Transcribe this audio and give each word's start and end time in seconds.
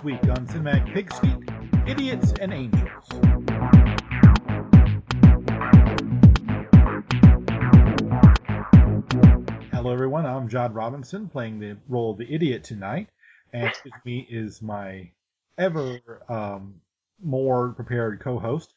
This 0.00 0.04
week 0.04 0.30
on 0.30 0.46
Cinematic 0.46 0.94
Pig 0.94 1.12
Suite, 1.12 1.36
Idiots 1.86 2.32
and 2.40 2.54
Angels. 2.54 3.04
Hello, 9.70 9.92
everyone. 9.92 10.24
I'm 10.24 10.48
John 10.48 10.72
Robinson, 10.72 11.28
playing 11.28 11.60
the 11.60 11.76
role 11.86 12.12
of 12.12 12.16
the 12.16 12.34
idiot 12.34 12.64
tonight, 12.64 13.10
and 13.52 13.70
with 13.84 13.92
me 14.06 14.26
is 14.30 14.62
my 14.62 15.10
ever 15.58 16.00
um, 16.30 16.76
more 17.22 17.74
prepared 17.74 18.20
co-host, 18.20 18.72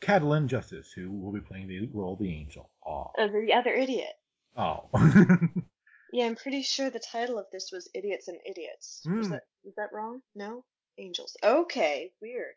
Catalin 0.00 0.46
Justice, 0.46 0.92
who 0.92 1.10
will 1.10 1.32
be 1.32 1.40
playing 1.40 1.66
the 1.66 1.88
role 1.92 2.12
of 2.12 2.20
the 2.20 2.32
angel. 2.32 2.70
Oh, 2.86 3.10
the 3.16 3.54
other 3.54 3.74
idiot. 3.74 4.12
Oh. 4.56 4.84
Yeah, 6.12 6.26
I'm 6.26 6.36
pretty 6.36 6.62
sure 6.62 6.90
the 6.90 6.98
title 7.00 7.38
of 7.38 7.46
this 7.52 7.70
was 7.72 7.88
Idiots 7.94 8.28
and 8.28 8.38
Idiots. 8.46 9.02
Was 9.06 9.26
Hmm. 9.26 9.32
that 9.32 9.42
is 9.64 9.74
that 9.76 9.92
wrong? 9.92 10.22
No? 10.34 10.64
Angels. 10.98 11.36
Okay, 11.42 12.12
weird. 12.20 12.54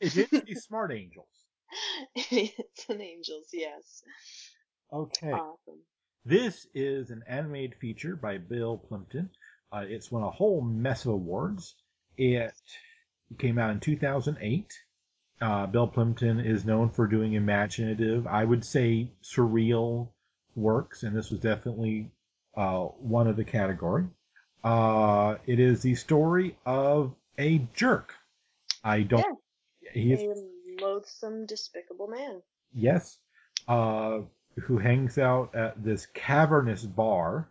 it 0.00 0.30
the 0.30 0.54
smart 0.56 0.92
angels. 0.92 1.28
Idiots 2.14 2.84
and 2.88 3.00
Angels, 3.00 3.46
yes. 3.52 4.02
Okay. 4.92 5.30
Awesome. 5.32 5.80
This 6.24 6.66
is 6.74 7.10
an 7.10 7.22
animated 7.26 7.76
feature 7.80 8.16
by 8.16 8.38
Bill 8.38 8.76
Plympton. 8.76 9.30
Uh, 9.72 9.84
it's 9.88 10.10
won 10.10 10.22
a 10.24 10.30
whole 10.30 10.60
mess 10.60 11.04
of 11.04 11.12
awards. 11.12 11.74
It 12.18 12.52
came 13.38 13.58
out 13.58 13.70
in 13.70 13.80
2008. 13.80 14.72
Uh, 15.40 15.66
Bill 15.66 15.86
Plympton 15.86 16.40
is 16.40 16.64
known 16.66 16.90
for 16.90 17.06
doing 17.06 17.32
imaginative, 17.32 18.26
I 18.26 18.44
would 18.44 18.64
say 18.64 19.10
surreal 19.22 20.10
works, 20.54 21.02
and 21.04 21.16
this 21.16 21.30
was 21.30 21.40
definitely 21.40 22.10
uh, 22.60 22.84
one 23.18 23.26
of 23.26 23.36
the 23.36 23.44
category. 23.44 24.04
Uh, 24.62 25.36
it 25.46 25.58
is 25.58 25.80
the 25.82 25.94
story 25.94 26.56
of 26.66 27.14
a 27.38 27.58
jerk. 27.74 28.14
I 28.84 29.02
don't. 29.02 29.38
He 29.94 30.12
is 30.12 30.20
A 30.20 30.82
loathsome, 30.84 31.46
despicable 31.46 32.08
man. 32.08 32.42
Yes. 32.74 33.18
Uh, 33.66 34.20
who 34.64 34.78
hangs 34.78 35.16
out 35.16 35.54
at 35.54 35.82
this 35.82 36.06
cavernous 36.06 36.82
bar. 36.84 37.48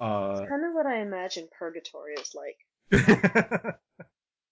Uh, 0.00 0.36
It's 0.40 0.48
kind 0.50 0.64
of 0.66 0.74
what 0.74 0.86
I 0.86 1.00
imagine 1.00 1.48
purgatory 1.58 2.14
is 2.14 2.34
like. 2.34 2.58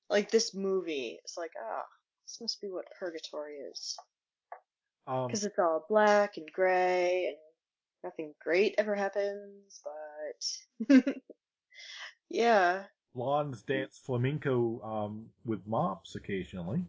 Like 0.09 0.31
this 0.31 0.55
movie. 0.55 1.19
It's 1.23 1.37
like, 1.37 1.53
ah, 1.57 1.85
this 2.27 2.39
must 2.41 2.61
be 2.61 2.69
what 2.69 2.85
purgatory 2.99 3.55
is. 3.71 3.97
um, 5.07 5.27
Because 5.29 5.45
it's 5.45 5.59
all 5.59 5.85
black 5.89 6.37
and 6.37 6.51
gray 6.53 7.27
and 7.29 7.37
nothing 8.05 8.35
great 8.43 8.75
ever 8.79 8.95
happens, 8.95 9.81
but. 10.89 11.05
yeah. 12.31 12.85
blondes 13.15 13.63
dance 13.63 14.01
flamenco 14.05 14.81
um, 14.83 15.27
with 15.45 15.67
mops 15.67 16.15
occasionally. 16.15 16.85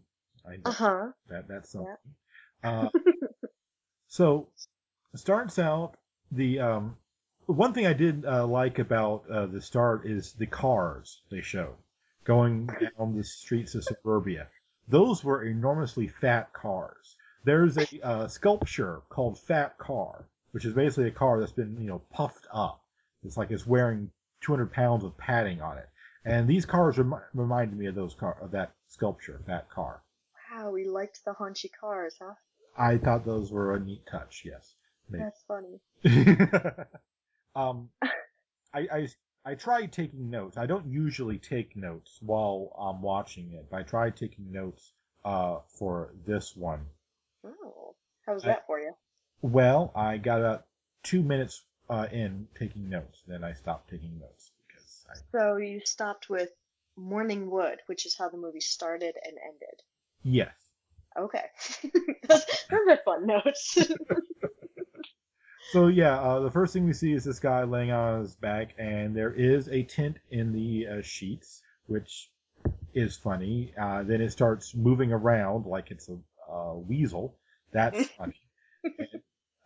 Uh 0.64 0.72
huh. 0.72 1.06
that 1.28 1.48
that's 1.48 1.70
something. 1.70 1.96
Uh, 2.64 2.88
so 4.06 4.46
starts 5.16 5.58
out 5.58 5.96
the 6.30 6.60
um, 6.60 6.96
one 7.46 7.72
thing 7.72 7.88
I 7.88 7.92
did 7.92 8.24
uh, 8.24 8.46
like 8.46 8.78
about 8.78 9.24
uh, 9.28 9.46
the 9.46 9.60
start 9.60 10.06
is 10.06 10.32
the 10.34 10.46
cars 10.46 11.22
they 11.28 11.42
show 11.42 11.74
going 12.24 12.66
down 12.66 13.16
the 13.16 13.24
streets 13.24 13.74
of 13.74 13.84
suburbia. 13.84 14.46
Those 14.88 15.24
were 15.24 15.44
enormously 15.44 16.06
fat 16.06 16.52
cars. 16.52 17.16
There's 17.44 17.76
a 17.76 18.06
uh, 18.06 18.28
sculpture 18.28 19.02
called 19.08 19.40
Fat 19.40 19.76
Car, 19.78 20.28
which 20.52 20.64
is 20.64 20.72
basically 20.72 21.08
a 21.08 21.10
car 21.10 21.40
that's 21.40 21.52
been 21.52 21.76
you 21.80 21.88
know 21.88 22.02
puffed 22.12 22.46
up. 22.52 22.80
It's 23.24 23.36
like 23.36 23.50
it's 23.50 23.66
wearing 23.66 24.10
200 24.42 24.72
pounds 24.72 25.04
of 25.04 25.16
padding 25.18 25.60
on 25.60 25.78
it. 25.78 25.88
And 26.24 26.48
these 26.48 26.64
cars 26.64 26.98
remi- 26.98 27.16
reminded 27.34 27.76
me 27.78 27.86
of 27.86 27.94
those 27.94 28.14
car 28.14 28.36
of 28.40 28.52
that 28.52 28.72
sculpture, 28.88 29.40
that 29.46 29.68
Car. 29.70 30.02
Wow, 30.52 30.70
we 30.70 30.84
liked 30.84 31.20
the 31.24 31.32
haunchy 31.32 31.70
cars, 31.80 32.14
huh? 32.20 32.34
I 32.76 32.98
thought 32.98 33.24
those 33.24 33.50
were 33.50 33.74
a 33.74 33.80
neat 33.80 34.06
touch. 34.06 34.42
Yes. 34.44 34.74
Maybe. 35.08 35.24
That's 35.24 35.44
funny. 35.46 35.80
um, 37.56 37.90
I, 38.72 38.86
I 38.92 39.08
I 39.44 39.54
tried 39.54 39.92
taking 39.92 40.30
notes. 40.30 40.56
I 40.56 40.66
don't 40.66 40.86
usually 40.86 41.38
take 41.38 41.76
notes 41.76 42.18
while 42.20 42.72
I'm 42.78 43.02
watching 43.02 43.52
it, 43.52 43.66
but 43.70 43.78
I 43.78 43.82
tried 43.82 44.16
taking 44.16 44.52
notes 44.52 44.92
uh, 45.24 45.58
for 45.78 46.12
this 46.24 46.54
one. 46.56 46.86
Oh, 47.44 47.94
how's 48.26 48.44
I- 48.44 48.48
that 48.48 48.66
for 48.66 48.78
you? 48.78 48.92
Well, 49.42 49.92
I 49.94 50.16
got 50.16 50.40
about 50.40 50.66
two 51.02 51.22
minutes 51.22 51.62
uh, 51.90 52.08
in 52.10 52.48
taking 52.54 52.88
notes, 52.88 53.22
then 53.26 53.44
I 53.44 53.52
stopped 53.52 53.90
taking 53.90 54.18
notes 54.18 54.52
because 54.66 55.04
I 55.10 55.16
So 55.32 55.56
you 55.56 55.80
stopped 55.84 56.28
with 56.28 56.50
Morning 56.96 57.50
Wood, 57.50 57.80
which 57.86 58.06
is 58.06 58.16
how 58.16 58.28
the 58.28 58.36
movie 58.36 58.60
started 58.60 59.16
and 59.24 59.38
ended. 59.38 59.82
yes. 60.22 60.54
Okay, 61.18 61.44
those, 62.28 62.44
those 62.70 62.88
are 62.88 62.98
fun 63.04 63.26
notes. 63.26 63.76
So 65.66 65.88
yeah, 65.88 66.20
uh, 66.20 66.40
the 66.40 66.50
first 66.50 66.72
thing 66.72 66.84
we 66.84 66.92
see 66.92 67.12
is 67.12 67.24
this 67.24 67.40
guy 67.40 67.64
laying 67.64 67.90
on 67.90 68.20
his 68.20 68.34
back, 68.36 68.74
and 68.78 69.16
there 69.16 69.32
is 69.32 69.68
a 69.68 69.82
tent 69.82 70.18
in 70.30 70.52
the 70.52 70.86
uh, 70.86 71.02
sheets, 71.02 71.62
which 71.86 72.30
is 72.94 73.16
funny. 73.16 73.72
Uh, 73.78 74.02
then 74.04 74.20
it 74.20 74.30
starts 74.32 74.74
moving 74.74 75.12
around 75.12 75.66
like 75.66 75.90
it's 75.90 76.08
a 76.08 76.18
uh, 76.52 76.74
weasel. 76.74 77.36
That's 77.72 78.08
funny. 78.18 78.40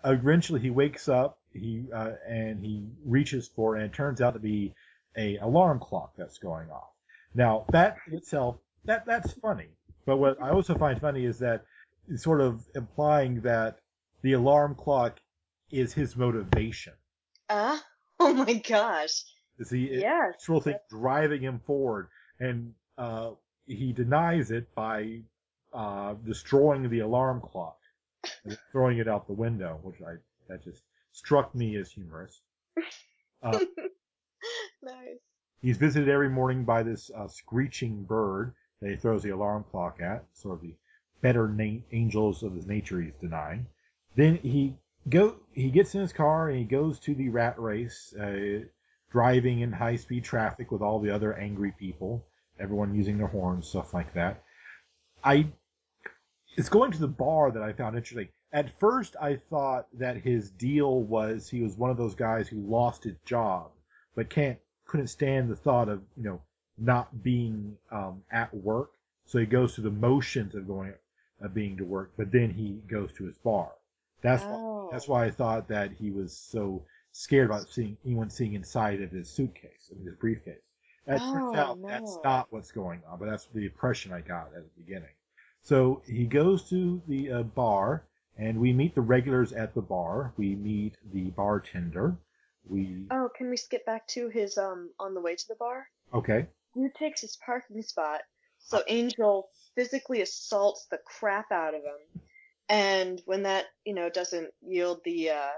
Eventually, 0.06 0.60
he 0.60 0.70
wakes 0.70 1.08
up. 1.08 1.38
He 1.52 1.84
uh, 1.92 2.12
and 2.28 2.62
he 2.64 2.86
reaches 3.04 3.48
for, 3.48 3.76
it 3.76 3.82
and 3.82 3.90
it 3.90 3.94
turns 3.94 4.20
out 4.20 4.34
to 4.34 4.38
be 4.40 4.74
a 5.16 5.36
alarm 5.38 5.80
clock 5.80 6.12
that's 6.16 6.38
going 6.38 6.70
off. 6.70 6.90
Now 7.34 7.64
that 7.72 7.96
itself, 8.12 8.56
that 8.84 9.06
that's 9.06 9.32
funny. 9.34 9.68
But 10.04 10.18
what 10.18 10.40
I 10.42 10.50
also 10.50 10.74
find 10.76 11.00
funny 11.00 11.24
is 11.24 11.38
that 11.40 11.64
it's 12.08 12.22
sort 12.22 12.40
of 12.40 12.62
implying 12.74 13.40
that 13.40 13.78
the 14.22 14.34
alarm 14.34 14.74
clock 14.74 15.18
is 15.70 15.92
his 15.92 16.16
motivation. 16.16 16.92
Ah, 17.48 17.82
oh 18.20 18.32
my 18.34 18.54
gosh. 18.54 19.24
Is 19.58 19.70
he 19.70 19.88
Yes. 19.90 20.34
actual 20.34 20.60
thing 20.60 20.76
driving 20.90 21.40
him 21.40 21.60
forward, 21.66 22.08
and 22.38 22.74
uh, 22.98 23.30
he 23.66 23.92
denies 23.92 24.50
it 24.50 24.74
by 24.74 25.22
uh, 25.72 26.14
destroying 26.24 26.88
the 26.90 27.00
alarm 27.00 27.40
clock 27.40 27.78
throwing 28.72 28.98
it 28.98 29.08
out 29.08 29.26
the 29.26 29.32
window, 29.32 29.78
which 29.82 30.00
I 30.02 30.16
that 30.48 30.62
just 30.64 30.82
struck 31.12 31.54
me 31.54 31.76
as 31.76 31.90
humorous. 31.90 32.40
Uh, 33.42 33.58
Nice. 34.82 35.18
he's 35.60 35.76
visited 35.78 36.08
every 36.08 36.28
morning 36.28 36.64
by 36.64 36.82
this 36.82 37.10
uh, 37.16 37.26
screeching 37.26 38.04
bird 38.04 38.54
that 38.80 38.90
he 38.90 38.96
throws 38.96 39.22
the 39.22 39.30
alarm 39.30 39.64
clock 39.70 40.00
at, 40.00 40.24
sort 40.32 40.56
of 40.56 40.62
the 40.62 40.74
better 41.22 41.48
na- 41.48 41.80
angels 41.92 42.42
of 42.42 42.54
his 42.54 42.66
nature 42.66 43.00
he's 43.00 43.14
denying. 43.20 43.66
Then 44.14 44.36
he 44.36 44.76
go 45.08 45.36
he 45.52 45.70
gets 45.70 45.94
in 45.94 46.00
his 46.02 46.12
car 46.12 46.48
and 46.50 46.58
he 46.58 46.64
goes 46.64 47.00
to 47.00 47.14
the 47.14 47.28
rat 47.30 47.58
race, 47.58 48.14
uh, 48.14 48.60
driving 49.10 49.60
in 49.60 49.72
high 49.72 49.96
speed 49.96 50.24
traffic 50.24 50.70
with 50.70 50.82
all 50.82 51.00
the 51.00 51.10
other 51.10 51.34
angry 51.34 51.72
people, 51.78 52.24
everyone 52.60 52.94
using 52.94 53.18
their 53.18 53.26
horns, 53.26 53.66
stuff 53.68 53.92
like 53.94 54.12
that. 54.14 54.42
I 55.24 55.46
it's 56.56 56.68
going 56.68 56.90
to 56.92 56.98
the 56.98 57.08
bar 57.08 57.50
that 57.50 57.62
I 57.62 57.72
found 57.72 57.96
interesting. 57.96 58.28
At 58.52 58.78
first, 58.78 59.16
I 59.20 59.36
thought 59.36 59.86
that 59.98 60.16
his 60.16 60.50
deal 60.50 61.02
was 61.02 61.48
he 61.48 61.60
was 61.62 61.76
one 61.76 61.90
of 61.90 61.96
those 61.96 62.14
guys 62.14 62.48
who 62.48 62.60
lost 62.60 63.04
his 63.04 63.16
job, 63.24 63.70
but 64.14 64.30
can't 64.30 64.58
couldn't 64.86 65.08
stand 65.08 65.50
the 65.50 65.56
thought 65.56 65.88
of 65.88 66.02
you 66.16 66.24
know 66.24 66.40
not 66.78 67.22
being 67.22 67.76
um, 67.90 68.22
at 68.30 68.52
work, 68.54 68.92
so 69.24 69.38
he 69.38 69.46
goes 69.46 69.74
through 69.74 69.84
the 69.84 69.90
motions 69.90 70.54
of 70.54 70.66
going 70.66 70.94
of 71.40 71.52
being 71.54 71.76
to 71.76 71.84
work, 71.84 72.12
but 72.16 72.32
then 72.32 72.50
he 72.50 72.80
goes 72.88 73.12
to 73.12 73.24
his 73.24 73.36
bar. 73.38 73.72
That's 74.22 74.42
why, 74.44 74.50
Oh. 74.52 74.88
that's 74.90 75.08
why 75.08 75.24
I 75.26 75.30
thought 75.30 75.68
that 75.68 75.92
he 75.92 76.10
was 76.10 76.34
so 76.36 76.82
scared 77.12 77.46
about 77.46 77.68
seeing 77.68 77.96
anyone 78.04 78.30
seeing 78.30 78.54
inside 78.54 79.02
of 79.02 79.10
his 79.10 79.28
suitcase, 79.28 79.90
of 79.90 79.98
his 80.04 80.14
briefcase. 80.16 80.62
That 81.06 81.18
turns 81.18 81.54
Oh, 81.54 81.56
out 81.56 81.82
that's 81.82 82.18
not 82.24 82.50
what's 82.52 82.72
going 82.72 83.02
on, 83.08 83.18
but 83.18 83.26
that's 83.28 83.46
the 83.46 83.66
impression 83.66 84.12
I 84.12 84.20
got 84.22 84.48
at 84.56 84.62
the 84.64 84.82
beginning. 84.82 85.10
So 85.66 86.00
he 86.06 86.26
goes 86.26 86.68
to 86.70 87.02
the 87.08 87.30
uh, 87.32 87.42
bar, 87.42 88.06
and 88.38 88.60
we 88.60 88.72
meet 88.72 88.94
the 88.94 89.00
regulars 89.00 89.52
at 89.52 89.74
the 89.74 89.82
bar. 89.82 90.32
We 90.36 90.54
meet 90.54 90.96
the 91.12 91.30
bartender. 91.32 92.16
We 92.68 93.06
Oh, 93.10 93.30
can 93.36 93.50
we 93.50 93.56
skip 93.56 93.84
back 93.84 94.06
to 94.08 94.28
his 94.28 94.56
um 94.58 94.94
on 95.00 95.14
the 95.14 95.20
way 95.20 95.34
to 95.34 95.48
the 95.48 95.56
bar? 95.56 95.90
okay. 96.14 96.46
He 96.74 96.88
takes 96.90 97.20
his 97.22 97.36
parking 97.36 97.82
spot, 97.82 98.22
so 98.58 98.84
Angel 98.86 99.50
physically 99.74 100.22
assaults 100.22 100.86
the 100.86 100.98
crap 100.98 101.50
out 101.50 101.74
of 101.74 101.82
him. 101.82 102.22
And 102.68 103.20
when 103.26 103.42
that, 103.42 103.66
you 103.84 103.94
know, 103.94 104.08
doesn't 104.08 104.54
yield 104.60 105.00
the 105.04 105.30
uh, 105.30 105.52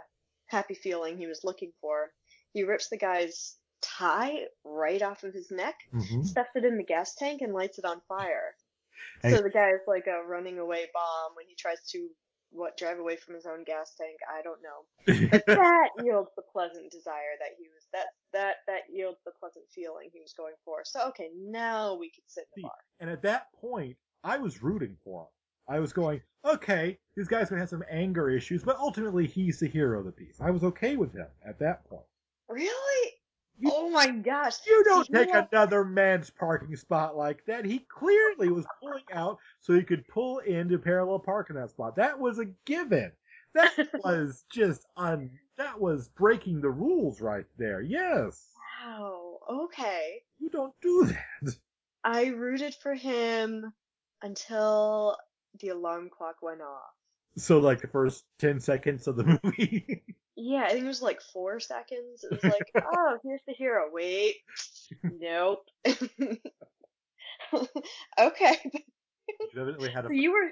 happy 0.47 0.75
feeling 0.75 1.19
he 1.19 1.27
was 1.27 1.45
looking 1.45 1.73
for, 1.83 2.13
he 2.55 2.63
rips 2.65 2.89
the 2.89 2.97
guy's 2.99 3.59
tie 3.83 4.47
right 4.65 5.03
off 5.03 5.23
of 5.25 5.35
his 5.35 5.51
neck, 5.51 5.77
hmm 5.93 6.23
stuffs 6.23 6.57
it 6.57 6.65
in 6.65 6.79
the 6.79 6.85
gas 6.85 7.15
tank, 7.15 7.43
and 7.43 7.53
lights 7.53 7.79
it 7.79 7.85
on 7.85 8.01
fire. 8.09 8.57
So 9.23 9.43
the 9.43 9.51
guy 9.51 9.71
is 9.71 9.81
like 9.87 10.07
a 10.07 10.27
running 10.27 10.59
away 10.59 10.87
bomb 10.93 11.35
when 11.35 11.47
he 11.49 11.55
tries 11.57 11.83
to 11.93 12.09
what 12.51 12.79
drive 12.79 12.99
away 12.99 13.17
from 13.17 13.35
his 13.35 13.47
own 13.47 13.65
gas 13.65 13.93
tank. 13.99 14.19
I 14.29 14.43
don't 14.43 14.61
know. 14.63 15.29
But 15.31 15.45
that 15.47 15.91
yields 16.03 16.31
the 16.37 16.43
pleasant 16.53 16.91
desire 16.91 17.37
that 17.41 17.57
he 17.59 17.69
was 17.69 17.87
that 17.93 18.07
that 18.33 18.57
that 18.67 18.83
yields 18.93 19.19
the 19.25 19.33
pleasant 19.41 19.65
feeling 19.75 20.09
he 20.13 20.21
was 20.21 20.35
going 20.37 20.55
for. 20.65 20.83
So 20.85 21.09
okay, 21.09 21.29
now 21.37 21.95
we 21.95 22.11
can 22.11 22.25
sit 22.27 22.45
in 22.57 22.63
the 22.63 22.69
bar. 22.69 22.73
and 23.01 23.11
at 23.11 23.23
that 23.23 23.53
point, 23.61 23.97
I 24.25 24.39
was 24.39 24.63
rooting 24.63 24.97
for 25.05 25.23
him. 25.23 25.29
I 25.71 25.81
was 25.81 25.93
going, 25.93 26.23
okay, 26.45 26.99
this 27.17 27.29
guy's 27.29 27.51
gonna 27.51 27.61
have 27.61 27.69
some 27.69 27.85
anger 27.91 28.31
issues, 28.31 28.63
but 28.65 28.77
ultimately 28.77 29.27
he's 29.27 29.61
the 29.61 29.69
hero 29.69 29.99
of 29.99 30.07
the 30.07 30.13
piece. 30.13 30.41
I 30.41 30.51
was 30.51 30.65
okay 30.65 30.97
with 30.97 31.13
him 31.13 31.27
at 31.47 31.59
that 31.59 31.85
point. 31.89 32.07
Really? 32.49 33.13
You- 33.59 33.71
oh 33.75 33.91
my 33.91 34.09
gosh! 34.11 34.55
You 34.67 34.85
don't 34.85 35.09
you 35.09 35.15
take 35.17 35.33
know 35.33 35.47
another 35.53 35.85
man's 35.85 36.31
parking 36.31 36.77
spot 36.77 37.17
like 37.17 37.45
that. 37.47 37.65
He 37.65 37.81
clearly 37.81 38.51
was 38.51 38.67
pulling 38.81 39.05
out 39.13 39.39
so 39.61 39.75
he 39.75 39.83
could 39.83 40.07
pull 40.09 40.39
into 40.41 40.79
parallel 40.79 41.19
park 41.19 41.51
in 41.51 41.57
that 41.57 41.71
spot. 41.71 41.97
That 41.97 42.19
was 42.19 42.39
a 42.39 42.47
given. 42.67 43.11
That 43.55 43.73
was 44.05 44.45
just 44.53 44.87
un. 44.97 45.31
That 45.57 45.81
was 45.81 46.09
breaking 46.09 46.61
the 46.61 46.71
rules 46.71 47.21
right 47.21 47.47
there. 47.57 47.81
Yes, 47.81 48.47
Wow. 48.85 49.39
Okay. 49.51 50.23
you 50.39 50.51
don't 50.51 50.75
do 50.81 51.07
that. 51.07 51.57
I 52.05 52.27
rooted 52.27 52.75
for 52.77 52.95
him 52.95 53.73
until 54.23 55.17
the 55.61 55.71
alarm 55.71 56.11
clock 56.17 56.37
went 56.43 56.61
off. 56.61 56.93
So 57.37 57.59
like 57.59 57.81
the 57.81 57.89
first 57.89 58.25
ten 58.39 58.61
seconds 58.61 59.07
of 59.09 59.17
the 59.17 59.25
movie. 59.43 60.05
Yeah, 60.41 60.63
I 60.63 60.71
think 60.71 60.85
it 60.85 60.89
was 60.89 61.03
like 61.03 61.21
four 61.33 61.59
seconds. 61.59 62.23
It 62.23 62.31
was 62.31 62.45
like, 62.45 62.71
oh, 62.95 63.19
here's 63.25 63.41
the 63.47 63.55
hero. 63.55 63.87
Wait, 63.93 64.37
nope. 65.03 65.65
okay, 68.21 68.57
you 69.53 69.91
had 69.93 70.05
a. 70.05 70.09
so 70.09 70.13
you 70.13 70.33
were 70.33 70.49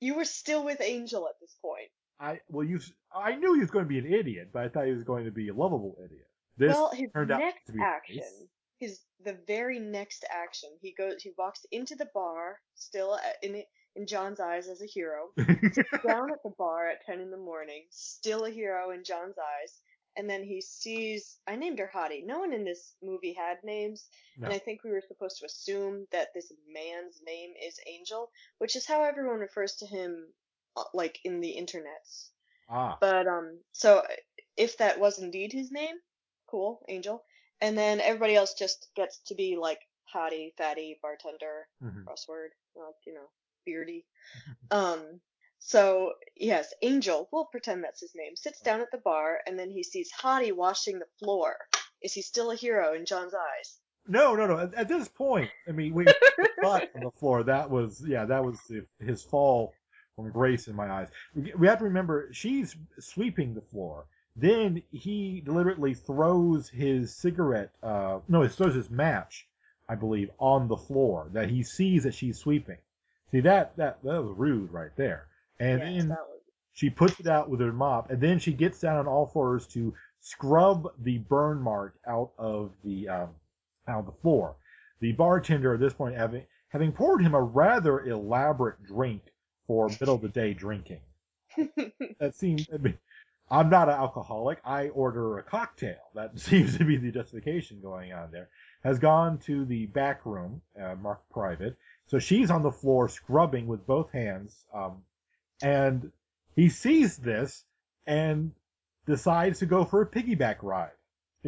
you 0.00 0.14
were 0.14 0.26
still 0.26 0.62
with 0.62 0.82
Angel 0.82 1.26
at 1.26 1.34
this 1.40 1.56
point. 1.62 1.88
I 2.20 2.40
well, 2.48 2.66
you. 2.66 2.78
I 3.14 3.34
knew 3.36 3.54
he 3.54 3.60
was 3.60 3.70
going 3.70 3.86
to 3.86 3.88
be 3.88 3.98
an 3.98 4.12
idiot, 4.12 4.50
but 4.52 4.62
I 4.62 4.68
thought 4.68 4.86
he 4.86 4.92
was 4.92 5.04
going 5.04 5.24
to 5.24 5.30
be 5.30 5.48
a 5.48 5.54
lovable 5.54 5.96
idiot. 6.04 6.26
This 6.58 6.74
well, 6.74 6.90
his 6.92 7.10
turned 7.12 7.32
out 7.32 7.40
next 7.40 7.64
to 7.66 7.72
be 7.72 7.80
action, 7.82 8.16
nice. 8.18 8.48
his 8.78 9.00
the 9.24 9.38
very 9.46 9.78
next 9.78 10.24
action, 10.30 10.68
he 10.82 10.92
goes, 10.96 11.22
he 11.22 11.32
walks 11.38 11.64
into 11.72 11.96
the 11.96 12.08
bar, 12.14 12.60
still 12.74 13.16
at- 13.16 13.36
in 13.42 13.62
in 13.96 14.06
John's 14.06 14.40
eyes 14.40 14.68
as 14.68 14.82
a 14.82 14.86
hero, 14.86 15.28
down 15.36 16.32
at 16.32 16.42
the 16.42 16.52
bar 16.58 16.88
at 16.88 17.04
10 17.06 17.20
in 17.20 17.30
the 17.30 17.36
morning, 17.36 17.84
still 17.90 18.44
a 18.44 18.50
hero 18.50 18.90
in 18.90 19.04
John's 19.04 19.36
eyes. 19.38 19.80
And 20.16 20.30
then 20.30 20.44
he 20.44 20.60
sees, 20.60 21.38
I 21.46 21.56
named 21.56 21.80
her 21.80 21.90
Hottie. 21.92 22.24
No 22.24 22.38
one 22.38 22.52
in 22.52 22.64
this 22.64 22.94
movie 23.02 23.32
had 23.32 23.58
names. 23.64 24.06
No. 24.38 24.44
And 24.44 24.54
I 24.54 24.58
think 24.58 24.84
we 24.84 24.90
were 24.90 25.02
supposed 25.06 25.38
to 25.40 25.46
assume 25.46 26.06
that 26.12 26.28
this 26.34 26.52
man's 26.72 27.20
name 27.26 27.50
is 27.60 27.80
Angel, 27.86 28.30
which 28.58 28.76
is 28.76 28.86
how 28.86 29.02
everyone 29.02 29.40
refers 29.40 29.74
to 29.76 29.86
him, 29.86 30.28
uh, 30.76 30.84
like 30.92 31.18
in 31.24 31.40
the 31.40 31.56
internets. 31.58 32.28
Ah, 32.68 32.96
But, 33.00 33.26
um, 33.26 33.58
so 33.72 34.02
if 34.56 34.78
that 34.78 35.00
was 35.00 35.18
indeed 35.18 35.52
his 35.52 35.72
name, 35.72 35.96
cool, 36.48 36.84
Angel. 36.88 37.24
And 37.60 37.76
then 37.76 38.00
everybody 38.00 38.36
else 38.36 38.54
just 38.54 38.88
gets 38.94 39.18
to 39.26 39.34
be 39.34 39.56
like 39.56 39.80
Hottie, 40.14 40.54
Fatty, 40.56 40.98
Bartender, 41.02 41.66
mhm. 41.82 42.04
crossword, 42.04 42.50
like, 42.76 42.94
you 43.04 43.14
know, 43.14 43.28
beardy. 43.64 44.04
Um, 44.70 45.20
so 45.58 46.12
yes, 46.36 46.72
Angel, 46.82 47.28
we'll 47.32 47.44
pretend 47.46 47.84
that's 47.84 48.00
his 48.00 48.12
name, 48.14 48.36
sits 48.36 48.60
down 48.60 48.80
at 48.80 48.90
the 48.90 48.98
bar 48.98 49.38
and 49.46 49.58
then 49.58 49.70
he 49.70 49.82
sees 49.82 50.10
Hottie 50.12 50.54
washing 50.54 50.98
the 50.98 51.06
floor. 51.18 51.56
Is 52.02 52.12
he 52.12 52.22
still 52.22 52.50
a 52.50 52.56
hero 52.56 52.94
in 52.94 53.04
John's 53.06 53.34
eyes? 53.34 53.78
no, 54.06 54.34
no, 54.34 54.46
no. 54.46 54.58
At, 54.58 54.74
at 54.74 54.88
this 54.88 55.08
point, 55.08 55.50
I 55.68 55.72
mean, 55.72 55.94
we 55.94 56.04
butt 56.60 56.90
on 56.94 57.02
the 57.04 57.10
floor. 57.18 57.42
That 57.44 57.70
was 57.70 58.02
yeah, 58.06 58.24
that 58.26 58.44
was 58.44 58.58
the- 58.68 58.86
his 58.98 59.22
fall 59.22 59.72
from 60.16 60.30
grace 60.30 60.68
in 60.68 60.74
my 60.76 60.90
eyes. 60.90 61.08
We 61.34 61.52
we 61.58 61.66
have 61.66 61.78
to 61.78 61.84
remember 61.84 62.28
she's 62.32 62.76
sweeping 62.98 63.54
the 63.54 63.62
floor. 63.62 64.06
Then 64.36 64.82
he 64.90 65.40
deliberately 65.44 65.94
throws 65.94 66.68
his 66.68 67.14
cigarette, 67.14 67.70
uh, 67.82 68.18
no, 68.28 68.42
he 68.42 68.48
throws 68.48 68.74
his 68.74 68.90
match, 68.90 69.46
I 69.88 69.94
believe, 69.94 70.30
on 70.38 70.66
the 70.68 70.76
floor 70.76 71.28
that 71.32 71.48
he 71.48 71.62
sees 71.62 72.02
that 72.02 72.14
she's 72.14 72.38
sweeping. 72.38 72.78
See 73.30 73.40
that 73.40 73.76
that 73.76 74.02
that 74.02 74.22
was 74.22 74.36
rude 74.36 74.72
right 74.72 74.94
there. 74.96 75.26
And 75.58 75.80
yes, 75.80 76.02
then 76.02 76.08
was. 76.10 76.18
she 76.72 76.90
puts 76.90 77.18
it 77.20 77.26
out 77.26 77.48
with 77.48 77.60
her 77.60 77.72
mop, 77.72 78.10
and 78.10 78.20
then 78.20 78.38
she 78.38 78.52
gets 78.52 78.80
down 78.80 78.96
on 78.98 79.06
all 79.06 79.26
fours 79.26 79.66
to 79.68 79.94
scrub 80.20 80.88
the 81.02 81.18
burn 81.18 81.60
mark 81.60 81.94
out 82.06 82.30
of 82.38 82.72
the 82.84 83.08
um, 83.08 83.28
out 83.88 84.00
of 84.00 84.06
the 84.06 84.20
floor. 84.22 84.56
The 85.00 85.12
bartender 85.12 85.74
at 85.74 85.80
this 85.80 85.92
point 85.92 86.16
having 86.16 86.44
having 86.68 86.92
poured 86.92 87.22
him 87.22 87.34
a 87.34 87.42
rather 87.42 88.00
elaborate 88.00 88.82
drink 88.84 89.22
for 89.66 89.88
middle 89.88 90.14
of 90.14 90.22
the 90.22 90.28
day 90.28 90.54
drinking. 90.54 91.00
That 92.18 92.34
seems. 92.34 92.68
I 92.72 92.78
mean, 92.78 92.98
I'm 93.50 93.70
not 93.70 93.88
an 93.88 93.94
alcoholic. 93.94 94.58
I 94.64 94.88
order 94.88 95.38
a 95.38 95.42
cocktail. 95.42 95.96
That 96.14 96.38
seems 96.38 96.76
to 96.78 96.84
be 96.84 96.96
the 96.96 97.12
justification 97.12 97.80
going 97.80 98.12
on 98.12 98.30
there. 98.32 98.48
Has 98.82 98.98
gone 98.98 99.38
to 99.46 99.64
the 99.64 99.86
back 99.86 100.26
room, 100.26 100.62
uh, 100.80 100.94
marked 100.96 101.30
private. 101.30 101.76
So 102.06 102.18
she's 102.18 102.50
on 102.50 102.62
the 102.62 102.70
floor 102.72 103.08
scrubbing 103.08 103.66
with 103.66 103.86
both 103.86 104.12
hands, 104.12 104.54
um, 104.74 105.02
and 105.62 106.12
he 106.54 106.68
sees 106.68 107.16
this 107.16 107.64
and 108.06 108.52
decides 109.06 109.60
to 109.60 109.66
go 109.66 109.84
for 109.84 110.02
a 110.02 110.06
piggyback 110.06 110.56
ride. 110.62 110.90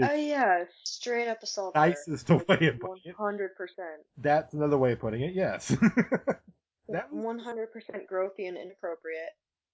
oh 0.03 0.15
yeah, 0.15 0.65
straight 0.85 1.29
up 1.29 1.43
assault. 1.43 1.75
Nicest 1.75 2.29
way 2.31 2.39
of 2.69 2.77
One 2.81 2.81
putting 2.81 3.11
it. 3.11 3.15
hundred 3.17 3.55
percent. 3.57 4.03
That's 4.19 4.55
another 4.55 4.79
way 4.79 4.93
of 4.93 5.01
putting 5.01 5.23
it. 5.23 5.35
Yes. 5.35 5.69
that 6.89 7.13
One 7.13 7.39
hundred 7.39 7.73
percent 7.73 8.05
growthy 8.11 8.49
and 8.49 8.57
inappropriate. 8.57 9.31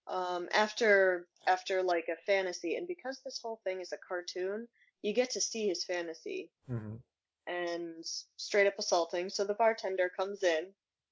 Um, 0.09 0.49
after 0.53 1.27
after 1.47 1.83
like 1.83 2.07
a 2.09 2.17
fantasy, 2.27 2.75
and 2.77 2.89
because 2.89 3.21
this 3.25 3.39
whole 3.43 3.61
thing 3.65 3.81
is 3.81 3.93
a 3.93 3.99
cartoon, 4.09 4.67
you 5.03 5.15
get 5.15 5.31
to 5.33 5.41
see 5.41 5.69
his 5.69 5.85
fantasy. 5.85 6.51
Mhm. 6.71 6.99
And 7.47 8.05
straight 8.37 8.67
up 8.67 8.75
assaulting. 8.79 9.29
So 9.31 9.45
the 9.45 9.55
bartender 9.55 10.11
comes 10.17 10.43
in 10.43 10.67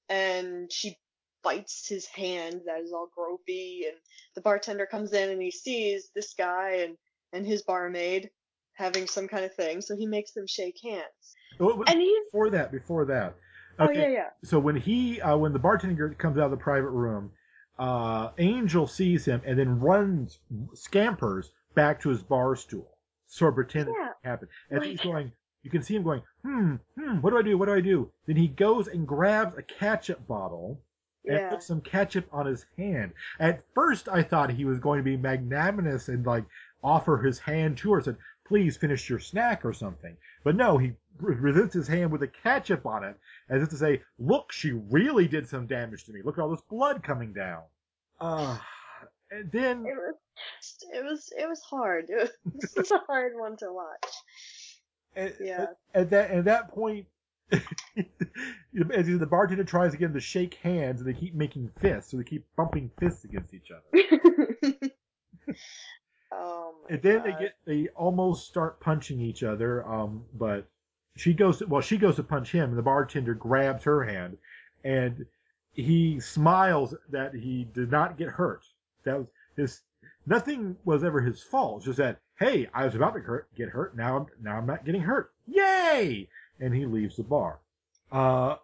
and 0.09 0.71
she 0.71 0.97
bites 1.43 1.87
his 1.87 2.05
hand 2.07 2.61
that 2.65 2.81
is 2.81 2.93
all 2.93 3.07
gropey 3.17 3.87
and 3.87 3.97
the 4.35 4.41
bartender 4.41 4.85
comes 4.85 5.13
in 5.13 5.29
and 5.29 5.41
he 5.41 5.51
sees 5.51 6.09
this 6.15 6.33
guy 6.37 6.83
and, 6.85 6.97
and 7.33 7.45
his 7.45 7.63
barmaid 7.63 8.29
having 8.73 9.07
some 9.07 9.27
kind 9.27 9.43
of 9.45 9.53
thing, 9.53 9.81
so 9.81 9.95
he 9.95 10.05
makes 10.07 10.31
them 10.31 10.47
shake 10.47 10.79
hands. 10.83 11.35
Oh, 11.59 11.83
And 11.87 11.99
he's 11.99 12.25
before 12.31 12.49
that, 12.51 12.71
before 12.71 13.05
that. 13.05 13.35
oh 13.79 13.89
yeah 13.91 14.07
yeah. 14.07 14.29
So 14.43 14.59
when 14.59 14.75
he, 14.75 15.19
uh, 15.21 15.37
when 15.37 15.53
the 15.53 15.59
bartender 15.59 16.09
comes 16.17 16.37
out 16.37 16.45
of 16.45 16.51
the 16.51 16.57
private 16.57 16.89
room, 16.89 17.31
uh, 17.79 18.29
Angel 18.37 18.87
sees 18.87 19.25
him 19.25 19.41
and 19.45 19.57
then 19.59 19.79
runs, 19.79 20.39
scampers 20.73 21.51
back 21.75 22.01
to 22.01 22.09
his 22.09 22.21
bar 22.23 22.55
stool, 22.55 22.97
sort 23.27 23.49
of 23.49 23.55
pretending 23.55 23.95
Yeah, 23.97 24.09
it 24.09 24.27
happened. 24.27 24.49
And 24.69 24.79
like- 24.79 24.89
he's 24.89 25.01
going, 25.01 25.31
you 25.63 25.69
can 25.71 25.83
see 25.83 25.95
him 25.95 26.03
going, 26.03 26.21
hmm, 26.43 26.75
hmm, 26.97 27.17
what 27.21 27.29
do 27.31 27.37
I 27.37 27.41
do? 27.43 27.57
What 27.57 27.67
do 27.67 27.73
I 27.73 27.81
do? 27.81 28.11
Then 28.25 28.35
he 28.35 28.47
goes 28.47 28.87
and 28.87 29.07
grabs 29.07 29.57
a 29.57 29.61
ketchup 29.61 30.25
bottle 30.27 30.79
and 31.25 31.35
Yeah. 31.37 31.49
puts 31.49 31.67
some 31.67 31.81
ketchup 31.81 32.27
on 32.31 32.45
his 32.47 32.65
hand. 32.77 33.13
At 33.39 33.63
first, 33.75 34.09
I 34.09 34.23
thought 34.23 34.49
he 34.51 34.65
was 34.65 34.79
going 34.79 34.97
to 34.99 35.03
be 35.03 35.17
magnanimous 35.17 36.07
and 36.09 36.25
like 36.25 36.45
offer 36.83 37.17
his 37.17 37.37
hand 37.37 37.77
to 37.79 37.93
her, 37.93 38.01
said, 38.01 38.17
"Please 38.47 38.75
finish 38.75 39.07
your 39.09 39.19
snack" 39.19 39.63
or 39.63 39.71
something. 39.73 40.17
But 40.43 40.55
no, 40.55 40.79
he 40.79 40.93
re- 41.19 41.35
presents 41.35 41.75
his 41.75 41.87
hand 41.87 42.11
with 42.11 42.21
the 42.21 42.27
ketchup 42.27 42.87
on 42.87 43.03
it, 43.03 43.15
as 43.49 43.61
if 43.61 43.69
to 43.69 43.77
say, 43.77 44.01
"Look, 44.17 44.51
she 44.51 44.71
really 44.71 45.27
did 45.27 45.47
some 45.47 45.67
damage 45.67 46.05
to 46.05 46.11
me. 46.11 46.23
Look 46.23 46.39
at 46.39 46.41
all 46.41 46.49
this 46.49 46.61
blood 46.69 47.03
coming 47.03 47.33
down." 47.33 47.61
Uh, 48.19 48.57
and 49.29 49.51
then 49.51 49.85
It 49.85 49.95
was 49.95 50.15
it 50.91 51.03
was 51.05 51.31
it 51.37 51.47
was 51.47 51.61
hard. 51.61 52.05
It 52.09 52.15
was, 52.15 52.31
this 52.59 52.75
was 52.75 52.91
a 52.91 52.97
hard 53.05 53.33
one 53.37 53.57
to 53.57 53.67
watch. 53.71 54.11
At, 55.15 55.33
Yeah. 55.39 55.61
at, 55.61 55.77
at 55.93 56.09
that 56.11 56.31
at 56.31 56.45
that 56.45 56.69
point. 56.69 57.05
as 57.51 57.57
the 59.07 59.27
bartender 59.29 59.65
tries 59.65 59.93
again 59.93 60.13
to 60.13 60.21
shake 60.21 60.53
hands, 60.55 61.01
and 61.01 61.09
they 61.09 61.19
keep 61.19 61.35
making 61.35 61.69
fists, 61.81 62.11
so 62.11 62.17
they 62.17 62.23
keep 62.23 62.45
bumping 62.55 62.89
fists 62.97 63.25
against 63.25 63.53
each 63.53 63.71
other. 63.71 64.73
oh 66.31 66.75
and 66.89 67.01
then 67.01 67.23
they 67.23 67.31
get 67.31 67.55
they 67.65 67.87
almost 67.89 68.47
start 68.47 68.79
punching 68.79 69.19
each 69.19 69.43
other 69.43 69.85
um 69.87 70.23
but 70.33 70.67
she 71.17 71.33
goes 71.33 71.57
to, 71.59 71.65
well 71.65 71.81
she 71.81 71.97
goes 71.97 72.15
to 72.15 72.23
punch 72.23 72.51
him 72.51 72.69
and 72.69 72.77
the 72.77 72.83
bartender 72.83 73.33
grabs 73.33 73.83
her 73.83 74.03
hand 74.03 74.37
and 74.83 75.25
he 75.73 76.19
smiles 76.19 76.95
that 77.09 77.33
he 77.33 77.67
did 77.73 77.91
not 77.91 78.17
get 78.17 78.29
hurt 78.29 78.63
that 79.03 79.17
was 79.17 79.27
his 79.55 79.81
nothing 80.25 80.75
was 80.85 81.03
ever 81.03 81.21
his 81.21 81.41
fault 81.41 81.83
just 81.83 81.97
that 81.97 82.19
hey 82.39 82.67
i 82.73 82.85
was 82.85 82.95
about 82.95 83.13
to 83.13 83.19
hurt, 83.19 83.47
get 83.55 83.69
hurt 83.69 83.95
now 83.95 84.17
i'm 84.17 84.25
now 84.41 84.57
i'm 84.57 84.65
not 84.65 84.85
getting 84.85 85.01
hurt 85.01 85.31
yay 85.47 86.27
and 86.59 86.73
he 86.73 86.85
leaves 86.85 87.15
the 87.17 87.23
bar 87.23 87.59
uh 88.11 88.55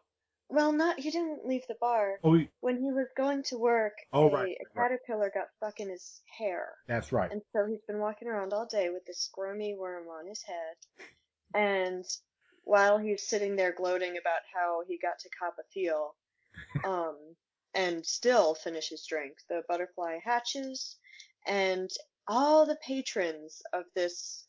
Well, 0.50 0.72
not 0.72 1.00
he 1.00 1.10
didn't 1.12 1.46
leave 1.46 1.64
the 1.68 1.76
bar. 1.82 2.20
oh 2.24 2.34
he- 2.36 2.50
When 2.62 2.78
he 2.78 2.92
was 2.92 3.08
going 3.18 3.44
to 3.50 3.58
work, 3.58 3.94
Oh, 4.14 4.28
a, 4.30 4.32
right, 4.32 4.58
a 4.62 4.66
right. 4.76 4.84
caterpillar 4.92 5.32
got 5.34 5.48
stuck 5.58 5.80
in 5.80 5.90
his 5.90 6.22
hair. 6.38 6.68
that's 6.88 7.12
right 7.12 7.32
And 7.32 7.42
so 7.54 7.66
he's 7.68 7.82
been 7.88 8.00
walking 8.00 8.28
around 8.30 8.54
all 8.54 8.66
day 8.66 8.90
with 8.90 9.06
this 9.06 9.20
squirmy 9.20 9.76
worm 9.76 10.08
on 10.08 10.28
his 10.28 10.42
head. 10.44 10.76
And 11.54 12.06
while 12.64 12.98
he's 12.98 13.28
sitting 13.28 13.56
there 13.56 13.74
gloating 13.74 14.18
about 14.18 14.42
how 14.54 14.84
he 14.88 14.98
got 14.98 15.20
to 15.20 15.30
cop 15.40 15.56
a 15.60 15.64
feel, 15.74 16.16
um, 16.86 17.18
and 17.74 18.06
still 18.06 18.56
finish 18.56 18.90
his 18.90 19.06
drink. 19.06 19.34
The 19.50 19.64
butterfly 19.68 20.20
hatches, 20.24 20.98
and 21.48 21.90
all 22.28 22.66
the 22.66 22.78
patrons 22.86 23.62
of 23.74 23.84
this 23.96 24.46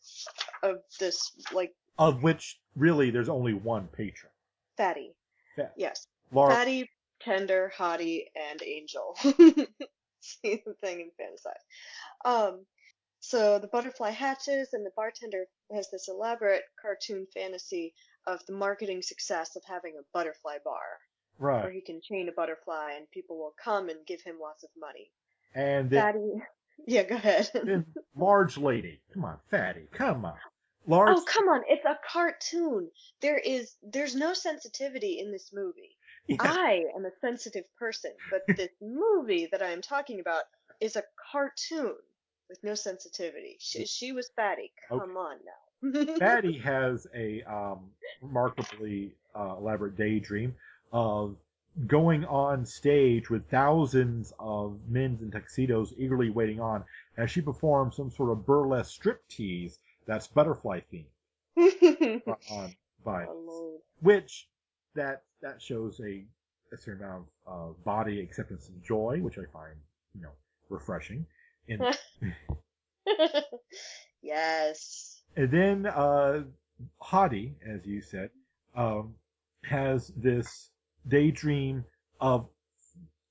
of 0.62 0.76
this 0.98 1.32
like 1.52 1.72
Of 1.98 2.22
which 2.22 2.58
really 2.76 3.10
there's 3.10 3.28
only 3.28 3.54
one 3.54 3.88
patron. 3.88 4.32
fatty. 4.76 5.14
Fat- 5.56 5.72
Yes. 5.76 6.06
Laura 6.32 6.54
Fatty, 6.54 6.90
tender, 7.20 7.72
hottie, 7.76 8.24
and 8.50 8.62
angel. 8.62 9.16
Same 10.20 10.60
thing 10.82 11.00
in 11.00 11.10
fantasize. 11.18 11.64
Um, 12.24 12.66
so 13.20 13.58
the 13.58 13.66
butterfly 13.68 14.10
hatches, 14.10 14.68
and 14.72 14.84
the 14.84 14.92
bartender 14.94 15.44
has 15.74 15.88
this 15.90 16.08
elaborate 16.08 16.62
cartoon 16.80 17.26
fantasy 17.34 17.94
of 18.26 18.44
the 18.46 18.52
marketing 18.52 19.02
success 19.02 19.56
of 19.56 19.62
having 19.66 19.94
a 19.98 20.04
butterfly 20.12 20.58
bar, 20.64 20.98
where 21.62 21.72
he 21.72 21.80
can 21.80 22.00
chain 22.02 22.28
a 22.28 22.32
butterfly 22.32 22.92
and 22.96 23.10
people 23.10 23.38
will 23.38 23.54
come 23.62 23.88
and 23.88 24.06
give 24.06 24.20
him 24.22 24.36
lots 24.40 24.62
of 24.64 24.70
money. 24.78 25.10
And 25.54 25.88
then, 25.90 26.00
Fatty, 26.02 26.42
yeah, 26.86 27.02
go 27.02 27.16
ahead. 27.16 27.84
large 28.16 28.56
lady. 28.56 29.00
Come 29.12 29.24
on, 29.24 29.38
fatty. 29.50 29.86
Come 29.92 30.24
on. 30.24 30.34
Large 30.86 31.18
oh, 31.18 31.24
come 31.26 31.48
on, 31.48 31.62
it's 31.68 31.84
a 31.84 31.98
cartoon. 32.10 32.88
There 33.20 33.38
is, 33.38 33.74
there's 33.82 34.14
no 34.14 34.32
sensitivity 34.32 35.20
in 35.20 35.30
this 35.30 35.50
movie. 35.52 35.96
Yeah. 36.26 36.36
I 36.40 36.84
am 36.96 37.04
a 37.04 37.10
sensitive 37.20 37.64
person, 37.78 38.12
but 38.30 38.42
this 38.56 38.70
movie 38.80 39.48
that 39.52 39.62
I 39.62 39.70
am 39.70 39.82
talking 39.82 40.20
about 40.20 40.44
is 40.80 40.96
a 40.96 41.02
cartoon 41.30 41.94
with 42.48 42.58
no 42.62 42.74
sensitivity. 42.74 43.56
She, 43.60 43.84
she 43.84 44.12
was 44.12 44.30
fatty. 44.34 44.72
Okay. 44.90 45.00
Come 45.00 45.16
on 45.16 45.36
now. 45.44 46.16
Fatty 46.18 46.58
has 46.58 47.06
a 47.14 47.42
um, 47.42 47.90
remarkably 48.20 49.14
uh, 49.38 49.56
elaborate 49.58 49.96
daydream 49.96 50.54
of 50.92 51.36
going 51.86 52.24
on 52.24 52.66
stage 52.66 53.30
with 53.30 53.48
thousands 53.50 54.32
of 54.38 54.78
men 54.88 55.18
in 55.22 55.30
tuxedos 55.30 55.92
eagerly 55.96 56.30
waiting 56.30 56.60
on 56.60 56.84
as 57.16 57.30
she 57.30 57.40
performs 57.40 57.96
some 57.96 58.10
sort 58.10 58.30
of 58.30 58.44
burlesque 58.44 59.00
striptease 59.00 59.78
that's 60.06 60.26
butterfly 60.26 60.80
themed 60.92 61.06
on 62.50 62.74
by 63.04 63.26
oh, 63.28 63.78
which 64.00 64.48
that 64.94 65.22
that 65.42 65.62
shows 65.62 66.00
a, 66.00 66.24
a 66.72 66.78
certain 66.78 67.04
amount 67.04 67.26
of 67.46 67.70
uh, 67.70 67.72
body 67.84 68.20
acceptance 68.20 68.68
and 68.68 68.82
joy, 68.82 69.18
which 69.20 69.38
I 69.38 69.44
find 69.52 69.74
you 70.14 70.22
know 70.22 70.32
refreshing. 70.68 71.26
And, 71.68 71.82
yes. 74.22 75.22
and 75.36 75.50
then 75.50 75.86
uh, 75.86 76.42
Hottie, 77.02 77.52
as 77.66 77.86
you 77.86 78.00
said, 78.00 78.30
um, 78.74 79.14
has 79.64 80.08
this 80.16 80.70
daydream 81.08 81.84
of 82.20 82.48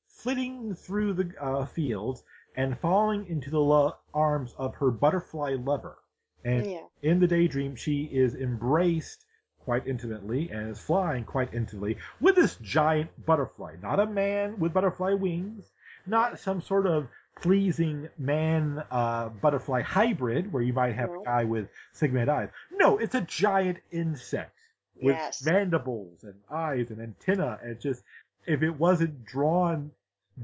flitting 0.08 0.76
through 0.76 1.14
the 1.14 1.32
uh, 1.40 1.66
fields 1.66 2.24
and 2.56 2.78
falling 2.80 3.28
into 3.28 3.50
the 3.50 3.60
lo- 3.60 3.96
arms 4.14 4.54
of 4.58 4.76
her 4.76 4.90
butterfly 4.92 5.56
lover. 5.56 5.98
And 6.44 6.66
Yeah. 6.66 6.86
in 7.02 7.20
the 7.20 7.28
daydream, 7.28 7.76
she 7.76 8.04
is 8.06 8.36
embraced 8.36 9.26
quite 9.60 9.86
intimately 9.86 10.50
and 10.50 10.70
is 10.70 10.80
flying 10.80 11.24
quite 11.26 11.54
intimately 11.54 11.98
with 12.22 12.36
this 12.36 12.56
giant 12.56 13.10
butterfly. 13.26 13.76
Not 13.82 14.00
a 14.00 14.06
man 14.06 14.58
with 14.60 14.74
butterfly 14.74 15.14
wings, 15.14 15.72
not 16.06 16.40
some 16.40 16.62
sort 16.62 16.88
of 16.88 17.08
pleasing 17.42 18.10
man 18.18 18.82
uh, 18.90 19.30
butterfly 19.30 19.82
hybrid 19.82 20.52
where 20.52 20.64
you 20.64 20.74
might 20.74 20.96
have 20.96 21.10
No. 21.12 21.22
a 21.22 21.26
guy 21.26 21.44
with 21.44 21.70
segmented 21.92 22.30
eyes. 22.30 22.50
No, 22.72 22.98
it's 22.98 23.14
a 23.14 23.22
giant 23.22 23.78
insect 23.92 24.57
with 25.02 25.16
Yes. 25.16 25.46
mandibles 25.46 26.24
and 26.24 26.36
eyes 26.52 26.90
and 26.90 27.02
antenna 27.02 27.60
and 27.64 27.80
just 27.80 28.04
if 28.46 28.64
it 28.64 28.72
wasn't 28.72 29.26
drawn 29.26 29.92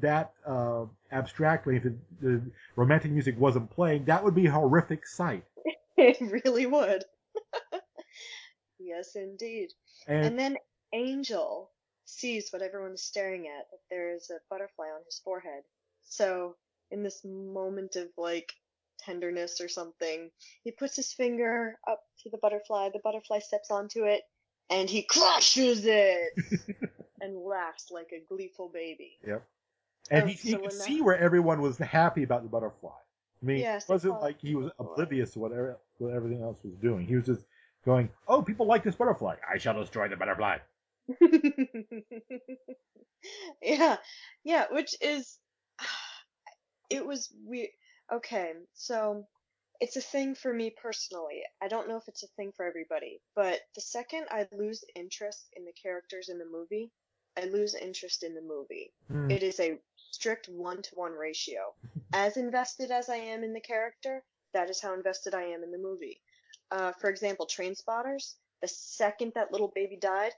that 0.01 0.33
uh, 0.45 0.85
abstractly, 1.11 1.77
if 1.77 1.85
it, 1.85 1.93
the 2.21 2.41
romantic 2.75 3.11
music 3.11 3.39
wasn't 3.39 3.69
playing, 3.69 4.05
that 4.05 4.23
would 4.23 4.35
be 4.35 4.47
a 4.47 4.51
horrific 4.51 5.05
sight. 5.07 5.43
It 5.97 6.19
really 6.19 6.65
would. 6.65 7.05
yes, 8.79 9.15
indeed. 9.15 9.69
And, 10.07 10.25
And 10.25 10.37
then 10.37 10.57
Angel 10.91 11.71
sees 12.05 12.49
what 12.51 12.61
everyone 12.61 12.93
is 12.93 13.03
staring 13.03 13.47
at, 13.47 13.69
that 13.71 13.79
there 13.89 14.15
is 14.15 14.29
a 14.29 14.39
butterfly 14.49 14.87
on 14.87 15.01
his 15.05 15.21
forehead. 15.23 15.63
So, 16.03 16.55
in 16.91 17.03
this 17.03 17.23
moment 17.23 17.95
of 17.95 18.09
like 18.17 18.51
tenderness 18.99 19.61
or 19.61 19.67
something, 19.69 20.31
he 20.63 20.71
puts 20.71 20.95
his 20.95 21.13
finger 21.13 21.77
up 21.87 22.01
to 22.23 22.29
the 22.29 22.37
butterfly, 22.39 22.89
the 22.89 22.99
butterfly 23.03 23.39
steps 23.39 23.71
onto 23.71 24.05
it, 24.05 24.23
and 24.69 24.89
he 24.89 25.03
crushes 25.03 25.83
it 25.85 26.33
and 27.21 27.37
laughs 27.37 27.91
like 27.91 28.11
a 28.13 28.19
gleeful 28.27 28.69
baby. 28.69 29.17
yep. 29.25 29.43
And 30.11 30.23
Oh, 30.23 30.27
he, 30.27 30.33
he 30.33 30.51
could 30.55 30.65
that- 30.65 30.73
see 30.73 31.01
where 31.01 31.17
everyone 31.17 31.61
was 31.61 31.77
happy 31.77 32.23
about 32.23 32.43
the 32.43 32.49
butterfly. 32.49 32.91
I 33.41 33.45
mean, 33.45 33.59
Yes, 33.59 33.83
it 33.83 33.89
wasn't 33.89 34.21
like 34.21 34.39
he 34.39 34.55
was 34.55 34.71
oblivious 34.79 35.31
to 35.33 35.39
whatever 35.39 35.77
what 35.97 36.13
everything 36.13 36.41
else 36.43 36.57
was 36.63 36.75
doing. 36.75 37.05
He 37.05 37.15
was 37.15 37.25
just 37.25 37.41
going, 37.85 38.09
"Oh, 38.27 38.41
people 38.41 38.65
like 38.65 38.83
this 38.83 38.95
butterfly. 38.95 39.35
I 39.49 39.57
shall 39.57 39.73
destroy 39.79 40.07
the 40.07 40.15
butterfly." 40.15 40.59
yeah, 43.61 43.97
yeah, 44.43 44.65
which 44.71 44.95
is, 45.01 45.37
it 46.89 47.05
was 47.05 47.31
weird. 47.45 47.69
Okay, 48.11 48.53
so 48.73 49.25
it's 49.83 49.97
a 49.97 50.01
thing 50.01 50.33
for 50.33 50.53
me 50.53 50.69
personally. 50.69 51.41
I 51.61 51.67
don't 51.67 51.89
know 51.89 51.97
if 51.97 52.07
it's 52.07 52.23
a 52.23 52.27
thing 52.37 52.53
for 52.55 52.65
everybody, 52.65 53.19
but 53.35 53.59
the 53.75 53.81
second 53.81 54.27
I 54.31 54.47
lose 54.53 54.81
interest 54.95 55.49
in 55.57 55.65
the 55.65 55.73
characters 55.73 56.29
in 56.29 56.37
the 56.39 56.45
movie, 56.49 56.89
I 57.37 57.47
lose 57.47 57.75
interest 57.75 58.23
in 58.23 58.33
the 58.33 58.41
movie. 58.41 58.93
Hmm. 59.09 59.29
It 59.29 59.43
is 59.43 59.59
a 59.59 59.77
strict 60.11 60.47
one 60.47 60.81
to 60.83 60.95
one 60.95 61.11
ratio. 61.11 61.73
As 62.13 62.37
invested 62.37 62.91
as 62.91 63.09
I 63.09 63.17
am 63.17 63.43
in 63.43 63.51
the 63.51 63.59
character, 63.59 64.23
that 64.53 64.69
is 64.69 64.79
how 64.79 64.93
invested 64.93 65.33
I 65.33 65.43
am 65.43 65.63
in 65.63 65.71
the 65.71 65.77
movie. 65.77 66.21
Uh, 66.71 66.93
for 66.93 67.09
example, 67.09 67.45
Train 67.45 67.75
Spotters, 67.75 68.37
the 68.61 68.69
second 68.69 69.33
that 69.35 69.51
little 69.51 69.73
baby 69.75 69.97
died, 69.97 70.31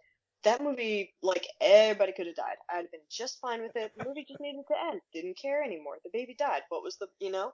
that 0.45 0.63
movie, 0.63 1.13
like, 1.21 1.45
everybody 1.59 2.13
could 2.13 2.27
have 2.27 2.35
died. 2.35 2.55
I'd 2.69 2.77
have 2.77 2.91
been 2.91 3.01
just 3.11 3.39
fine 3.41 3.61
with 3.61 3.75
it. 3.75 3.91
The 3.97 4.05
movie 4.05 4.25
just 4.27 4.39
needed 4.39 4.63
to 4.69 4.75
end. 4.91 5.01
Didn't 5.13 5.37
care 5.37 5.61
anymore. 5.61 5.97
The 6.03 6.09
baby 6.13 6.35
died. 6.37 6.61
What 6.69 6.83
was 6.83 6.95
the, 6.97 7.07
you 7.19 7.31
know? 7.31 7.53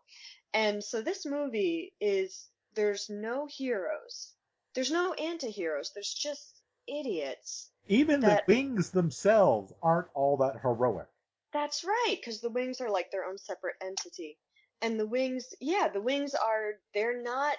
And 0.54 0.84
so 0.84 1.02
this 1.02 1.26
movie 1.26 1.94
is, 2.00 2.48
there's 2.76 3.10
no 3.10 3.48
heroes. 3.50 4.34
There's 4.76 4.92
no 4.92 5.14
anti-heroes. 5.14 5.92
There's 5.94 6.14
just 6.14 6.62
idiots. 6.88 7.72
Even 7.88 8.20
that- 8.22 8.46
the 8.46 8.54
wings 8.54 8.92
themselves 8.92 9.74
aren't 9.82 10.08
all 10.14 10.38
that 10.38 10.62
heroic. 10.62 11.08
That's 11.52 11.84
right, 11.84 12.16
because 12.18 12.40
the 12.40 12.50
wings 12.50 12.80
are 12.80 12.90
like 12.90 13.12
their 13.12 13.26
own 13.26 13.38
separate 13.38 13.76
entity. 13.82 14.38
And 14.82 15.00
the 15.00 15.08
wings, 15.08 15.54
yeah, 15.60 15.90
the 15.94 16.02
wings 16.02 16.34
are, 16.34 16.74
they're 16.94 17.22
not, 17.22 17.58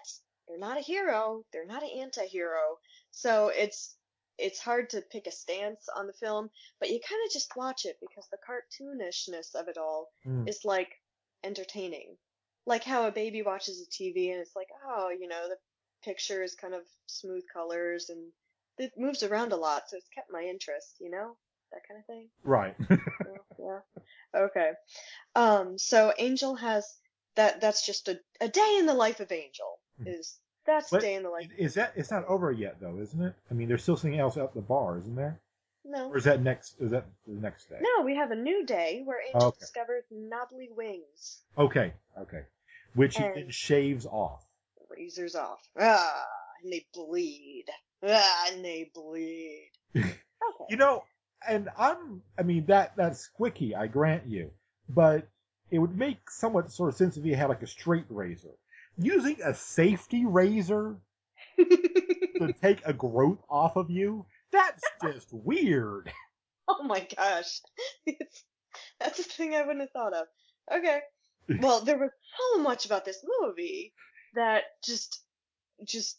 they're 0.49 0.59
not 0.59 0.79
a 0.79 0.81
hero. 0.81 1.45
They're 1.53 1.67
not 1.67 1.83
an 1.83 1.91
anti-hero. 2.01 2.79
So 3.11 3.49
it's, 3.49 3.95
it's 4.39 4.61
hard 4.61 4.91
to 4.91 5.03
pick 5.03 5.27
a 5.27 5.33
stance 5.33 5.89
on 5.95 6.07
the 6.07 6.12
film, 6.12 6.51
but 6.81 6.91
you 6.91 7.01
kind 7.07 7.21
of 7.27 7.33
just 7.33 7.57
watch 7.57 7.85
it 7.85 7.97
because 8.01 8.29
the 8.31 8.39
cartoonishness 8.49 9.55
of 9.55 9.69
it 9.69 9.79
all 9.79 10.09
Hmm. 10.25 10.47
is 10.49 10.65
like 10.65 10.91
entertaining. 11.45 12.17
Like 12.67 12.85
how 12.85 13.07
a 13.07 13.12
baby 13.12 13.43
watches 13.43 13.81
a 13.81 13.87
TV 13.91 14.31
and 14.31 14.41
it's 14.41 14.57
like, 14.57 14.69
oh, 14.87 15.11
you 15.11 15.29
know, 15.29 15.49
the 15.49 15.57
picture 16.05 16.43
is 16.43 16.55
kind 16.55 16.75
of 16.75 16.83
smooth 17.07 17.43
colors 17.53 18.09
and 18.11 18.33
it 18.79 18.93
moves 18.97 19.23
around 19.23 19.53
a 19.53 19.57
lot, 19.57 19.89
so 19.89 19.97
it's 19.97 20.09
kept 20.15 20.31
my 20.33 20.43
interest, 20.43 20.97
you 21.01 21.11
know? 21.11 21.37
That 21.73 21.83
kind 21.89 22.01
of 22.01 22.07
thing. 22.07 22.29
Right. 22.45 22.75
Yeah. 23.59 23.81
yeah. 24.35 24.41
Okay. 24.43 24.71
Um, 25.35 25.79
so 25.79 26.12
Angel 26.19 26.55
has 26.57 26.87
that 27.37 27.61
that's 27.61 27.85
just 27.87 28.09
a, 28.09 28.19
a 28.41 28.49
day 28.49 28.77
in 28.79 28.87
the 28.87 28.95
life 28.95 29.21
of 29.21 29.31
Angel. 29.33 29.79
Hmm. 29.99 30.09
Is 30.09 30.39
that's 30.66 30.90
But 30.90 31.00
day 31.02 31.14
in 31.14 31.23
the 31.23 31.31
life 31.31 31.49
is 31.57 31.75
that 31.75 31.92
it's 31.97 32.11
not 32.11 32.25
over 32.26 32.50
yet 32.52 32.76
though, 32.81 32.99
isn't 32.99 33.21
it? 33.21 33.35
I 33.50 33.54
mean, 33.54 33.69
there's 33.69 33.83
still 33.83 33.97
something 33.97 34.19
else 34.19 34.37
at 34.37 34.54
the 34.54 34.61
bar, 34.61 34.99
isn't 34.99 35.16
there? 35.16 35.40
no. 35.85 36.11
Or 36.11 36.16
is 36.16 36.25
that 36.25 36.40
next? 36.42 36.81
Is 36.81 36.90
that 36.92 37.07
the 37.26 37.35
next 37.40 37.69
day? 37.69 37.78
No, 37.81 38.04
we 38.04 38.14
have 38.16 38.31
a 38.31 38.37
new 38.37 38.64
day 38.64 39.02
where 39.04 39.21
Angel 39.26 39.49
Okay. 39.49 39.57
discovers 39.61 40.04
knobbly 40.11 40.69
wings. 40.76 41.40
Okay, 41.59 41.92
okay. 42.19 42.42
Which 42.95 43.16
he 43.16 43.23
then 43.35 43.50
shaves 43.50 44.07
off. 44.07 44.45
Razors 44.88 45.35
off. 45.35 45.61
Ah, 45.81 46.25
and 46.62 46.73
they 46.73 46.87
bleed. 46.92 47.64
Ah, 48.04 48.49
and 48.52 48.64
they 48.64 48.90
bleed. 48.95 49.71
Okay. 49.95 50.64
You 50.71 50.76
know, 50.76 51.04
and 51.49 51.69
I'm, 51.78 52.21
I 52.37 52.42
mean, 52.42 52.66
that 52.66 52.97
that's 52.97 53.31
squicky, 53.31 53.76
I 53.76 53.87
grant 53.87 54.26
you, 54.26 54.50
but 54.88 55.28
it 55.71 55.78
would 55.78 55.97
make 55.97 56.28
somewhat 56.28 56.73
sort 56.73 56.88
of 56.88 56.97
sense 56.97 57.16
if 57.16 57.23
he 57.23 57.31
had 57.31 57.49
like 57.49 57.62
a 57.62 57.66
straight 57.69 58.07
razor. 58.09 58.50
Using 58.99 59.37
a 59.43 59.55
safety 59.55 60.25
razor 60.27 60.97
to 61.59 62.55
take 62.63 62.81
a 62.85 62.93
growth 62.93 63.39
off 63.49 63.77
of 63.77 63.91
you, 63.91 64.27
that's 64.53 64.83
just 65.03 65.33
weird. 65.33 66.13
oh 66.69 66.83
my 66.85 67.07
gosh. 67.17 67.61
It's, 68.07 68.45
that's 69.01 69.19
a 69.19 69.23
thing 69.23 69.55
I 69.55 69.63
wouldn't 69.63 69.81
have 69.81 69.91
thought 69.91 70.15
of. 70.15 70.27
Okay. 70.73 71.01
Well, 71.61 71.81
there 71.81 71.99
was 71.99 72.11
so 72.55 72.63
much 72.63 72.87
about 72.87 73.05
this 73.05 73.25
movie 73.41 73.93
that 74.35 74.63
just, 74.85 75.21
just, 75.85 76.17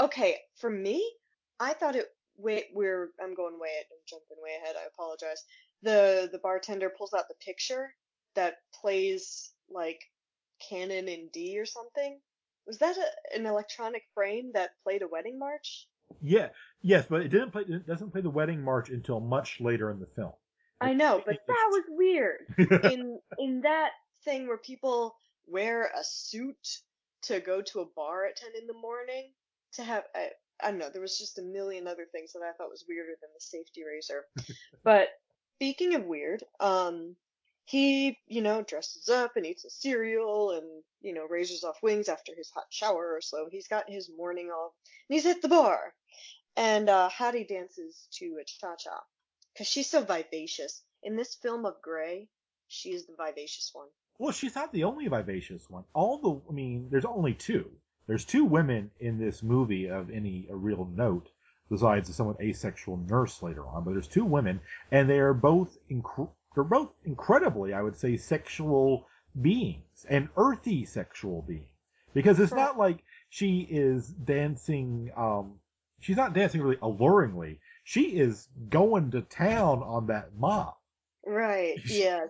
okay, 0.00 0.38
for 0.56 0.68
me, 0.68 1.08
I 1.60 1.72
thought 1.72 1.94
it, 1.94 2.06
wait, 2.36 2.64
we're, 2.74 3.10
I'm 3.22 3.34
going 3.34 3.58
way, 3.60 3.68
I'm 3.78 3.98
jumping 4.08 4.36
way 4.42 4.50
ahead, 4.60 4.74
I 4.76 4.86
apologize. 4.88 5.44
the 5.82 6.28
the 6.32 6.38
bartender 6.38 6.90
pulls 6.90 7.14
out 7.14 7.28
the 7.28 7.34
picture 7.44 7.94
that 8.34 8.56
plays 8.74 9.52
like 9.70 10.00
Canon 10.60 11.08
in 11.08 11.28
D 11.32 11.58
or 11.58 11.66
something. 11.66 12.20
Was 12.66 12.78
that 12.78 12.96
a, 12.96 13.36
an 13.36 13.46
electronic 13.46 14.02
frame 14.14 14.50
that 14.54 14.70
played 14.82 15.02
a 15.02 15.08
wedding 15.08 15.38
march? 15.38 15.86
Yeah, 16.20 16.48
yes, 16.82 17.06
but 17.08 17.22
it 17.22 17.28
didn't 17.28 17.50
play. 17.50 17.62
It 17.68 17.86
doesn't 17.86 18.10
play 18.10 18.20
the 18.20 18.30
wedding 18.30 18.62
march 18.62 18.90
until 18.90 19.20
much 19.20 19.60
later 19.60 19.90
in 19.90 20.00
the 20.00 20.06
film. 20.06 20.32
I 20.80 20.92
know, 20.92 21.22
but 21.24 21.38
that 21.46 21.68
was 21.70 21.84
weird. 21.88 22.46
in 22.58 23.18
in 23.38 23.60
that 23.62 23.90
thing 24.24 24.46
where 24.46 24.58
people 24.58 25.16
wear 25.46 25.84
a 25.84 26.02
suit 26.02 26.80
to 27.22 27.40
go 27.40 27.62
to 27.62 27.80
a 27.80 27.86
bar 27.96 28.26
at 28.26 28.36
10 28.36 28.50
in 28.60 28.66
the 28.66 28.74
morning 28.74 29.32
to 29.72 29.82
have 29.82 30.04
I, 30.14 30.30
I 30.62 30.70
don't 30.70 30.78
know 30.78 30.90
there 30.92 31.02
was 31.02 31.18
just 31.18 31.38
a 31.38 31.42
million 31.42 31.86
other 31.86 32.06
things 32.12 32.32
that 32.32 32.42
i 32.42 32.52
thought 32.52 32.70
was 32.70 32.84
weirder 32.88 33.12
than 33.20 33.30
the 33.34 33.40
safety 33.40 33.82
razor 33.84 34.24
but 34.84 35.08
speaking 35.56 35.94
of 35.94 36.04
weird 36.04 36.42
um 36.60 37.16
he 37.66 38.18
you 38.28 38.42
know 38.42 38.62
dresses 38.64 39.10
up 39.10 39.36
and 39.36 39.46
eats 39.46 39.66
a 39.66 39.70
cereal 39.70 40.52
and 40.52 40.66
you 41.02 41.14
know 41.14 41.26
raises 41.30 41.64
off 41.64 41.82
wings 41.82 42.08
after 42.10 42.34
his 42.36 42.50
hot 42.54 42.66
shower 42.70 43.14
or 43.16 43.22
so 43.22 43.48
he's 43.52 43.68
got 43.68 43.90
his 43.90 44.10
morning 44.18 44.48
off 44.48 44.72
and 45.10 45.16
he's 45.16 45.26
at 45.26 45.42
the 45.42 45.48
bar 45.48 45.94
and 46.56 46.88
uh 46.90 47.08
hattie 47.10 47.44
dances 47.44 48.08
to 48.12 48.38
a 48.40 48.44
cha-cha 48.46 49.00
because 49.54 49.68
she's 49.68 49.90
so 49.90 50.02
vivacious 50.04 50.82
in 51.04 51.16
this 51.16 51.36
film 51.36 51.66
of 51.66 51.74
gray 51.82 52.28
she 52.68 52.90
is 52.90 53.06
the 53.06 53.16
vivacious 53.18 53.70
one 53.74 53.88
Well, 54.18 54.32
she's 54.32 54.54
not 54.54 54.72
the 54.72 54.84
only 54.84 55.08
vivacious 55.08 55.68
one. 55.70 55.84
All 55.94 56.18
the, 56.18 56.40
I 56.50 56.54
mean, 56.54 56.88
there's 56.90 57.04
only 57.04 57.34
two. 57.34 57.70
There's 58.06 58.24
two 58.24 58.44
women 58.44 58.90
in 59.00 59.18
this 59.18 59.42
movie 59.42 59.88
of 59.90 60.10
any 60.10 60.46
real 60.50 60.86
note, 60.94 61.30
besides 61.70 62.08
the 62.08 62.14
somewhat 62.14 62.40
asexual 62.40 62.98
nurse 62.98 63.42
later 63.42 63.66
on. 63.66 63.84
But 63.84 63.92
there's 63.92 64.08
two 64.08 64.24
women, 64.24 64.60
and 64.92 65.10
they 65.10 65.18
are 65.18 65.34
both 65.34 65.78
inc- 65.90 66.30
they're 66.56 66.64
both 66.64 66.90
incredibly, 67.04 67.72
I 67.74 67.82
would 67.82 67.96
say, 67.96 68.16
sexual 68.16 69.06
beings 69.40 70.06
and 70.08 70.28
earthy 70.36 70.84
sexual 70.86 71.42
beings. 71.42 71.68
Because 72.14 72.40
it's 72.40 72.52
not 72.52 72.78
like 72.78 73.04
she 73.28 73.60
is 73.70 74.08
dancing. 74.08 75.10
Um, 75.16 75.60
she's 76.00 76.16
not 76.16 76.32
dancing 76.32 76.62
really 76.62 76.78
alluringly. 76.78 77.58
She 77.84 78.18
is 78.18 78.48
going 78.70 79.10
to 79.12 79.20
town 79.20 79.82
on 79.82 80.06
that 80.08 80.30
mop. 80.36 80.80
right 81.26 81.78
yeah 81.86 82.24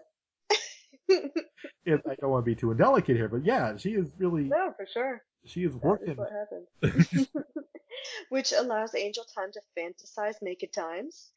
If 1.08 2.00
I 2.04 2.16
don't 2.20 2.30
want 2.30 2.44
to 2.44 2.50
be 2.50 2.56
too 2.56 2.72
indelicate 2.72 3.16
here, 3.16 3.28
but 3.28 3.44
yeah, 3.44 3.76
she 3.76 3.90
is 3.90 4.10
really 4.18 4.42
no 4.44 4.72
for 4.76 4.86
sure 4.92 5.22
she 5.44 5.62
is 5.62 5.72
That 5.72 5.78
is 5.78 5.82
working. 5.84 6.16
what 6.16 6.30
happened. 6.32 7.28
Which 8.30 8.52
allows 8.52 8.94
Angel 8.94 9.24
time 9.24 9.50
to 9.52 9.60
fantasize 9.78 10.42
naked 10.42 10.72
times. 10.72 11.30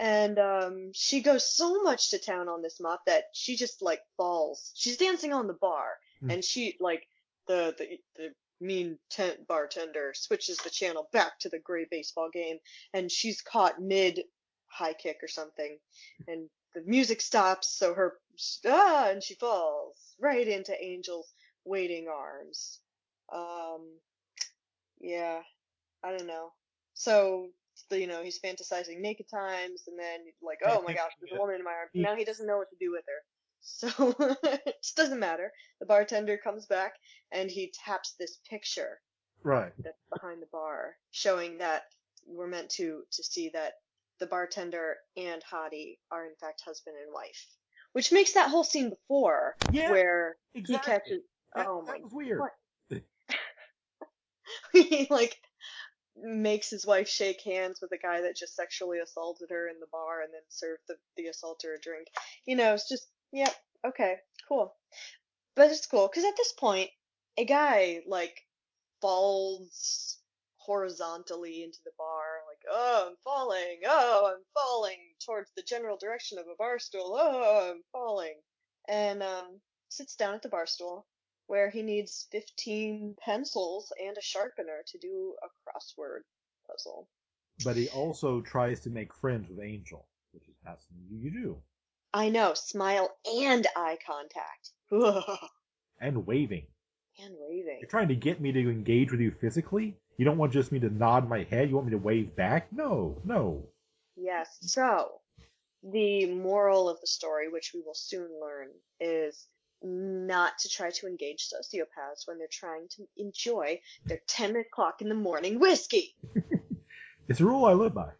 And 0.00 0.38
um, 0.38 0.90
she 0.92 1.20
goes 1.20 1.48
so 1.48 1.82
much 1.82 2.10
to 2.10 2.18
town 2.18 2.48
on 2.48 2.62
this 2.62 2.80
mop 2.80 3.04
that 3.06 3.24
she 3.32 3.56
just 3.56 3.80
like 3.82 4.00
falls. 4.16 4.72
She's 4.74 4.96
dancing 4.96 5.32
on 5.32 5.46
the 5.46 5.54
bar, 5.54 5.98
Hmm. 6.20 6.30
and 6.30 6.44
she 6.44 6.76
like 6.80 7.06
the 7.46 7.74
the 7.78 7.98
the 8.16 8.34
mean 8.60 8.98
tent 9.10 9.46
bartender 9.46 10.12
switches 10.14 10.56
the 10.58 10.70
channel 10.70 11.08
back 11.12 11.38
to 11.40 11.48
the 11.48 11.58
gray 11.58 11.86
baseball 11.90 12.30
game, 12.32 12.58
and 12.92 13.10
she's 13.10 13.40
caught 13.42 13.80
mid 13.80 14.20
high 14.66 14.94
kick 14.94 15.18
or 15.22 15.28
something, 15.28 15.78
and 16.26 16.48
the 16.74 16.82
music 16.82 17.20
stops, 17.20 17.68
so 17.68 17.94
her 17.94 18.14
ah, 18.66 19.08
and 19.10 19.22
she 19.22 19.34
falls 19.34 19.96
right 20.20 20.48
into 20.48 20.80
Angel's 20.80 21.32
waiting 21.64 22.08
arms. 22.08 22.80
Um, 23.32 23.98
yeah, 25.00 25.40
I 26.02 26.10
don't 26.10 26.26
know. 26.26 26.52
So, 26.94 27.48
the, 27.90 28.00
you 28.00 28.06
know, 28.06 28.22
he's 28.22 28.40
fantasizing 28.40 29.00
naked 29.00 29.26
times, 29.28 29.82
and 29.86 29.98
then 29.98 30.20
like, 30.42 30.58
oh 30.64 30.82
my 30.82 30.94
gosh, 30.94 31.12
there's 31.20 31.32
a 31.36 31.40
woman 31.40 31.56
in 31.56 31.64
my 31.64 31.72
arms. 31.72 31.90
he- 31.92 32.02
Now 32.02 32.14
he 32.16 32.24
doesn't 32.24 32.46
know 32.46 32.56
what 32.58 32.70
to 32.70 32.76
do 32.80 32.90
with 32.92 33.04
her. 33.06 33.22
So 33.66 34.14
it 34.44 34.76
just 34.82 34.96
doesn't 34.96 35.18
matter. 35.18 35.50
The 35.80 35.86
bartender 35.86 36.36
comes 36.36 36.66
back 36.66 36.94
and 37.32 37.50
he 37.50 37.72
taps 37.84 38.14
this 38.18 38.38
picture 38.50 39.00
Right. 39.42 39.72
that's 39.82 40.02
behind 40.12 40.42
the 40.42 40.46
bar, 40.52 40.96
showing 41.10 41.58
that 41.58 41.82
we're 42.26 42.46
meant 42.46 42.70
to 42.70 43.02
to 43.12 43.22
see 43.24 43.50
that 43.54 43.72
the 44.20 44.26
bartender 44.26 44.96
and 45.16 45.42
Hottie 45.42 45.98
are 46.10 46.24
in 46.26 46.34
fact 46.40 46.62
husband 46.64 46.96
and 47.02 47.12
wife, 47.12 47.46
which 47.92 48.12
makes 48.12 48.32
that 48.34 48.50
whole 48.50 48.64
scene 48.64 48.90
before 48.90 49.56
Yeah, 49.70 49.90
where 49.90 50.36
exactly. 50.54 50.92
he 50.92 50.98
catches. 50.98 51.22
That, 51.54 51.66
oh 51.66 51.82
that 51.86 51.92
my 51.92 51.98
was 52.02 52.12
weird. 52.12 52.40
he 54.72 55.06
like 55.10 55.36
makes 56.16 56.70
his 56.70 56.86
wife 56.86 57.08
shake 57.08 57.42
hands 57.42 57.80
with 57.80 57.92
a 57.92 57.98
guy 57.98 58.22
that 58.22 58.36
just 58.36 58.56
sexually 58.56 58.98
assaulted 58.98 59.50
her 59.50 59.68
in 59.68 59.80
the 59.80 59.86
bar 59.90 60.22
and 60.22 60.32
then 60.32 60.42
served 60.48 60.82
the, 60.88 60.94
the 61.16 61.26
assaulter 61.26 61.74
a 61.74 61.80
drink. 61.80 62.08
You 62.46 62.56
know, 62.56 62.74
it's 62.74 62.88
just, 62.88 63.06
yep, 63.32 63.54
okay, 63.86 64.16
cool. 64.48 64.74
But 65.56 65.70
it's 65.70 65.86
cool, 65.86 66.08
because 66.08 66.24
at 66.24 66.36
this 66.36 66.52
point, 66.52 66.90
a 67.36 67.44
guy, 67.44 68.00
like, 68.06 68.36
falls 69.00 70.18
horizontally 70.56 71.62
into 71.62 71.78
the 71.84 71.92
bar, 71.98 72.22
like, 72.48 72.62
oh, 72.70 73.08
I'm 73.10 73.16
falling, 73.22 73.80
oh, 73.86 74.32
I'm 74.34 74.42
falling 74.54 74.98
towards 75.24 75.50
the 75.56 75.62
general 75.62 75.98
direction 75.98 76.38
of 76.38 76.46
a 76.46 76.56
bar 76.56 76.78
stool, 76.78 77.16
oh, 77.18 77.72
I'm 77.72 77.82
falling. 77.92 78.34
And, 78.88 79.22
um, 79.22 79.60
sits 79.88 80.16
down 80.16 80.34
at 80.34 80.42
the 80.42 80.48
bar 80.48 80.66
stool, 80.66 81.06
where 81.46 81.70
he 81.70 81.82
needs 81.82 82.26
15 82.32 83.16
pencils 83.24 83.92
and 84.04 84.16
a 84.16 84.22
sharpener 84.22 84.82
to 84.86 84.98
do 84.98 85.34
a 85.42 85.48
crossword 85.68 86.20
puzzle. 86.66 87.08
But 87.64 87.76
he 87.76 87.88
also 87.88 88.40
tries 88.40 88.80
to 88.80 88.90
make 88.90 89.14
friends 89.14 89.48
with 89.48 89.60
Angel, 89.60 90.06
which 90.32 90.48
is 90.48 90.56
not 90.64 90.80
something 90.82 91.06
you 91.10 91.30
do. 91.30 91.56
I 92.12 92.28
know, 92.28 92.54
smile 92.54 93.16
and 93.26 93.66
eye 93.76 93.98
contact. 94.06 94.70
And 96.00 96.26
waving. 96.26 96.66
and 97.24 97.34
waving. 97.38 97.78
You're 97.80 97.88
trying 97.88 98.08
to 98.08 98.16
get 98.16 98.40
me 98.40 98.50
to 98.52 98.70
engage 98.70 99.10
with 99.12 99.20
you 99.20 99.30
physically? 99.30 99.96
You 100.18 100.24
don't 100.24 100.36
want 100.36 100.52
just 100.52 100.72
me 100.72 100.80
to 100.80 100.90
nod 100.90 101.28
my 101.28 101.44
head? 101.44 101.68
You 101.68 101.76
want 101.76 101.86
me 101.86 101.92
to 101.92 101.98
wave 101.98 102.34
back? 102.36 102.72
No, 102.72 103.16
no. 103.24 103.68
Yes. 104.16 104.58
So, 104.60 105.20
the 105.82 106.26
moral 106.26 106.88
of 106.88 107.00
the 107.00 107.06
story, 107.06 107.48
which 107.48 107.70
we 107.74 107.80
will 107.86 107.94
soon 107.94 108.28
learn, 108.40 108.68
is 109.00 109.46
not 109.84 110.58
to 110.58 110.68
try 110.68 110.90
to 110.90 111.06
engage 111.06 111.48
sociopaths 111.48 112.26
when 112.26 112.38
they're 112.38 112.46
trying 112.50 112.88
to 112.96 113.06
enjoy 113.16 113.80
their 114.06 114.20
10 114.26 114.56
o'clock 114.56 115.02
in 115.02 115.08
the 115.08 115.14
morning 115.14 115.60
whiskey. 115.60 116.16
It's 117.28 117.40
a 117.40 117.44
rule 117.44 117.64
I 117.64 117.72
live 117.72 117.94
by. 117.94 118.10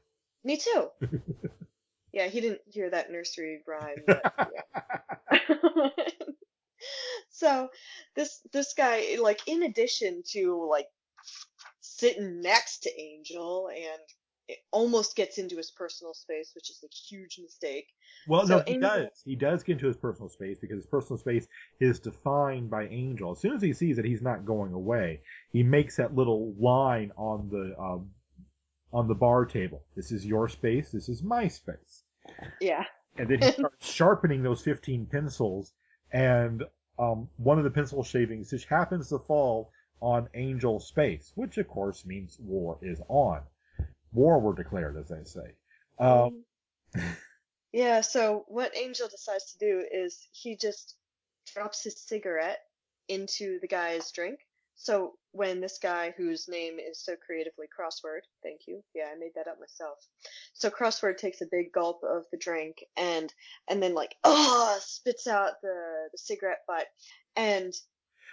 Me 0.44 0.56
too. 0.56 0.88
yeah, 2.12 2.28
he 2.28 2.40
didn't 2.40 2.62
hear 2.70 2.90
that 2.90 3.10
nursery 3.10 3.62
rhyme, 3.66 4.02
but 4.06 4.22
yeah. 4.54 5.88
so 7.30 7.68
this 8.16 8.40
this 8.52 8.74
guy 8.74 9.16
like 9.20 9.40
in 9.46 9.62
addition 9.62 10.22
to 10.32 10.66
like 10.70 10.88
sitting 11.80 12.40
next 12.40 12.84
to 12.84 13.00
Angel 13.00 13.68
and 13.68 14.02
it 14.48 14.58
almost 14.72 15.16
gets 15.16 15.38
into 15.38 15.56
his 15.56 15.70
personal 15.70 16.12
space, 16.12 16.52
which 16.54 16.68
is 16.70 16.84
a 16.84 16.88
huge 17.08 17.38
mistake. 17.42 17.86
Well, 18.28 18.46
So 18.46 18.58
no, 18.58 18.64
he 18.66 18.74
Angel- 18.74 18.90
does. 18.90 19.22
He 19.24 19.36
does 19.36 19.62
get 19.62 19.72
into 19.74 19.86
his 19.86 19.96
personal 19.96 20.28
space 20.28 20.58
because 20.60 20.76
his 20.76 20.86
personal 20.86 21.18
space 21.18 21.46
is 21.80 21.98
defined 22.00 22.68
by 22.70 22.86
Angel. 22.88 23.32
As 23.32 23.40
soon 23.40 23.54
as 23.54 23.62
he 23.62 23.72
sees 23.72 23.96
that 23.96 24.04
he's 24.04 24.20
not 24.22 24.44
going 24.44 24.72
away, 24.74 25.20
he 25.52 25.62
makes 25.62 25.96
that 25.96 26.14
little 26.14 26.54
line 26.58 27.10
on 27.16 27.48
the 27.50 27.74
um, 27.80 28.10
on 28.92 29.08
the 29.08 29.14
bar 29.14 29.44
table. 29.46 29.82
This 29.96 30.12
is 30.12 30.24
your 30.26 30.48
space. 30.48 30.90
This 30.92 31.08
is 31.08 31.22
my 31.22 31.48
space. 31.48 32.04
Yeah. 32.60 32.84
And 33.16 33.28
then 33.28 33.40
he 33.40 33.50
starts 33.52 33.86
sharpening 33.92 34.42
those 34.42 34.60
15 34.62 35.06
pencils, 35.06 35.72
and 36.12 36.62
um, 36.98 37.28
one 37.38 37.58
of 37.58 37.64
the 37.64 37.70
pencil 37.70 38.02
shavings 38.04 38.50
just 38.50 38.66
happens 38.68 39.08
to 39.08 39.18
fall 39.20 39.70
on 40.00 40.28
Angel's 40.34 40.86
space, 40.86 41.32
which 41.34 41.56
of 41.58 41.66
course 41.66 42.04
means 42.04 42.36
war 42.38 42.78
is 42.82 43.00
on. 43.08 43.40
War 44.14 44.38
were 44.38 44.54
declared, 44.54 44.96
as 44.96 45.08
they 45.08 45.24
say. 45.24 45.54
Um, 45.98 46.44
yeah, 47.72 48.00
so 48.00 48.44
what 48.48 48.76
Angel 48.76 49.08
decides 49.08 49.52
to 49.52 49.58
do 49.58 49.84
is 49.92 50.26
he 50.32 50.56
just 50.56 50.96
drops 51.52 51.82
his 51.82 52.00
cigarette 52.00 52.60
into 53.08 53.58
the 53.60 53.68
guy's 53.68 54.10
drink. 54.12 54.40
So 54.76 55.14
when 55.32 55.60
this 55.60 55.78
guy 55.80 56.14
whose 56.16 56.48
name 56.48 56.78
is 56.78 57.00
so 57.00 57.14
creatively 57.16 57.66
Crossword, 57.66 58.22
thank 58.42 58.62
you. 58.66 58.82
Yeah, 58.94 59.06
I 59.14 59.18
made 59.18 59.32
that 59.36 59.46
up 59.46 59.58
myself. 59.60 59.98
So 60.52 60.68
Crossword 60.68 61.16
takes 61.16 61.40
a 61.40 61.46
big 61.50 61.72
gulp 61.72 62.00
of 62.02 62.24
the 62.32 62.38
drink 62.38 62.84
and 62.96 63.32
and 63.68 63.82
then 63.82 63.94
like 63.94 64.16
oh 64.24 64.78
spits 64.80 65.26
out 65.26 65.52
the 65.62 66.08
the 66.10 66.18
cigarette 66.18 66.62
butt 66.66 66.86
and 67.36 67.72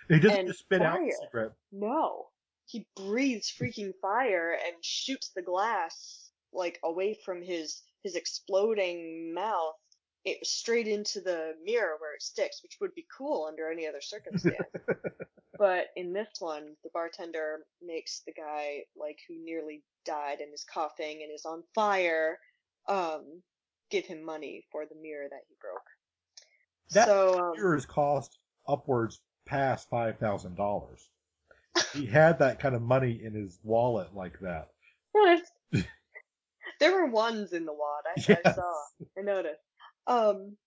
he 0.09 0.19
doesn't 0.19 0.47
just 0.47 0.59
spit 0.59 0.81
out 0.81 0.99
the 0.99 1.15
cigarette. 1.21 1.51
no, 1.71 2.27
he 2.71 2.87
breathes 2.95 3.51
freaking 3.51 3.93
fire 4.01 4.51
and 4.65 4.83
shoots 4.83 5.31
the 5.35 5.41
glass 5.41 6.29
like 6.53 6.79
away 6.83 7.17
from 7.25 7.41
his 7.41 7.81
his 8.03 8.15
exploding 8.15 9.33
mouth 9.33 9.75
it 10.23 10.45
straight 10.45 10.87
into 10.87 11.19
the 11.19 11.53
mirror 11.63 11.95
where 11.99 12.13
it 12.13 12.21
sticks, 12.21 12.61
which 12.61 12.77
would 12.79 12.93
be 12.93 13.05
cool 13.17 13.45
under 13.47 13.71
any 13.71 13.87
other 13.87 14.01
circumstance. 14.01 14.55
but 15.57 15.87
in 15.95 16.13
this 16.13 16.29
one, 16.39 16.75
the 16.83 16.89
bartender 16.93 17.61
makes 17.81 18.21
the 18.25 18.33
guy 18.33 18.83
like 18.95 19.17
who 19.27 19.43
nearly 19.43 19.83
died 20.05 20.39
and 20.39 20.53
is 20.53 20.63
coughing 20.63 21.23
and 21.23 21.31
is 21.33 21.45
on 21.45 21.63
fire, 21.73 22.37
um, 22.87 23.41
give 23.89 24.05
him 24.05 24.23
money 24.23 24.63
for 24.71 24.85
the 24.85 24.95
mirror 25.01 25.27
that 25.29 25.41
he 25.47 25.55
broke. 25.59 25.81
That 26.91 27.07
so 27.07 27.39
um, 27.39 27.53
mirrors 27.55 27.85
cost 27.85 28.37
upwards 28.67 29.21
past 29.47 29.89
five 29.89 30.19
thousand 30.19 30.55
dollars. 30.55 31.09
He 31.93 32.05
had 32.05 32.39
that 32.39 32.59
kind 32.59 32.75
of 32.75 32.81
money 32.81 33.21
in 33.23 33.33
his 33.33 33.59
wallet 33.63 34.15
like 34.15 34.39
that. 34.41 34.69
there 36.79 36.93
were 36.93 37.07
ones 37.07 37.53
in 37.53 37.65
the 37.65 37.73
wad. 37.73 38.03
I, 38.07 38.23
Yes. 38.27 38.39
I 38.45 38.51
saw. 38.53 38.73
I 39.17 39.21
noticed. 39.21 39.61
Um. 40.07 40.57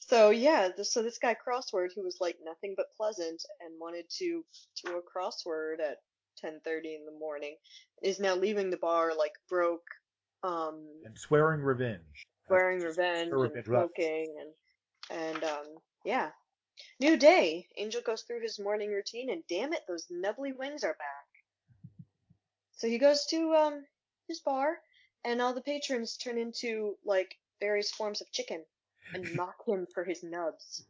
So 0.00 0.30
yeah. 0.30 0.68
This, 0.76 0.92
so 0.92 1.02
this 1.02 1.18
guy 1.18 1.34
crossword 1.34 1.88
who 1.94 2.02
was 2.02 2.18
like 2.20 2.36
nothing 2.44 2.74
but 2.76 2.86
pleasant 2.96 3.42
and 3.60 3.80
wanted 3.80 4.06
to 4.18 4.44
do 4.84 4.98
a 4.98 5.00
crossword 5.00 5.80
at 5.80 5.98
10:30 6.44 6.96
in 6.96 7.06
the 7.06 7.18
morning 7.18 7.56
is 8.02 8.18
now 8.18 8.34
leaving 8.34 8.70
the 8.70 8.76
bar 8.76 9.12
like 9.16 9.32
broke. 9.48 9.86
Um. 10.42 10.86
And 11.04 11.16
swearing 11.16 11.60
revenge. 11.60 12.26
Swearing 12.46 12.80
That's 12.80 12.98
revenge 12.98 13.30
and 13.30 13.40
revenge 13.40 13.66
smoking 13.66 14.34
and 14.40 15.18
and 15.18 15.44
um 15.44 15.66
yeah. 16.04 16.30
New 17.00 17.16
day. 17.16 17.68
Angel 17.76 18.00
goes 18.00 18.22
through 18.22 18.40
his 18.40 18.58
morning 18.58 18.90
routine 18.90 19.30
and 19.30 19.46
damn 19.48 19.72
it, 19.72 19.82
those 19.86 20.06
nubbly 20.10 20.52
wings 20.52 20.84
are 20.84 20.94
back. 20.94 21.26
So 22.72 22.88
he 22.88 22.98
goes 22.98 23.26
to 23.26 23.54
um 23.54 23.86
his 24.28 24.40
bar 24.40 24.80
and 25.24 25.42
all 25.42 25.54
the 25.54 25.60
patrons 25.60 26.16
turn 26.16 26.38
into 26.38 26.96
like 27.04 27.36
various 27.60 27.90
forms 27.90 28.20
of 28.20 28.30
chicken 28.32 28.64
and 29.14 29.32
mock 29.36 29.56
him 29.66 29.86
for 29.94 30.04
his 30.04 30.22
nubs. 30.22 30.84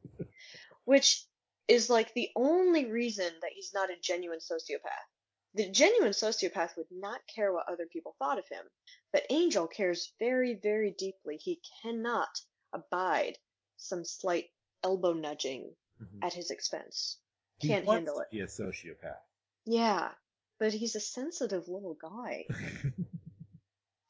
Which 0.84 1.24
is 1.68 1.90
like 1.90 2.12
the 2.14 2.30
only 2.36 2.90
reason 2.90 3.32
that 3.40 3.52
he's 3.54 3.72
not 3.74 3.90
a 3.90 3.96
genuine 4.00 4.40
sociopath. 4.40 5.08
The 5.54 5.68
genuine 5.68 6.12
sociopath 6.12 6.76
would 6.76 6.90
not 6.90 7.26
care 7.26 7.52
what 7.52 7.68
other 7.68 7.86
people 7.86 8.14
thought 8.18 8.38
of 8.38 8.48
him. 8.48 8.64
But 9.12 9.26
Angel 9.30 9.66
cares 9.66 10.12
very, 10.18 10.54
very 10.54 10.92
deeply. 10.92 11.36
He 11.36 11.60
cannot 11.82 12.40
abide 12.72 13.38
some 13.76 14.04
slight 14.04 14.50
elbow 14.84 15.12
nudging 15.12 15.74
Mhm. 16.00 16.24
at 16.24 16.32
his 16.32 16.50
expense. 16.50 17.18
He 17.58 17.68
Can't 17.68 17.84
wants 17.86 17.98
handle 17.98 18.14
to 18.16 18.20
it. 18.22 18.30
Be 18.30 18.40
a 18.40 18.46
sociopath. 18.46 19.20
Yeah, 19.66 20.10
but 20.58 20.72
he's 20.72 20.96
a 20.96 21.00
sensitive 21.00 21.68
little 21.68 21.94
guy. 22.00 22.46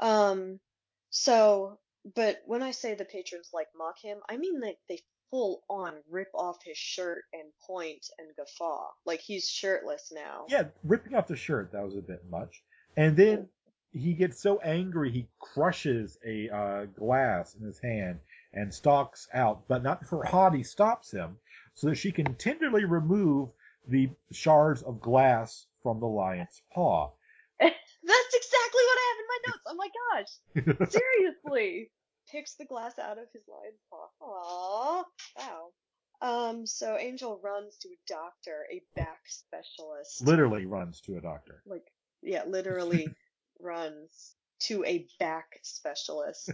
Um, 0.01 0.59
so, 1.11 1.79
but 2.17 2.39
when 2.47 2.63
I 2.63 2.73
say 2.73 2.95
the 2.95 3.05
patrons 3.05 3.51
like 3.53 3.69
mock 3.77 3.97
him, 4.03 4.19
I 4.29 4.37
mean 4.37 4.61
like 4.61 4.79
they 4.89 4.99
full 5.31 5.63
on 5.71 5.95
rip 6.11 6.29
off 6.35 6.57
his 6.65 6.77
shirt 6.77 7.23
and 7.33 7.45
point 7.67 8.05
and 8.19 8.29
guffaw. 8.37 8.89
Like 9.07 9.21
he's 9.21 9.49
shirtless 9.49 10.11
now. 10.13 10.47
yeah, 10.49 10.65
ripping 10.83 11.15
off 11.15 11.29
the 11.29 11.37
shirt 11.37 11.71
that 11.73 11.85
was 11.85 11.97
a 11.97 12.01
bit 12.03 12.25
much. 12.29 12.63
And 12.97 13.17
then 13.17 13.49
he 13.93 14.15
gets 14.15 14.41
so 14.43 14.59
angry 14.59 15.13
he 15.13 15.29
crushes 15.39 16.19
a 16.27 16.49
uh, 16.49 16.85
glass 16.87 17.55
in 17.55 17.65
his 17.65 17.79
hand 17.79 18.19
and 18.55 18.73
stalks 18.73 19.29
out. 19.33 19.63
But 19.69 19.83
not 19.83 20.01
before 20.03 20.25
Hottie 20.25 20.67
stops 20.67 21.11
him 21.11 21.37
so 21.75 21.89
that 21.89 21.97
she 21.97 22.13
can 22.13 22.35
tenderly 22.35 22.85
remove 22.85 23.51
the 23.89 24.11
shards 24.31 24.83
of 24.83 25.01
glass 25.01 25.67
from 25.83 26.01
the 26.01 26.07
lion's 26.07 26.63
paw. 26.73 27.11
That's 27.61 28.35
exactly 28.35 28.83
what 28.85 28.99
I 28.99 29.07
have 29.09 29.19
in 29.19 29.27
my 29.29 29.39
notes. 29.49 29.65
Oh 29.69 29.75
my 29.77 29.91
gosh. 30.79 30.91
Seriously. 30.93 31.91
Picks 32.31 32.55
the 32.55 32.65
glass 32.65 32.99
out 32.99 33.19
of 33.19 33.25
his 33.33 33.43
lion's 33.49 33.81
paw. 33.91 34.09
Aww. 34.23 35.05
Wow. 35.39 35.73
Um, 36.21 36.67
so 36.67 36.97
Angel 36.97 37.41
runs 37.43 37.77
to 37.79 37.89
a 37.89 37.99
doctor, 38.09 38.67
a 38.73 38.81
back 38.95 39.21
specialist. 39.27 40.23
Literally 40.25 40.67
runs 40.67 41.01
to 41.03 41.17
a 41.17 41.21
doctor. 41.21 41.63
like 41.67 41.85
yeah 42.23 42.45
literally 42.47 43.09
runs 43.61 44.35
to 44.61 44.85
a 44.85 45.07
back 45.19 45.47
specialist 45.63 46.53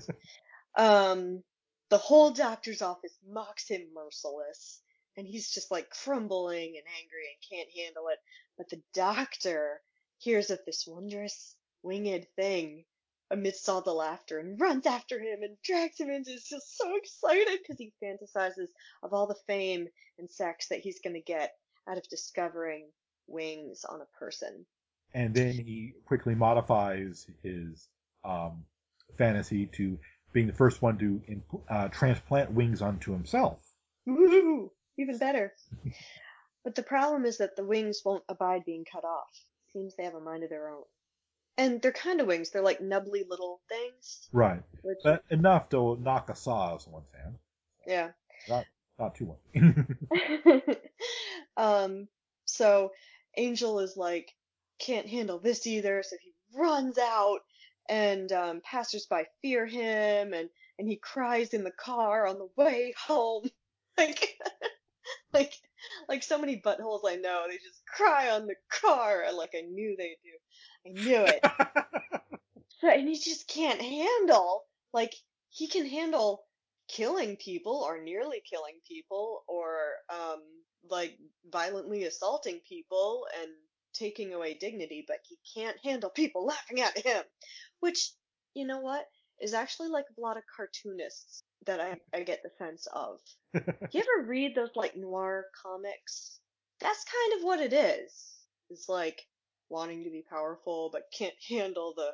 um 0.77 1.43
the 1.91 1.99
whole 1.99 2.31
doctor's 2.31 2.83
office 2.83 3.17
mocks 3.27 3.69
him 3.69 3.89
merciless 3.95 4.81
and 5.17 5.27
he's 5.27 5.51
just 5.51 5.71
like 5.71 5.91
crumbling 5.91 6.77
and 6.77 6.87
angry 7.01 7.27
and 7.33 7.59
can't 7.59 7.69
handle 7.77 8.09
it. 8.09 8.19
But 8.57 8.69
the 8.69 8.83
doctor 8.95 9.81
hears 10.19 10.51
of 10.51 10.61
this 10.65 10.87
wondrous 10.87 11.57
winged 11.83 12.27
thing 12.37 12.85
amidst 13.31 13.69
all 13.69 13.83
the 13.83 13.93
laughter 13.93 14.39
and 14.39 14.61
runs 14.61 14.87
after 14.87 15.19
him 15.19 15.43
and 15.43 15.57
drags 15.63 15.99
him 15.99 16.11
into 16.11 16.33
just 16.33 16.77
so 16.79 16.97
excited 16.97 17.59
because 17.59 17.79
he 17.79 17.93
fantasizes 18.03 18.69
of 19.03 19.13
all 19.13 19.27
the 19.27 19.37
fame 19.47 19.89
and 20.19 20.31
sex 20.31 20.69
that 20.69 20.81
he's 20.81 21.01
going 21.01 21.15
to 21.15 21.21
get 21.21 21.55
out 21.89 21.99
of 21.99 22.09
discovering 22.09 22.89
wings 23.27 23.85
on 23.85 24.01
a 24.01 24.19
person. 24.19 24.65
And 25.15 25.35
then 25.35 25.53
he 25.53 25.95
quickly 26.05 26.35
modifies 26.35 27.27
his 27.43 27.89
um, 28.25 28.65
fantasy 29.17 29.67
to 29.67 29.99
being 30.33 30.47
the 30.47 30.53
first 30.53 30.83
one 30.83 30.99
to 30.99 31.21
uh, 31.69 31.89
transplant 31.89 32.53
wings 32.53 32.83
onto 32.83 33.13
himself. 33.13 33.59
Woo! 34.07 34.71
Even 34.99 35.19
better. 35.19 35.53
but 36.65 36.75
the 36.75 36.83
problem 36.83 37.25
is 37.25 37.39
that 37.39 37.55
the 37.57 37.65
wings 37.65 38.03
won't 38.05 38.25
abide 38.29 38.65
being 38.65 38.85
cut 38.91 39.05
off. 39.05 39.31
Seems 39.73 39.95
they 39.97 40.05
have 40.05 40.15
a 40.15 40.21
mind 40.21 40.43
of 40.45 40.51
their 40.51 40.69
own. 40.71 40.83
And 41.57 41.81
they're 41.83 41.93
kind 41.93 42.21
of 42.21 42.27
wings. 42.27 42.51
They're 42.51 42.63
like 42.63 42.81
nubbly 42.81 43.25
little 43.29 43.61
things. 43.69 44.29
Right. 44.33 44.63
Which, 44.83 44.99
But 45.05 45.25
enough 45.31 45.69
to 45.71 45.97
knock 46.01 46.31
a 46.31 46.37
saw 46.37 46.69
out 46.69 46.75
of 46.75 46.83
someone's 46.83 47.09
hand. 47.21 47.35
yeah. 47.87 48.11
Not 48.99 49.15
too 49.15 49.27
much. 49.27 49.87
um, 51.57 52.09
so 52.45 52.91
Angel 53.37 53.79
is 53.81 53.97
like, 53.97 54.35
can't 54.81 55.07
handle 55.07 55.39
this 55.39 55.67
either, 55.67 56.03
so 56.05 56.17
he 56.21 56.33
runs 56.59 56.99
out 56.99 57.41
and 57.89 58.31
um, 58.33 58.61
passersby 58.65 59.25
fear 59.43 59.67
him 59.67 60.33
and, 60.35 60.49
and 60.79 60.89
he 60.89 60.97
cries 60.97 61.55
in 61.55 61.65
the 61.65 61.73
car 61.73 62.27
on 62.27 62.39
the 62.39 62.49
way 62.57 62.95
home. 63.07 63.45
like, 63.99 64.39
like, 65.33 65.55
like 66.09 66.23
so 66.23 66.39
many 66.39 66.61
buttholes 66.61 67.03
I 67.07 67.17
know, 67.17 67.45
they 67.49 67.57
just 67.59 67.83
cry 67.87 68.31
on 68.31 68.47
the 68.47 68.57
car 68.71 69.25
like 69.35 69.51
I 69.57 69.63
knew 69.63 69.97
they 69.97 70.17
do. 70.25 70.91
I 70.91 71.05
knew 71.05 71.25
it. 71.27 71.45
So, 72.81 72.89
and 72.89 73.09
he 73.09 73.19
just 73.19 73.49
can't 73.49 73.81
handle, 73.81 74.63
like, 74.93 75.15
he 75.51 75.67
can 75.69 75.87
handle 75.87 76.45
killing 76.89 77.37
people 77.37 77.83
or 77.87 78.01
nearly 78.01 78.41
killing 78.49 78.81
people 78.87 79.45
or, 79.49 79.95
um, 80.13 80.43
like, 80.89 81.19
violently 81.51 82.05
assaulting 82.05 82.61
people 82.69 83.27
and 83.41 83.51
taking 83.95 84.35
away 84.35 84.55
dignity, 84.55 85.05
but 85.07 85.19
he 85.29 85.39
can't 85.55 85.77
handle 85.85 86.11
people 86.11 86.47
laughing 86.47 86.81
at 86.81 86.99
him. 86.99 87.23
Which, 87.81 88.13
you 88.55 88.67
know 88.67 88.81
what, 88.81 89.07
is 89.41 89.55
actually 89.55 89.89
like 89.89 90.07
a 90.17 90.21
lot 90.21 90.37
of 90.37 90.43
cartoonists 90.55 91.43
that 91.67 91.81
I, 91.81 91.97
I 92.15 92.23
get 92.23 92.43
the 92.43 92.51
sense 92.59 92.87
of. 92.93 93.21
You 93.93 94.01
ever 94.01 94.29
read 94.29 94.55
those, 94.55 94.71
like, 94.75 94.97
noir 94.97 95.47
comics? 95.63 96.41
That's 96.81 97.05
kind 97.05 97.41
of 97.41 97.45
what 97.45 97.61
it 97.61 97.73
is. 97.73 98.13
It's 98.71 98.89
like 98.89 99.23
wanting 99.69 100.05
to 100.05 100.11
be 100.11 100.25
powerful, 100.29 100.91
but 100.93 101.03
can't 101.17 101.35
handle 101.49 101.95
the 101.97 102.11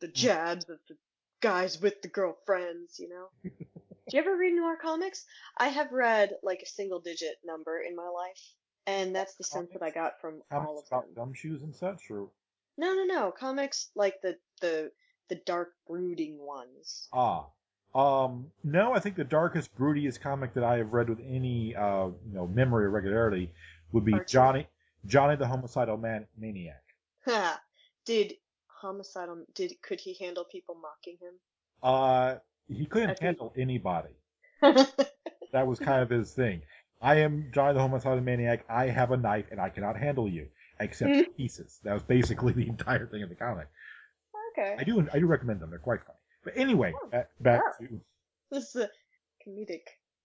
the 0.00 0.08
hmm. 0.08 0.12
jabs 0.12 0.68
of 0.68 0.78
the 0.88 0.96
guys 1.40 1.80
with 1.80 2.00
the 2.02 2.08
girlfriends, 2.08 2.98
you 2.98 3.08
know? 3.08 3.28
Do 3.42 4.16
you 4.16 4.18
ever 4.18 4.36
read 4.36 4.54
noir 4.54 4.76
comics? 4.80 5.24
I 5.56 5.68
have 5.68 5.92
read 5.92 6.32
like 6.42 6.60
a 6.62 6.68
single 6.68 7.00
digit 7.00 7.36
number 7.44 7.80
in 7.80 7.96
my 7.96 8.08
life, 8.08 8.40
and 8.86 9.14
that's 9.14 9.34
the 9.34 9.44
sense 9.44 9.70
that 9.72 9.82
I 9.82 9.90
got 9.90 10.20
from 10.20 10.42
all 10.50 10.60
Comics 10.60 10.80
of 10.82 10.86
about 10.88 11.14
them. 11.14 11.32
gumshoes 11.32 11.62
and 11.62 11.74
such, 11.74 12.10
or 12.10 12.28
No, 12.76 12.92
no, 12.94 13.04
no. 13.04 13.30
Comics 13.30 13.90
like 13.94 14.20
the 14.22 14.36
the 14.60 14.90
the 15.28 15.36
dark 15.46 15.72
brooding 15.86 16.38
ones. 16.38 17.08
ah, 17.12 17.46
um, 17.94 18.50
no. 18.62 18.92
I 18.92 18.98
think 19.00 19.16
the 19.16 19.24
darkest, 19.24 19.74
broodiest 19.76 20.20
comic 20.20 20.52
that 20.54 20.64
I 20.64 20.78
have 20.78 20.92
read 20.92 21.08
with 21.08 21.20
any 21.26 21.74
uh, 21.76 22.06
you 22.06 22.34
know 22.34 22.46
memory 22.48 22.84
or 22.86 22.90
regularity 22.90 23.50
would 23.92 24.04
be 24.04 24.12
Archie. 24.12 24.24
Johnny 24.32 24.68
Johnny 25.06 25.36
the 25.36 25.46
Homicidal 25.46 25.96
Man- 25.96 26.26
Maniac. 26.38 26.82
Ha! 27.26 27.60
Did 28.04 28.34
homicidal 28.66 29.44
did 29.54 29.80
could 29.80 30.00
he 30.00 30.14
handle 30.14 30.44
people 30.44 30.74
mocking 30.74 31.16
him? 31.20 31.34
Uh, 31.82 32.36
he 32.68 32.84
couldn't 32.86 33.10
I 33.10 33.14
think- 33.14 33.22
handle 33.22 33.52
anybody. 33.56 34.14
That 35.52 35.68
was 35.68 35.78
kind 35.78 36.02
of 36.02 36.10
his 36.10 36.32
thing. 36.32 36.62
I 37.04 37.16
am 37.16 37.50
Johnny 37.54 37.74
the 37.74 37.80
Homicidal 37.80 38.20
Maniac. 38.22 38.64
I 38.68 38.86
have 38.86 39.10
a 39.12 39.16
knife 39.16 39.46
and 39.50 39.60
I 39.60 39.68
cannot 39.68 39.96
handle 39.96 40.28
you 40.28 40.48
except 40.80 41.36
pieces. 41.36 41.78
That 41.84 41.92
was 41.94 42.02
basically 42.02 42.52
the 42.54 42.66
entire 42.66 43.06
thing 43.06 43.22
of 43.22 43.28
the 43.28 43.34
comic. 43.34 43.68
okay. 44.52 44.76
I 44.78 44.84
do 44.84 45.06
I 45.12 45.18
do 45.18 45.26
recommend 45.26 45.60
them. 45.60 45.70
They're 45.70 45.78
quite 45.78 46.00
funny. 46.06 46.18
But 46.44 46.54
anyway, 46.56 46.92
Oh, 47.02 47.08
back, 47.08 47.28
back 47.40 47.60
wow. 47.62 47.86
to 47.86 48.00
This 48.50 48.74
is 48.74 48.82
a 48.82 48.90
comedic 49.46 49.82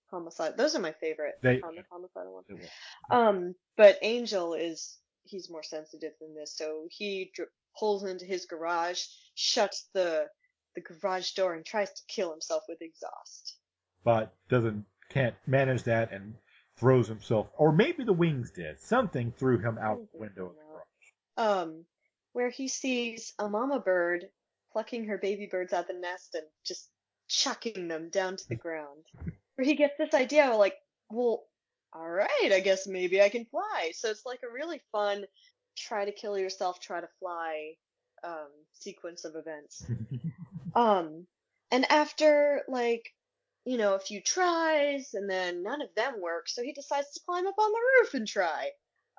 homicide. 0.09 0.55
Those 0.57 0.75
are 0.75 0.79
my 0.79 0.93
favorite 0.93 1.35
They- 1.41 1.59
comic 1.59 1.85
homicidal 1.91 2.33
ones. 2.33 2.47
Um, 3.11 3.55
but 3.77 3.97
Angel 4.01 4.53
is 4.53 4.97
he's 5.23 5.49
more 5.49 5.63
sensitive 5.63 6.13
than 6.21 6.33
this, 6.33 6.55
so 6.57 6.87
he 6.89 7.31
dr- 7.35 7.49
pulls 7.77 8.03
into 8.05 8.25
his 8.25 8.45
garage, 8.45 9.03
shuts 9.35 9.89
the 9.93 10.27
the 10.75 10.81
garage 10.81 11.31
door, 11.33 11.53
and 11.55 11.65
tries 11.65 11.91
to 11.93 12.01
kill 12.07 12.31
himself 12.31 12.63
with 12.69 12.81
exhaust. 12.81 13.57
but 14.03 14.33
doesn't 14.49 14.85
can't 15.09 15.35
manage 15.47 15.83
that 15.83 16.11
and 16.11 16.35
throws 16.79 17.07
himself 17.07 17.47
or 17.57 17.71
maybe 17.71 18.03
the 18.03 18.13
wings 18.13 18.51
did. 18.51 18.79
Something 18.79 19.33
threw 19.37 19.59
him 19.59 19.77
out 19.77 19.99
the 20.11 20.19
window 20.19 20.47
of 20.47 20.55
the 20.55 20.61
garage. 20.71 21.59
Um, 21.67 21.85
where 22.33 22.49
he 22.49 22.67
sees 22.67 23.33
a 23.39 23.49
mama 23.49 23.79
bird 23.79 24.25
plucking 24.71 25.05
her 25.05 25.17
baby 25.17 25.47
birds 25.51 25.73
out 25.73 25.89
of 25.89 25.95
the 25.95 26.01
nest 26.01 26.35
and 26.35 26.45
just 26.65 26.89
chucking 27.27 27.87
them 27.87 28.09
down 28.09 28.37
to 28.37 28.47
the 28.47 28.55
ground. 28.67 29.05
Where 29.55 29.65
he 29.65 29.75
gets 29.75 29.97
this 29.97 30.13
idea, 30.13 30.55
like, 30.55 30.75
well, 31.09 31.43
all 31.91 32.09
right, 32.09 32.51
I 32.51 32.59
guess 32.59 32.87
maybe 32.87 33.21
I 33.21 33.29
can 33.29 33.45
fly. 33.45 33.91
So 33.95 34.09
it's 34.09 34.25
like 34.25 34.39
a 34.43 34.53
really 34.53 34.81
fun 34.91 35.25
try 35.77 36.05
to 36.05 36.11
kill 36.11 36.37
yourself, 36.37 36.79
try 36.79 37.01
to 37.01 37.09
fly 37.19 37.73
um, 38.23 38.49
sequence 38.73 39.25
of 39.25 39.35
events. 39.35 39.85
Um, 40.75 41.25
and 41.71 41.91
after 41.91 42.61
like, 42.67 43.11
you 43.69 43.77
know, 43.77 43.93
a 43.93 43.99
few 43.99 44.19
tries 44.19 45.13
and 45.13 45.29
then 45.29 45.61
none 45.61 45.79
of 45.83 45.93
them 45.95 46.19
work, 46.19 46.49
so 46.49 46.63
he 46.63 46.71
decides 46.71 47.11
to 47.11 47.19
climb 47.23 47.45
up 47.45 47.53
on 47.59 47.71
the 47.71 47.79
roof 48.01 48.13
and 48.15 48.27
try. 48.27 48.69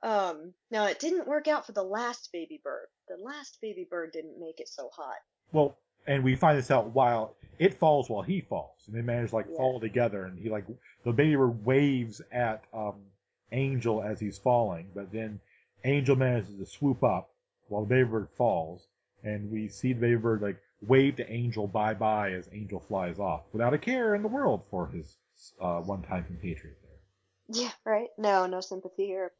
Um, 0.02 0.54
now 0.72 0.86
it 0.86 0.98
didn't 0.98 1.28
work 1.28 1.46
out 1.46 1.66
for 1.66 1.70
the 1.70 1.84
last 1.84 2.30
baby 2.32 2.60
bird. 2.64 2.88
The 3.06 3.16
last 3.22 3.58
baby 3.62 3.86
bird 3.88 4.10
didn't 4.10 4.40
make 4.40 4.58
it 4.58 4.68
so 4.68 4.90
hot. 4.92 5.18
Well, 5.52 5.76
and 6.08 6.24
we 6.24 6.34
find 6.34 6.58
this 6.58 6.72
out 6.72 6.90
while 6.90 7.36
it 7.60 7.74
falls 7.74 8.10
while 8.10 8.22
he 8.22 8.40
falls, 8.40 8.74
and 8.88 8.96
they 8.96 9.02
manage 9.02 9.30
to 9.30 9.36
like 9.36 9.46
Yeah. 9.48 9.56
fall 9.56 9.78
together, 9.78 10.24
and 10.24 10.36
he 10.36 10.48
like 10.50 10.64
the 11.04 11.12
baby 11.12 11.36
bird 11.36 11.64
waves 11.64 12.20
at 12.32 12.64
um 12.74 13.04
Angel 13.52 14.02
as 14.02 14.18
he's 14.18 14.38
falling, 14.38 14.90
but 14.96 15.12
then 15.12 15.38
Angel 15.84 16.16
manages 16.16 16.56
to 16.58 16.66
swoop 16.66 17.04
up 17.04 17.30
while 17.68 17.82
the 17.82 17.88
baby 17.88 18.08
bird 18.08 18.28
falls, 18.36 18.88
and 19.22 19.48
we 19.52 19.68
see 19.68 19.92
the 19.92 20.00
baby 20.00 20.16
bird 20.16 20.42
like 20.42 20.60
wave 20.82 21.16
to 21.16 21.30
Angel 21.30 21.66
bye 21.66 21.94
bye 21.94 22.32
as 22.32 22.48
Angel 22.52 22.80
flies 22.80 23.18
off 23.18 23.42
without 23.52 23.74
a 23.74 23.78
care 23.78 24.14
in 24.14 24.22
the 24.22 24.28
world 24.28 24.62
for 24.70 24.86
his 24.88 25.16
uh, 25.60 25.80
one 25.80 26.02
time 26.02 26.24
compatriot 26.24 26.76
there. 26.82 27.62
Yeah, 27.62 27.70
right? 27.84 28.08
No, 28.18 28.46
no 28.46 28.60
sympathy 28.60 29.06
here. 29.06 29.32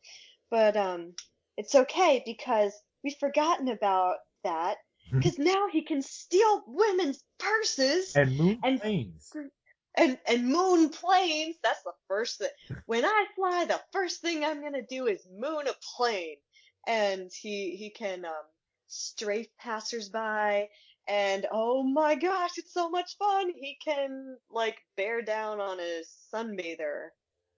But 0.50 0.76
um 0.76 1.14
it's 1.57 1.74
okay 1.74 2.22
because 2.24 2.72
we've 3.05 3.16
forgotten 3.18 3.68
about 3.68 4.16
that 4.44 4.76
because 5.12 5.38
now 5.38 5.66
he 5.70 5.83
can 5.83 6.03
steal 6.03 6.62
women's 6.66 7.22
purses 7.38 8.14
And 8.16 8.37
Moon 8.37 8.59
And- 8.64 8.81
Planes. 8.81 9.33
and 9.96 10.18
and 10.26 10.46
moon 10.46 10.88
planes. 10.90 11.57
That's 11.64 11.83
the 11.83 11.92
first 12.07 12.38
thing. 12.38 12.48
When 12.87 13.05
I 13.05 13.26
fly, 13.35 13.64
the 13.66 13.81
first 13.92 14.20
thing 14.20 14.44
I'm 14.44 14.62
gonna 14.62 14.87
do 14.88 15.07
is 15.07 15.26
moon 15.37 15.66
a 15.66 15.72
plane. 15.96 16.37
And 16.87 17.31
he 17.33 17.76
he 17.76 17.90
can 17.90 18.24
um 18.24 18.46
strafe 18.87 19.48
passersby 19.59 20.68
and 21.11 21.46
oh 21.51 21.83
my 21.83 22.14
gosh, 22.14 22.53
it's 22.57 22.73
so 22.73 22.88
much 22.88 23.18
fun. 23.18 23.51
He 23.55 23.77
can 23.85 24.37
like 24.51 24.79
bear 24.96 25.20
down 25.23 25.61
on 25.61 25.79
a 25.81 26.03
sunbather. 26.33 27.09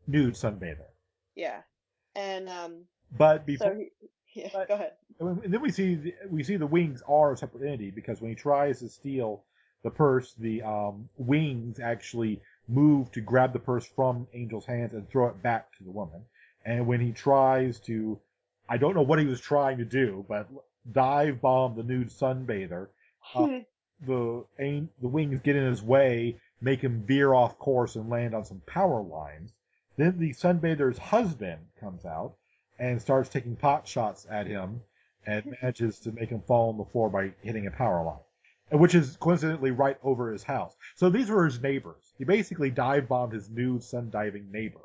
nude 0.06 0.34
sunbather. 0.34 0.88
Yeah. 1.36 1.60
And 2.16 2.48
um 2.48 2.84
But 3.16 3.46
before 3.46 3.74
so 3.74 3.78
he 3.78 4.40
yeah, 4.40 4.48
but- 4.52 4.68
go 4.68 4.74
ahead. 4.74 4.92
And 5.20 5.52
then 5.54 5.60
we 5.60 5.70
see 5.70 5.94
the, 5.94 6.14
we 6.30 6.42
see 6.42 6.56
the 6.56 6.66
wings 6.66 7.00
are 7.06 7.32
a 7.32 7.36
separate 7.36 7.64
entity 7.68 7.90
because 7.92 8.20
when 8.20 8.30
he 8.30 8.34
tries 8.34 8.80
to 8.80 8.88
steal 8.88 9.44
the 9.84 9.90
purse, 9.90 10.34
the 10.38 10.62
um, 10.62 11.08
wings 11.16 11.78
actually 11.78 12.40
move 12.66 13.12
to 13.12 13.20
grab 13.20 13.52
the 13.52 13.58
purse 13.60 13.84
from 13.86 14.26
Angel's 14.34 14.64
hands 14.66 14.94
and 14.94 15.08
throw 15.08 15.28
it 15.28 15.40
back 15.42 15.70
to 15.76 15.84
the 15.84 15.90
woman. 15.90 16.22
And 16.64 16.86
when 16.88 17.00
he 17.00 17.12
tries 17.12 17.78
to, 17.80 18.18
I 18.68 18.78
don't 18.78 18.94
know 18.94 19.02
what 19.02 19.20
he 19.20 19.26
was 19.26 19.40
trying 19.40 19.78
to 19.78 19.84
do, 19.84 20.24
but 20.28 20.48
dive 20.90 21.40
bomb 21.40 21.76
the 21.76 21.82
nude 21.84 22.08
sunbather, 22.10 22.88
uh, 23.34 23.46
the 24.06 24.44
aim, 24.58 24.88
the 25.00 25.08
wings 25.08 25.40
get 25.42 25.56
in 25.56 25.64
his 25.66 25.82
way, 25.82 26.36
make 26.60 26.80
him 26.80 27.04
veer 27.06 27.34
off 27.34 27.58
course 27.58 27.96
and 27.96 28.08
land 28.10 28.34
on 28.34 28.44
some 28.44 28.60
power 28.66 29.02
lines. 29.02 29.52
Then 29.96 30.18
the 30.18 30.32
sunbather's 30.32 30.98
husband 30.98 31.60
comes 31.78 32.04
out 32.04 32.34
and 32.78 33.00
starts 33.00 33.28
taking 33.28 33.56
pot 33.56 33.86
shots 33.86 34.26
at 34.30 34.46
him 34.46 34.80
and 35.26 35.44
manages 35.62 35.98
to 36.00 36.12
make 36.12 36.30
him 36.30 36.42
fall 36.46 36.70
on 36.70 36.78
the 36.78 36.84
floor 36.84 37.08
by 37.10 37.32
hitting 37.42 37.66
a 37.66 37.70
power 37.70 38.02
line, 38.02 38.80
which 38.80 38.94
is 38.94 39.16
coincidentally 39.18 39.70
right 39.70 39.98
over 40.02 40.32
his 40.32 40.42
house. 40.42 40.74
So 40.96 41.10
these 41.10 41.30
were 41.30 41.44
his 41.44 41.60
neighbors. 41.60 42.12
He 42.18 42.24
basically 42.24 42.70
dive 42.70 43.08
bombed 43.08 43.32
his 43.32 43.50
new 43.50 43.80
sun 43.80 44.10
diving 44.10 44.50
neighbor, 44.50 44.80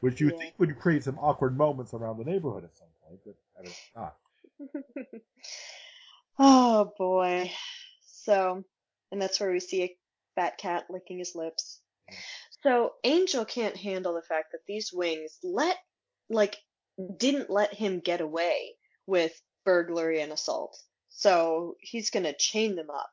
which 0.00 0.20
you 0.20 0.30
Yeah. 0.30 0.38
think 0.38 0.54
would 0.58 0.78
create 0.78 1.04
some 1.04 1.18
awkward 1.18 1.56
moments 1.56 1.94
around 1.94 2.18
the 2.18 2.24
neighborhood 2.24 2.64
at 2.64 2.76
some 2.76 2.88
point, 3.02 3.20
but 3.24 3.34
I 3.58 4.00
not. 4.00 4.16
oh 6.38 6.92
boy. 6.98 7.50
So, 8.30 8.62
and 9.10 9.20
that's 9.20 9.40
where 9.40 9.50
we 9.50 9.58
see 9.58 9.82
a 9.82 9.96
fat 10.36 10.56
cat 10.56 10.84
licking 10.88 11.18
his 11.18 11.34
lips. 11.34 11.80
So 12.62 12.92
Angel 13.02 13.44
can't 13.44 13.76
handle 13.76 14.14
the 14.14 14.22
fact 14.22 14.52
that 14.52 14.60
these 14.68 14.92
wings 14.92 15.36
let, 15.42 15.76
like, 16.28 16.56
didn't 17.16 17.50
let 17.50 17.74
him 17.74 17.98
get 17.98 18.20
away 18.20 18.76
with 19.04 19.32
burglary 19.64 20.20
and 20.20 20.30
assault. 20.30 20.78
So 21.08 21.74
he's 21.80 22.10
gonna 22.10 22.32
chain 22.32 22.76
them 22.76 22.88
up. 22.88 23.10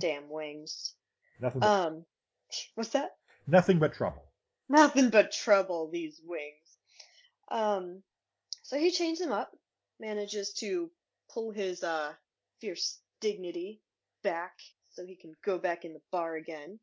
Damn 0.00 0.30
wings. 0.30 0.94
Nothing 1.38 1.60
but, 1.60 1.66
Um, 1.68 2.06
what's 2.76 2.90
that? 2.90 3.10
nothing 3.46 3.78
but 3.78 3.92
trouble. 3.92 4.22
Nothing 4.70 5.10
but 5.10 5.32
trouble, 5.32 5.90
these 5.90 6.18
wings. 6.24 6.78
Um, 7.48 8.02
so 8.62 8.78
he 8.78 8.90
chains 8.90 9.18
them 9.18 9.32
up, 9.32 9.54
manages 10.00 10.54
to 10.60 10.90
pull 11.28 11.50
his, 11.50 11.82
uh, 11.84 12.14
fierce 12.58 13.02
dignity 13.20 13.82
back 14.26 14.54
so 14.90 15.06
he 15.06 15.14
can 15.14 15.32
go 15.44 15.58
back 15.58 15.84
in 15.84 15.92
the 15.92 16.00
bar 16.10 16.34
again, 16.34 16.80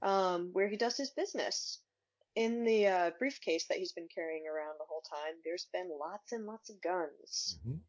um, 0.00 0.50
where 0.52 0.68
he 0.68 0.76
does 0.76 0.96
his 0.96 1.10
business. 1.10 1.80
In 2.34 2.64
the, 2.64 2.86
uh, 2.86 3.10
briefcase 3.18 3.66
that 3.68 3.78
he's 3.78 3.92
been 3.92 4.08
carrying 4.14 4.44
around 4.46 4.76
the 4.78 4.86
whole 4.88 5.02
time, 5.02 5.34
there's 5.44 5.66
been 5.72 5.90
lots 5.98 6.32
and 6.32 6.46
lots 6.46 6.70
of 6.70 6.80
guns. 6.80 7.58
Mhm. 7.66 7.80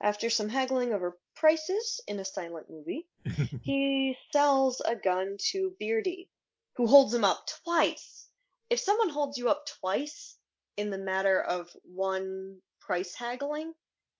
After 0.00 0.30
some 0.30 0.48
haggling 0.48 0.92
over 0.92 1.18
prices 1.36 2.00
in 2.08 2.18
a 2.18 2.24
silent 2.24 2.68
movie, 2.70 3.06
he 3.62 4.16
sells 4.32 4.80
a 4.80 4.96
gun 4.96 5.36
to 5.50 5.76
Beardy, 5.78 6.30
who 6.76 6.86
holds 6.86 7.14
him 7.14 7.24
up 7.24 7.46
twice. 7.64 8.28
If 8.70 8.80
someone 8.80 9.10
holds 9.10 9.36
you 9.38 9.48
up 9.50 9.66
twice 9.80 10.38
in 10.76 10.90
the 10.90 10.98
matter 10.98 11.40
of 11.40 11.68
one 11.84 12.60
price 12.80 13.14
haggling, 13.14 13.72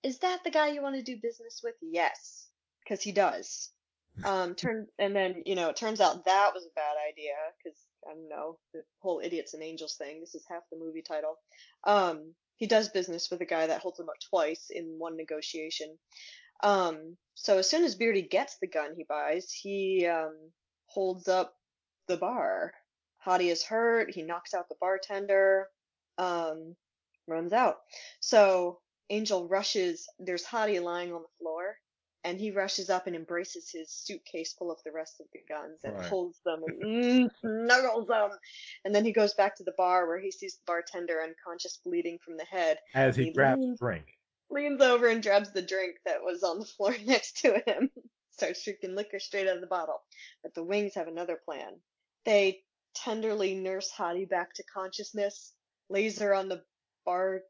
is 0.02 0.18
that 0.20 0.44
the 0.44 0.50
guy 0.50 0.68
you 0.68 0.82
want 0.82 0.96
to 0.96 1.02
do 1.02 1.16
business 1.20 1.60
with? 1.64 1.74
Yes, 1.80 2.48
because 2.84 3.02
he 3.02 3.12
does. 3.12 3.72
Um, 4.24 4.54
turn 4.54 4.86
and 4.98 5.16
then 5.16 5.42
you 5.46 5.54
know 5.54 5.70
it 5.70 5.76
turns 5.76 6.00
out 6.00 6.26
that 6.26 6.50
was 6.54 6.64
a 6.64 6.74
bad 6.74 6.96
idea 7.10 7.32
because 7.56 7.78
I 8.06 8.14
don't 8.14 8.28
know 8.28 8.58
the 8.74 8.82
whole 9.00 9.20
idiots 9.24 9.54
and 9.54 9.62
angels 9.62 9.96
thing. 9.96 10.20
This 10.20 10.34
is 10.34 10.44
half 10.50 10.62
the 10.70 10.78
movie 10.78 11.02
title. 11.02 11.36
Um, 11.84 12.34
he 12.56 12.66
does 12.66 12.90
business 12.90 13.30
with 13.30 13.40
a 13.40 13.46
guy 13.46 13.66
that 13.66 13.80
holds 13.80 13.98
him 13.98 14.08
up 14.08 14.16
twice 14.28 14.66
in 14.70 14.96
one 14.98 15.16
negotiation. 15.16 15.96
Um, 16.62 17.16
so 17.34 17.58
as 17.58 17.68
soon 17.68 17.84
as 17.84 17.94
Beardy 17.94 18.22
gets 18.22 18.58
the 18.60 18.68
gun 18.68 18.94
he 18.96 19.04
buys, 19.08 19.50
he 19.50 20.06
um, 20.06 20.36
holds 20.86 21.26
up 21.26 21.54
the 22.06 22.16
bar. 22.16 22.72
Hottie 23.26 23.50
is 23.50 23.64
hurt. 23.64 24.14
He 24.14 24.22
knocks 24.22 24.54
out 24.54 24.68
the 24.68 24.76
bartender. 24.80 25.68
Um, 26.18 26.76
runs 27.26 27.52
out. 27.52 27.78
So 28.20 28.80
Angel 29.10 29.46
rushes. 29.48 30.08
There's 30.18 30.44
Hottie 30.44 30.82
lying 30.82 31.12
on 31.12 31.22
the 31.22 31.28
floor, 31.38 31.76
and 32.24 32.38
he 32.40 32.50
rushes 32.50 32.88
up 32.90 33.06
and 33.06 33.16
embraces 33.16 33.70
his 33.70 33.90
suitcase 33.90 34.52
full 34.52 34.70
of 34.70 34.78
the 34.84 34.92
rest 34.92 35.20
of 35.20 35.26
the 35.32 35.40
guns 35.48 35.80
and 35.84 35.94
Right. 35.94 36.04
holds 36.08 36.38
them 36.44 36.62
and 36.66 36.82
mm, 36.82 37.30
snuggles 37.40 38.06
them. 38.08 38.30
And 38.84 38.94
then 38.94 39.04
he 39.04 39.12
goes 39.12 39.34
back 39.34 39.56
to 39.56 39.64
the 39.64 39.74
bar 39.76 40.06
where 40.06 40.20
he 40.20 40.30
sees 40.30 40.56
the 40.56 40.64
bartender 40.66 41.20
unconscious, 41.22 41.78
bleeding 41.84 42.18
from 42.24 42.36
the 42.36 42.44
head 42.44 42.78
As 42.94 43.16
he 43.16 43.24
He 43.24 43.32
grabs 43.32 43.60
leans- 43.60 43.78
drink. 43.80 44.06
leans 44.50 44.80
over 44.80 45.08
and 45.08 45.22
grabs 45.22 45.52
the 45.52 45.62
drink 45.62 45.96
that 46.04 46.22
was 46.22 46.42
on 46.42 46.58
the 46.60 46.66
floor 46.76 46.94
next 47.04 47.38
to 47.38 47.62
him. 47.66 47.90
Starts 48.30 48.64
drinking 48.64 48.94
liquor 48.94 49.18
straight 49.18 49.46
out 49.48 49.56
of 49.56 49.60
the 49.60 49.66
bottle. 49.66 50.00
But 50.42 50.54
the 50.54 50.64
wings 50.64 50.94
have 50.94 51.08
another 51.08 51.38
plan. 51.44 51.80
They 52.24 52.62
tenderly 52.94 53.54
nurse 53.54 53.90
Hottie 53.96 54.28
back 54.28 54.54
to 54.54 54.62
consciousness, 54.64 55.52
lays 55.90 56.18
her 56.20 56.34
on 56.34 56.48
the 56.48 56.62
bar, 57.04 57.42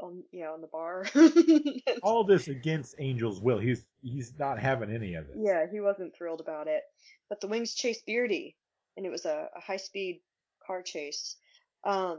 on 0.00 0.22
yeah, 0.32 0.50
on 0.50 0.60
the 0.60 0.66
bar. 0.66 1.06
All 2.02 2.24
this 2.24 2.48
against 2.48 2.98
Angel's 2.98 3.40
will. 3.40 3.58
He's 3.58 3.84
he's 4.02 4.32
not 4.38 4.58
having 4.58 4.90
any 4.90 5.14
of 5.14 5.24
it. 5.28 5.36
yeah, 5.38 5.66
he 5.70 5.80
wasn't 5.80 6.14
thrilled 6.16 6.40
about 6.40 6.66
it. 6.68 6.82
But 7.28 7.40
the 7.40 7.48
wings 7.48 7.74
chase 7.74 8.02
Beardy, 8.06 8.56
and 8.96 9.06
it 9.06 9.10
was 9.10 9.24
a, 9.24 9.48
a 9.56 9.60
high-speed 9.60 10.20
car 10.66 10.82
chase. 10.82 11.36
Um, 11.84 12.18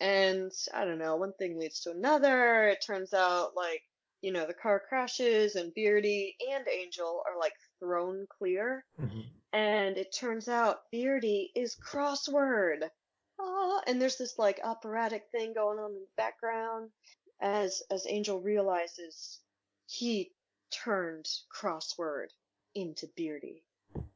and 0.00 0.50
I 0.72 0.84
don't 0.84 0.98
know, 0.98 1.16
one 1.16 1.34
thing 1.38 1.58
leads 1.58 1.80
to 1.80 1.90
another. 1.90 2.68
It 2.68 2.82
turns 2.86 3.12
out, 3.12 3.50
like, 3.54 3.82
you 4.22 4.32
know, 4.32 4.46
the 4.46 4.54
car 4.54 4.80
crashes, 4.88 5.56
and 5.56 5.74
Beardy 5.74 6.36
and 6.50 6.66
Angel 6.68 7.22
are, 7.28 7.38
like, 7.38 7.52
thrown 7.80 8.26
clear. 8.38 8.84
Mhm. 8.98 9.24
And 9.52 9.98
it 9.98 10.14
turns 10.18 10.48
out 10.48 10.90
Beardy 10.90 11.50
is 11.54 11.76
crossword. 11.76 12.88
Ah, 13.40 13.80
and 13.86 14.00
there's 14.00 14.16
this, 14.18 14.38
like, 14.38 14.60
operatic 14.62 15.24
thing 15.32 15.54
going 15.54 15.78
on 15.78 15.92
in 15.92 16.00
the 16.00 16.06
background 16.16 16.90
as, 17.40 17.82
as 17.90 18.06
Angel 18.08 18.40
realizes 18.40 19.40
he 19.86 20.30
turned 20.70 21.26
crossword 21.54 22.26
into 22.74 23.08
Beardy. 23.16 23.62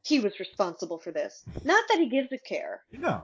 He 0.03 0.19
was 0.19 0.39
responsible 0.39 0.99
for 0.99 1.11
this. 1.11 1.43
Not 1.63 1.83
that 1.89 1.99
he 1.99 2.07
gives 2.07 2.31
a 2.31 2.37
care. 2.37 2.83
No. 2.91 3.23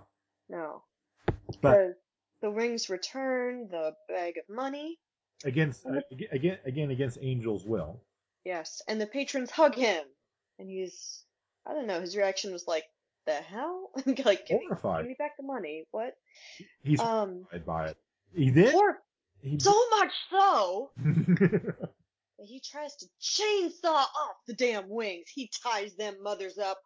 No. 0.50 0.84
But- 1.28 1.62
Because 1.62 1.96
the 2.42 2.50
rings 2.50 2.90
return 2.90 3.68
the 3.70 3.94
bag 4.10 4.38
of 4.38 4.54
money. 4.54 4.98
Against 5.44 5.86
uh, 5.88 6.02
again 6.32 6.60
again 6.66 6.92
against 6.92 7.18
Angel's 7.20 7.64
will. 7.66 8.00
Yes. 8.46 8.82
And 8.88 9.00
the 9.02 9.08
patrons 9.08 9.50
hug 9.50 9.74
him. 9.76 10.04
And 10.60 10.70
he's, 10.70 11.24
I 11.66 11.74
don't 11.74 11.88
know, 11.88 12.00
his 12.02 12.16
reaction 12.16 12.52
was 12.52 12.68
like, 12.68 12.84
the 13.26 13.34
hell? 13.34 13.92
like, 14.06 14.48
give 14.48 14.60
me, 14.60 14.68
give 14.70 14.80
Horrified. 14.82 15.06
me 15.08 15.16
back 15.18 15.38
the 15.38 15.44
money. 15.44 15.86
What? 15.92 16.14
He's 16.84 17.00
Um, 17.00 17.46
horrified 17.52 17.66
by 17.66 17.88
it. 17.90 17.98
He 18.34 18.52
did. 18.52 18.74
he 19.42 19.60
so 19.60 19.76
much 20.00 20.12
so 20.30 20.92
that 20.98 22.46
he 22.46 22.62
tries 22.62 22.96
to 22.98 23.08
chainsaw 23.22 23.86
off 23.96 24.36
the 24.48 24.54
damn 24.54 24.90
wings. 24.90 25.26
He 25.34 25.52
ties 25.64 25.96
them 25.96 26.16
mothers 26.24 26.58
up 26.58 26.80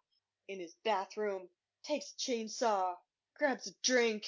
in 0.48 0.60
his 0.60 0.74
bathroom, 0.84 1.42
takes 1.84 2.12
a 2.12 2.30
chainsaw, 2.30 2.94
grabs 3.38 3.68
a 3.68 3.72
drink, 3.84 4.24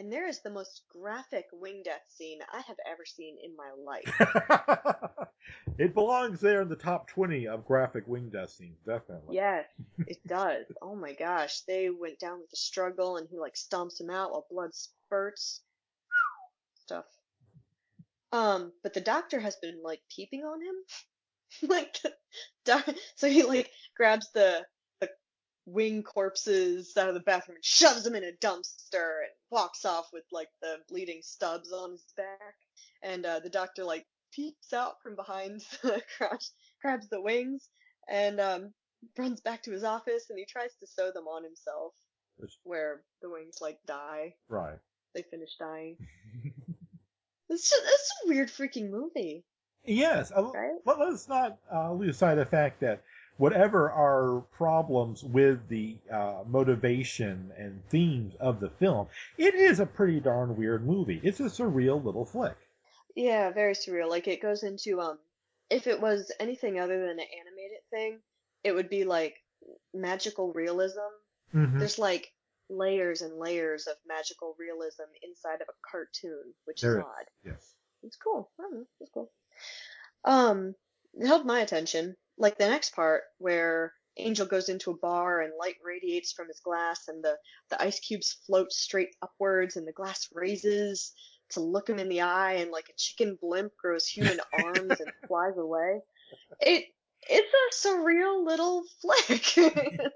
and 0.00 0.10
there 0.10 0.26
is 0.26 0.40
the 0.40 0.50
most 0.50 0.80
graphic 0.90 1.44
wing 1.52 1.82
death 1.84 2.00
scene 2.08 2.38
I 2.50 2.60
have 2.60 2.78
ever 2.90 3.04
seen 3.04 3.36
in 3.44 3.54
my 3.54 3.70
life. 3.84 5.28
it 5.78 5.92
belongs 5.92 6.40
there 6.40 6.62
in 6.62 6.70
the 6.70 6.76
top 6.76 7.06
twenty 7.06 7.46
of 7.46 7.66
graphic 7.66 8.04
wing 8.06 8.30
death 8.30 8.48
scenes, 8.48 8.78
definitely. 8.86 9.36
Yes, 9.36 9.66
it 10.06 10.16
does. 10.26 10.64
Oh 10.80 10.96
my 10.96 11.12
gosh, 11.12 11.60
they 11.68 11.90
went 11.90 12.18
down 12.18 12.40
with 12.40 12.50
a 12.50 12.56
struggle, 12.56 13.18
and 13.18 13.28
he 13.30 13.38
like 13.38 13.56
stomps 13.56 14.00
him 14.00 14.08
out 14.08 14.30
while 14.30 14.46
blood 14.50 14.70
spurts. 14.74 15.60
Stuff. 16.84 17.04
Um, 18.32 18.72
but 18.82 18.94
the 18.94 19.02
doctor 19.02 19.38
has 19.38 19.56
been 19.56 19.82
like 19.84 20.00
peeping 20.16 20.44
on 20.44 20.62
him, 20.62 21.68
like, 21.68 21.98
doc- 22.64 22.88
so 23.16 23.28
he 23.28 23.42
like 23.42 23.70
grabs 23.98 24.30
the 24.32 24.64
wing 25.72 26.02
corpses 26.02 26.96
out 26.96 27.08
of 27.08 27.14
the 27.14 27.20
bathroom 27.20 27.56
and 27.56 27.64
shoves 27.64 28.02
them 28.04 28.14
in 28.14 28.24
a 28.24 28.32
dumpster 28.44 29.20
and 29.22 29.30
walks 29.50 29.84
off 29.84 30.08
with 30.12 30.24
like 30.32 30.48
the 30.62 30.76
bleeding 30.88 31.20
stubs 31.22 31.72
on 31.72 31.92
his 31.92 32.04
back. 32.16 32.54
And 33.02 33.24
uh, 33.24 33.40
the 33.40 33.50
doctor 33.50 33.84
like 33.84 34.06
peeps 34.32 34.72
out 34.72 34.94
from 35.02 35.16
behind 35.16 35.60
the 35.82 36.02
crotch, 36.16 36.46
grabs 36.82 37.08
the 37.08 37.20
wings, 37.20 37.68
and 38.08 38.40
um, 38.40 38.72
runs 39.18 39.40
back 39.40 39.62
to 39.64 39.70
his 39.72 39.84
office 39.84 40.26
and 40.30 40.38
he 40.38 40.44
tries 40.44 40.74
to 40.80 40.86
sew 40.86 41.10
them 41.12 41.26
on 41.28 41.44
himself, 41.44 41.92
Which- 42.36 42.58
where 42.64 43.02
the 43.22 43.30
wings 43.30 43.58
like 43.60 43.78
die. 43.86 44.34
Right. 44.48 44.78
They 45.14 45.22
finish 45.30 45.56
dying. 45.58 45.96
It's 47.48 47.68
just, 47.68 47.82
it's 47.84 48.10
a 48.24 48.28
weird 48.28 48.48
freaking 48.48 48.90
movie, 48.90 49.44
Yes. 49.84 50.30
uh, 50.30 50.44
right? 50.52 50.70
Let, 50.86 51.00
let's 51.00 51.26
not 51.28 51.58
uh, 51.74 51.92
lose 51.92 52.16
sight 52.16 52.38
of 52.38 52.44
the 52.44 52.44
fact 52.50 52.80
that 52.80 53.02
whatever 53.40 53.90
our 53.90 54.42
problems 54.52 55.24
with 55.24 55.66
the 55.68 55.96
uh, 56.12 56.42
motivation 56.46 57.50
and 57.56 57.82
themes 57.88 58.34
of 58.38 58.60
the 58.60 58.68
film, 58.68 59.06
it 59.38 59.54
is 59.54 59.80
a 59.80 59.86
pretty 59.86 60.20
darn 60.20 60.54
weird 60.58 60.86
movie. 60.86 61.18
It's 61.22 61.40
a 61.40 61.44
surreal 61.44 62.04
little 62.04 62.26
flick. 62.26 62.56
Yeah, 63.16 63.50
very 63.50 63.72
surreal. 63.72 64.10
Like 64.10 64.28
it 64.28 64.42
goes 64.42 64.62
into 64.62 65.00
um, 65.00 65.18
if 65.70 65.86
it 65.86 66.02
was 66.02 66.30
anything 66.38 66.78
other 66.78 67.00
than 67.00 67.18
an 67.18 67.26
animated 67.40 67.80
thing, 67.90 68.18
it 68.62 68.72
would 68.72 68.90
be 68.90 69.04
like 69.04 69.36
magical 69.94 70.52
realism. 70.52 70.98
Mm-hmm. 71.54 71.78
There's 71.78 71.98
like 71.98 72.30
layers 72.68 73.22
and 73.22 73.38
layers 73.38 73.86
of 73.86 73.96
magical 74.06 74.54
realism 74.58 75.04
inside 75.22 75.62
of 75.62 75.68
a 75.70 75.90
cartoon, 75.90 76.52
which 76.66 76.82
There 76.82 76.98
is 76.98 77.04
odd. 77.04 77.26
Yes. 77.42 77.72
It's 78.02 78.16
cool. 78.16 78.50
I 78.58 78.64
don't 78.64 78.74
know. 78.74 78.86
It's 79.00 79.10
cool. 79.14 79.32
Um, 80.26 80.74
it 81.14 81.26
held 81.26 81.46
my 81.46 81.60
attention. 81.60 82.16
Like 82.40 82.56
the 82.56 82.68
next 82.68 82.94
part 82.94 83.22
where 83.36 83.92
Angel 84.16 84.46
goes 84.46 84.70
into 84.70 84.90
a 84.90 84.96
bar 84.96 85.42
and 85.42 85.52
light 85.58 85.76
radiates 85.84 86.32
from 86.32 86.48
his 86.48 86.58
glass 86.60 87.06
and 87.06 87.22
the, 87.22 87.36
the 87.68 87.80
ice 87.80 88.00
cubes 88.00 88.38
float 88.46 88.72
straight 88.72 89.14
upwards 89.22 89.76
and 89.76 89.86
the 89.86 89.92
glass 89.92 90.26
raises 90.32 91.12
to 91.50 91.60
look 91.60 91.88
him 91.88 91.98
in 91.98 92.08
the 92.08 92.22
eye 92.22 92.54
and 92.54 92.70
like 92.70 92.88
a 92.88 92.96
chicken 92.96 93.36
blimp 93.42 93.72
grows 93.76 94.06
human 94.06 94.40
arms 94.54 95.00
and 95.00 95.10
flies 95.28 95.58
away. 95.58 96.00
It 96.60 96.86
it's 97.28 97.84
a 97.84 97.88
surreal 97.88 98.46
little 98.46 98.84
flick. 99.02 99.44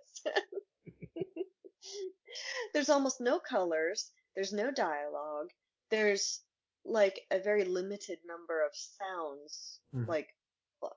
There's 2.73 2.89
almost 2.89 3.21
no 3.21 3.39
colors. 3.39 4.11
There's 4.35 4.53
no 4.53 4.71
dialogue. 4.73 5.51
There's 5.91 6.41
like 6.87 7.21
a 7.31 7.39
very 7.39 7.65
limited 7.65 8.19
number 8.27 8.65
of 8.65 8.73
sounds, 8.75 9.81
Mhm. 9.95 10.09
like 10.09 10.29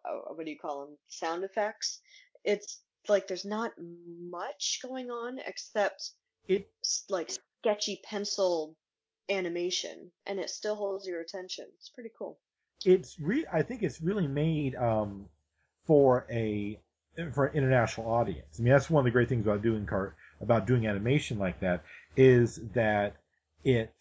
uh, 0.05 0.33
what 0.33 0.45
do 0.45 0.51
you 0.51 0.59
call 0.59 0.85
them? 0.85 0.97
Sound 1.07 1.43
effects. 1.43 2.01
It's 2.43 2.81
like 3.07 3.27
there's 3.27 3.45
not 3.45 3.73
much 3.79 4.79
going 4.83 5.09
on 5.11 5.39
except 5.39 6.11
It 6.47 6.67
s- 6.83 7.05
like 7.09 7.31
sketchy 7.61 8.01
pencil 8.03 8.75
animation, 9.29 10.11
and 10.25 10.39
it 10.39 10.49
still 10.49 10.75
holds 10.75 11.07
your 11.07 11.21
attention. 11.21 11.67
It's 11.77 11.89
pretty 11.89 12.11
cool. 12.17 12.39
it's 12.85 13.19
re- 13.19 13.45
I 13.51 13.61
think 13.61 13.83
it's 13.83 14.01
really 14.01 14.27
made 14.27 14.75
um, 14.75 15.25
for 15.85 16.25
a 16.29 16.79
for 17.33 17.47
an 17.47 17.57
international 17.57 18.09
audience. 18.11 18.59
I 18.59 18.63
mean, 18.63 18.73
that's 18.73 18.89
one 18.89 19.01
of 19.01 19.05
the 19.05 19.11
great 19.11 19.29
things 19.29 19.45
about 19.45 19.61
doing 19.61 19.85
cart 19.85 20.15
about 20.41 20.67
doing 20.67 20.85
animation 20.87 21.39
like 21.39 21.59
that 21.61 21.83
is 22.15 22.59
that 22.73 23.15
it 23.63 23.93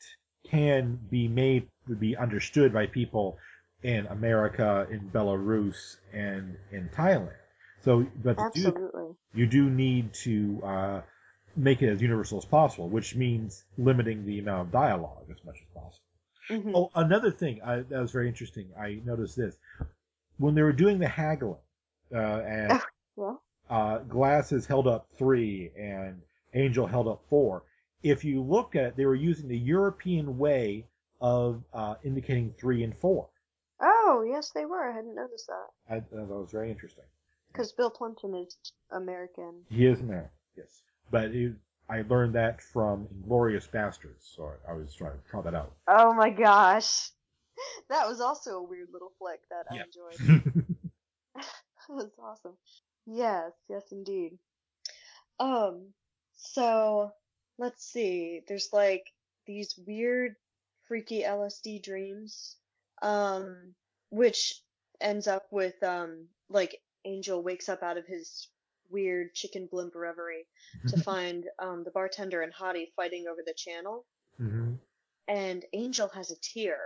can 0.49 0.99
be 1.11 1.29
made 1.29 1.68
to 1.88 1.94
be 1.96 2.16
understood 2.16 2.72
by 2.72 2.87
people 2.87 3.38
in 3.87 4.05
America, 4.09 4.85
in 4.90 5.09
Belarus, 5.14 5.99
and 6.12 6.57
in 6.72 6.88
Thailand. 6.88 7.37
So, 7.83 8.05
but 8.20 8.37
Absolutely. 8.37 9.14
you 9.33 9.46
do 9.46 9.70
need 9.70 10.12
to 10.25 10.61
uh, 10.64 11.01
make 11.55 11.83
it 11.83 11.90
as 11.90 12.03
universal 12.03 12.38
as 12.38 12.44
possible, 12.44 12.88
which 12.88 13.14
means 13.14 13.62
limiting 13.79 14.27
the 14.27 14.40
amount 14.40 14.62
of 14.66 14.72
dialogue 14.72 15.27
as 15.31 15.37
much 15.44 15.59
as 15.62 15.68
possible. 15.72 16.03
Mhm. 16.51 16.72
Oh, 16.75 16.90
another 16.96 17.31
thing 17.31 17.62
I, 17.62 17.77
that 17.83 18.01
was 18.01 18.11
very 18.11 18.27
interesting. 18.27 18.72
I 18.77 19.01
noticed 19.05 19.37
this 19.37 19.57
when 20.38 20.57
they 20.57 20.62
were 20.62 20.72
doing 20.72 20.99
the 20.99 21.07
haggling, 21.09 21.62
uh, 22.12 22.18
and 22.18 22.81
Well, 23.14 23.40
uh, 23.70 23.99
Glasses 23.99 24.66
held 24.66 24.88
up 24.88 25.07
three 25.16 25.70
and 25.79 26.22
Angel 26.55 26.88
held 26.88 27.07
up 27.07 27.22
four. 27.31 27.62
If 28.03 28.25
you 28.25 28.42
look 28.42 28.75
at 28.75 28.85
it, 28.85 28.96
they 28.96 29.07
were 29.07 29.14
using 29.14 29.46
the 29.46 29.57
European 29.59 30.38
way 30.38 30.87
of 31.20 31.62
uh, 31.72 31.94
indicating 32.03 32.53
three 32.59 32.83
and 32.83 32.96
four. 32.99 33.29
Oh 33.81 34.25
yes, 34.29 34.51
they 34.55 34.65
were. 34.65 34.91
I 34.91 34.95
hadn't 34.95 35.15
noticed 35.15 35.49
that 35.49 35.95
I, 35.95 36.01
that 36.01 36.29
was 36.29 36.51
very 36.51 36.71
interesting. 36.71 37.05
because 37.53 37.73
Bill 37.73 37.91
Plympton 37.91 38.35
is 38.35 38.57
American. 38.91 39.62
He 39.69 39.87
is 39.87 40.01
American, 40.01 40.31
yes, 40.57 40.83
but 41.11 41.27
it, 41.27 41.53
I 41.89 42.03
learned 42.09 42.35
that 42.35 42.61
from 42.62 43.07
Inglourious 43.09 43.69
Basterds, 43.71 44.35
so 44.35 44.51
I, 44.67 44.73
I 44.73 44.75
was 44.75 44.95
trying 44.95 45.12
to 45.12 45.31
try 45.31 45.43
that 45.43 45.55
out. 45.55 45.73
Oh 45.87 46.12
my 46.15 46.31
gosh. 46.31 47.11
That 47.89 48.07
was 48.07 48.21
also 48.21 48.59
a 48.59 48.62
weird 48.62 48.89
little 48.93 49.12
flick 49.19 49.41
that 49.51 49.65
I 49.71 49.83
enjoyed. 49.85 50.45
That 51.89 51.95
was 51.95 52.11
awesome. 52.19 52.57
Yes, 53.07 53.53
yes 53.69 53.85
indeed. 53.93 54.39
Um, 55.39 55.93
so 56.37 57.12
let's 57.59 57.85
see. 57.85 58.41
There's 58.49 58.71
like 58.73 59.07
these 59.47 59.75
weird, 59.87 60.35
freaky 60.89 61.23
LSD 61.23 61.83
dreams, 61.83 62.57
um, 63.02 63.74
which 64.11 64.61
ends 65.00 65.26
up 65.26 65.46
with 65.50 65.80
um, 65.82 66.28
like 66.48 66.80
Angel 67.04 67.42
wakes 67.42 67.68
up 67.68 67.82
out 67.82 67.98
of 67.98 68.06
his 68.06 68.48
weird 68.90 69.35
chicken 69.35 69.66
blimp 69.70 69.94
reverie 69.94 70.46
to 70.88 70.96
find 70.96 71.46
um 71.59 71.82
the 71.85 71.90
bartender 71.90 72.42
and 72.42 72.52
Hottie 72.54 72.92
fighting 72.96 73.26
over 73.30 73.42
the 73.44 73.54
channel, 73.54 74.04
hmm 74.38 74.74
and 75.28 75.64
Angel 75.72 76.09
has 76.09 76.30
a 76.30 76.37
tear. 76.40 76.78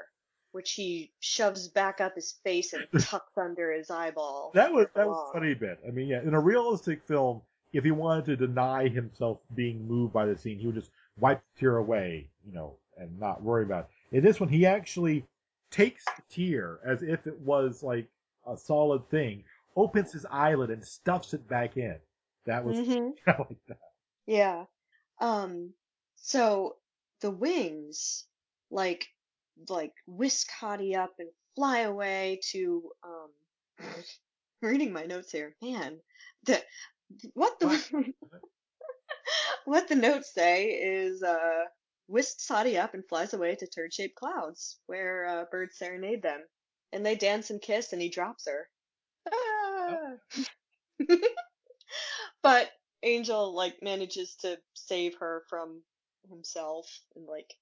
Which 0.52 0.72
he 0.72 1.12
shoves 1.20 1.68
back 1.68 2.00
up 2.00 2.16
his 2.16 2.32
face 2.42 2.72
and 2.72 2.84
tucks 2.98 3.38
under 3.38 3.72
his 3.72 3.88
eyeball. 3.88 4.50
That 4.54 4.72
was 4.72 4.88
that 4.96 5.06
was 5.06 5.28
a 5.30 5.32
funny 5.32 5.54
bit. 5.54 5.78
I 5.86 5.92
mean, 5.92 6.08
yeah, 6.08 6.22
in 6.22 6.34
a 6.34 6.40
realistic 6.40 7.04
film, 7.06 7.42
if 7.72 7.84
he 7.84 7.92
wanted 7.92 8.24
to 8.26 8.36
deny 8.36 8.88
himself 8.88 9.38
being 9.54 9.86
moved 9.86 10.12
by 10.12 10.26
the 10.26 10.36
scene, 10.36 10.58
he 10.58 10.66
would 10.66 10.74
just 10.74 10.90
wipe 11.20 11.40
the 11.54 11.60
tear 11.60 11.76
away, 11.76 12.28
you 12.44 12.52
know, 12.52 12.74
and 12.98 13.16
not 13.20 13.42
worry 13.42 13.62
about 13.62 13.88
it. 14.10 14.16
In 14.16 14.24
this 14.24 14.40
one, 14.40 14.48
he 14.48 14.66
actually 14.66 15.24
takes 15.70 16.04
the 16.16 16.22
tear 16.30 16.80
as 16.84 17.02
if 17.02 17.26
it 17.26 17.38
was 17.40 17.82
like 17.82 18.08
a 18.46 18.56
solid 18.56 19.08
thing, 19.10 19.44
opens 19.76 20.12
his 20.12 20.26
eyelid 20.26 20.70
and 20.70 20.84
stuffs 20.84 21.34
it 21.34 21.46
back 21.48 21.76
in. 21.76 21.96
That 22.46 22.64
was 22.64 22.80
Mhm. 22.86 23.12
I 23.26 23.32
like 23.38 23.58
that. 23.68 23.78
Yeah. 24.26 24.66
Um, 25.20 25.74
so 26.16 26.76
the 27.20 27.30
wings, 27.30 28.26
like, 28.70 29.08
like 29.68 29.92
whisk 30.06 30.48
Hottie 30.60 30.96
up 30.96 31.14
and 31.18 31.28
fly 31.56 31.80
away 31.80 32.40
to, 32.52 32.90
um, 33.04 33.30
reading 34.62 34.92
my 34.92 35.04
notes 35.04 35.32
here, 35.32 35.54
man, 35.62 36.00
the, 36.44 36.62
what 37.34 37.58
the, 37.60 38.12
what 39.64 39.88
the 39.88 39.94
notes 39.94 40.32
say 40.32 40.66
is, 40.70 41.22
uh, 41.22 41.64
whisks 42.10 42.46
Hottie 42.48 42.78
up 42.78 42.94
and 42.94 43.06
flies 43.08 43.32
away 43.32 43.54
to 43.56 43.66
turd-shaped 43.66 44.16
clouds, 44.16 44.78
where, 44.86 45.26
uh, 45.26 45.44
birds 45.50 45.78
serenade 45.78 46.22
them. 46.22 46.42
And 46.92 47.06
they 47.06 47.14
dance 47.14 47.50
and 47.50 47.62
kiss 47.62 47.92
and 47.92 48.02
he 48.02 48.08
drops 48.08 48.46
her. 48.48 48.68
Ah! 49.32 50.14
but 52.42 52.70
Angel 53.02 53.54
like 53.54 53.76
manages 53.80 54.34
to 54.40 54.58
save 54.74 55.14
her 55.20 55.44
from 55.48 55.82
himself 56.28 56.86
and 57.16 57.26
like 57.26 57.54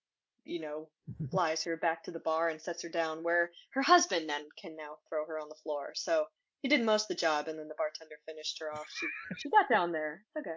you 0.45 0.61
know 0.61 0.89
flies 1.31 1.63
her 1.65 1.77
back 1.77 2.03
to 2.05 2.11
the 2.11 2.19
bar 2.19 2.49
and 2.49 2.61
sets 2.61 2.83
her 2.83 2.89
down 2.89 3.23
where 3.23 3.51
her 3.71 3.83
husband 3.83 4.29
then 4.29 4.43
can 4.61 4.77
now 4.77 4.97
throw 5.09 5.27
her 5.27 5.39
on 5.39 5.49
the 5.49 5.55
floor. 5.63 5.93
So 5.95 6.25
he 6.63 6.69
did 6.69 6.85
most 6.85 7.05
of 7.05 7.09
the 7.09 7.21
job, 7.21 7.47
and 7.47 7.57
then 7.59 7.69
the 7.69 7.75
bartender 7.79 8.17
finished 8.27 8.59
her 8.61 8.73
off. 8.73 8.87
She 8.99 9.07
she 9.37 9.51
got 9.51 9.69
down 9.69 9.93
there. 9.93 10.25
Okay. 10.37 10.57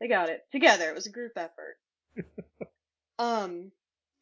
They 0.00 0.08
got 0.08 0.30
it 0.30 0.42
together. 0.50 0.88
It 0.88 0.94
was 0.94 1.06
a 1.06 1.12
group 1.12 1.32
effort. 1.36 1.76
Um, 3.18 3.72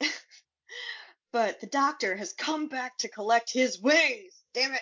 but 1.33 1.61
the 1.61 1.67
doctor 1.67 2.17
has 2.17 2.33
come 2.33 2.69
back 2.69 2.99
to 2.99 3.09
collect 3.09 3.53
his 3.53 3.81
wings. 3.81 4.33
Damn 4.55 4.73
it! 4.73 4.81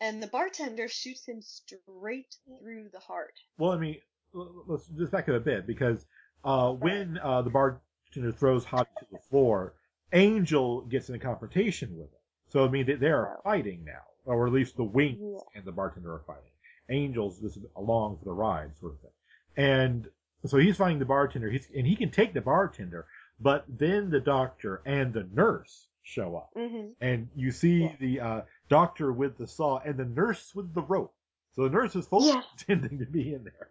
And 0.00 0.22
the 0.22 0.26
bartender 0.26 0.88
shoots 0.88 1.26
him 1.26 1.40
straight 1.40 2.34
through 2.60 2.88
the 2.92 3.00
heart. 3.00 3.34
Well, 3.58 3.72
I 3.72 3.78
mean, 3.78 3.96
let's 4.32 4.86
just 4.86 5.12
back 5.12 5.28
up 5.28 5.36
a 5.36 5.40
bit 5.40 5.66
because 5.66 6.04
uh, 6.44 6.72
when 6.72 7.18
uh, 7.22 7.42
the 7.42 7.50
bartender 7.50 8.32
throws 8.32 8.64
Hottie 8.64 8.86
to 8.98 9.06
the 9.12 9.18
floor, 9.30 9.74
Angel 10.12 10.82
gets 10.82 11.08
in 11.08 11.14
a 11.14 11.18
confrontation 11.18 11.96
with 11.96 12.06
him. 12.08 12.18
So 12.48 12.64
I 12.64 12.68
mean, 12.68 12.86
they, 12.86 12.94
they 12.94 13.10
are 13.10 13.38
fighting 13.44 13.84
now, 13.84 14.02
or 14.24 14.46
at 14.46 14.52
least 14.52 14.76
the 14.76 14.84
wings 14.84 15.18
Yeah. 15.20 15.38
and 15.54 15.64
the 15.64 15.72
bartender 15.72 16.12
are 16.14 16.22
fighting. 16.26 16.50
Angel's 16.88 17.38
just 17.40 17.58
along 17.76 18.18
for 18.18 18.26
the 18.26 18.32
ride, 18.32 18.70
sort 18.80 18.92
of 18.94 19.00
thing. 19.00 19.10
And 19.56 20.08
so 20.46 20.58
he's 20.58 20.76
fighting 20.76 20.98
the 20.98 21.06
bartender. 21.06 21.50
He's 21.50 21.66
and 21.74 21.86
he 21.86 21.96
can 21.96 22.10
take 22.10 22.34
the 22.34 22.40
bartender, 22.42 23.06
but 23.40 23.64
then 23.68 24.10
the 24.10 24.20
doctor 24.20 24.82
and 24.86 25.12
the 25.12 25.24
nurse 25.32 25.88
show 26.02 26.36
up, 26.36 26.50
hmm 26.56 26.90
and 27.00 27.28
you 27.34 27.50
see 27.50 27.84
Yeah. 27.84 27.96
the 28.00 28.20
uh, 28.20 28.40
doctor 28.68 29.12
with 29.12 29.36
the 29.38 29.46
saw 29.46 29.78
and 29.84 29.96
the 29.96 30.04
nurse 30.04 30.54
with 30.54 30.72
the 30.74 30.82
rope. 30.82 31.14
So 31.52 31.64
the 31.64 31.70
nurse 31.70 31.94
is 31.96 32.06
fully 32.06 32.28
Yeah. 32.28 32.42
pretending 32.56 32.98
to 32.98 33.06
be 33.06 33.34
in 33.34 33.44
there. 33.44 33.68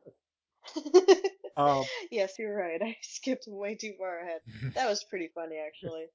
Um, 1.55 1.84
yes, 2.09 2.34
you're 2.39 2.55
right. 2.55 2.82
I 2.82 2.97
skipped 3.01 3.45
way 3.47 3.76
too 3.76 3.93
far 3.99 4.20
ahead. 4.20 4.41
That 4.76 4.89
was 4.89 5.03
pretty 5.03 5.30
funny, 5.36 5.57
actually. 5.57 6.05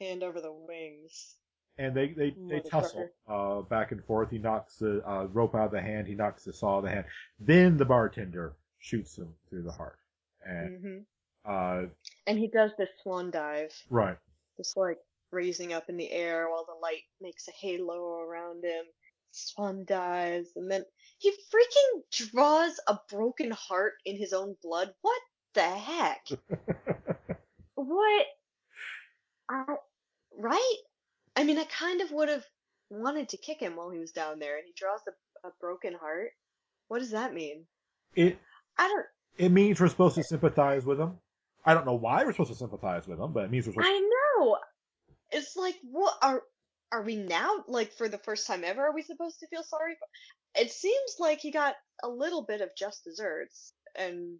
Hand 0.00 0.22
over 0.22 0.40
the 0.40 0.52
wings. 0.52 1.36
and 1.78 1.94
they 1.94 2.08
they, 2.08 2.36
they 2.50 2.60
tussle 2.60 3.08
uh, 3.26 3.62
back 3.62 3.92
and 3.92 4.04
forth. 4.04 4.30
He 4.30 4.38
knocks 4.38 4.76
the 4.76 5.02
uh, 5.08 5.24
rope 5.32 5.54
out 5.54 5.66
of 5.66 5.70
the 5.72 5.80
hand. 5.80 6.06
He 6.08 6.14
knocks 6.14 6.44
the 6.44 6.52
saw 6.52 6.74
out 6.74 6.78
of 6.78 6.84
the 6.84 6.90
hand. 6.90 7.04
Then 7.40 7.78
the 7.78 7.86
bartender 7.86 8.52
shoots 8.80 9.16
him 9.16 9.34
through 9.48 9.62
the 9.62 9.72
heart. 9.72 9.98
And 10.44 10.70
hmm 10.82 10.98
uh, 11.44 11.82
And 12.26 12.38
he 12.38 12.48
does 12.48 12.70
this 12.78 12.88
swan 13.02 13.30
dive, 13.30 13.72
right, 13.90 14.16
just 14.56 14.76
like 14.76 14.98
raising 15.30 15.72
up 15.72 15.88
in 15.88 15.96
the 15.96 16.10
air 16.10 16.48
while 16.50 16.64
the 16.66 16.78
light 16.82 17.02
makes 17.20 17.48
a 17.48 17.52
halo 17.52 18.18
around 18.20 18.64
him. 18.64 18.84
Swan 19.32 19.84
dives, 19.86 20.50
and 20.56 20.70
then 20.70 20.84
he 21.18 21.30
freaking 21.30 22.02
draws 22.30 22.78
a 22.86 22.98
broken 23.10 23.50
heart 23.50 23.94
in 24.04 24.16
his 24.16 24.32
own 24.34 24.56
blood. 24.62 24.92
What 25.02 25.20
the 25.54 25.62
heck? 25.62 26.26
What? 27.74 28.26
I, 29.48 29.64
right? 30.38 30.76
I 31.34 31.44
mean, 31.44 31.58
I 31.58 31.64
kind 31.64 32.00
of 32.00 32.10
would 32.12 32.28
have 32.28 32.44
wanted 32.90 33.30
to 33.30 33.36
kick 33.38 33.58
him 33.60 33.76
while 33.76 33.90
he 33.90 33.98
was 33.98 34.12
down 34.12 34.38
there, 34.38 34.56
and 34.56 34.64
he 34.66 34.72
draws 34.76 35.00
a, 35.08 35.48
a 35.48 35.50
broken 35.60 35.94
heart. 35.94 36.30
What 36.88 36.98
does 37.00 37.10
that 37.12 37.32
mean? 37.34 37.64
it 38.14 38.38
I 38.78 38.88
don't. 38.88 39.06
it 39.38 39.50
means 39.50 39.80
we're 39.80 39.88
supposed 39.88 40.16
to 40.16 40.22
sympathize 40.22 40.84
with 40.84 41.00
him. 41.00 41.18
I 41.64 41.74
don't 41.74 41.86
know 41.86 41.94
why 41.94 42.24
we're 42.24 42.32
supposed 42.32 42.50
to 42.52 42.56
sympathize 42.56 43.06
with 43.06 43.20
him, 43.20 43.32
but 43.32 43.44
it 43.44 43.50
means 43.50 43.66
we're 43.66 43.72
supposed. 43.74 43.88
I 43.88 44.00
know. 44.38 44.58
It's 45.30 45.56
like, 45.56 45.76
what 45.82 46.14
are 46.22 46.42
are 46.90 47.02
we 47.02 47.16
now? 47.16 47.64
Like 47.68 47.92
for 47.92 48.08
the 48.08 48.18
first 48.18 48.46
time 48.46 48.64
ever, 48.64 48.82
are 48.86 48.94
we 48.94 49.02
supposed 49.02 49.40
to 49.40 49.46
feel 49.46 49.62
sorry? 49.62 49.94
For, 49.94 50.60
it 50.62 50.70
seems 50.70 51.16
like 51.18 51.40
he 51.40 51.50
got 51.50 51.74
a 52.02 52.08
little 52.08 52.42
bit 52.42 52.60
of 52.60 52.70
just 52.76 53.04
desserts, 53.04 53.72
and 53.96 54.38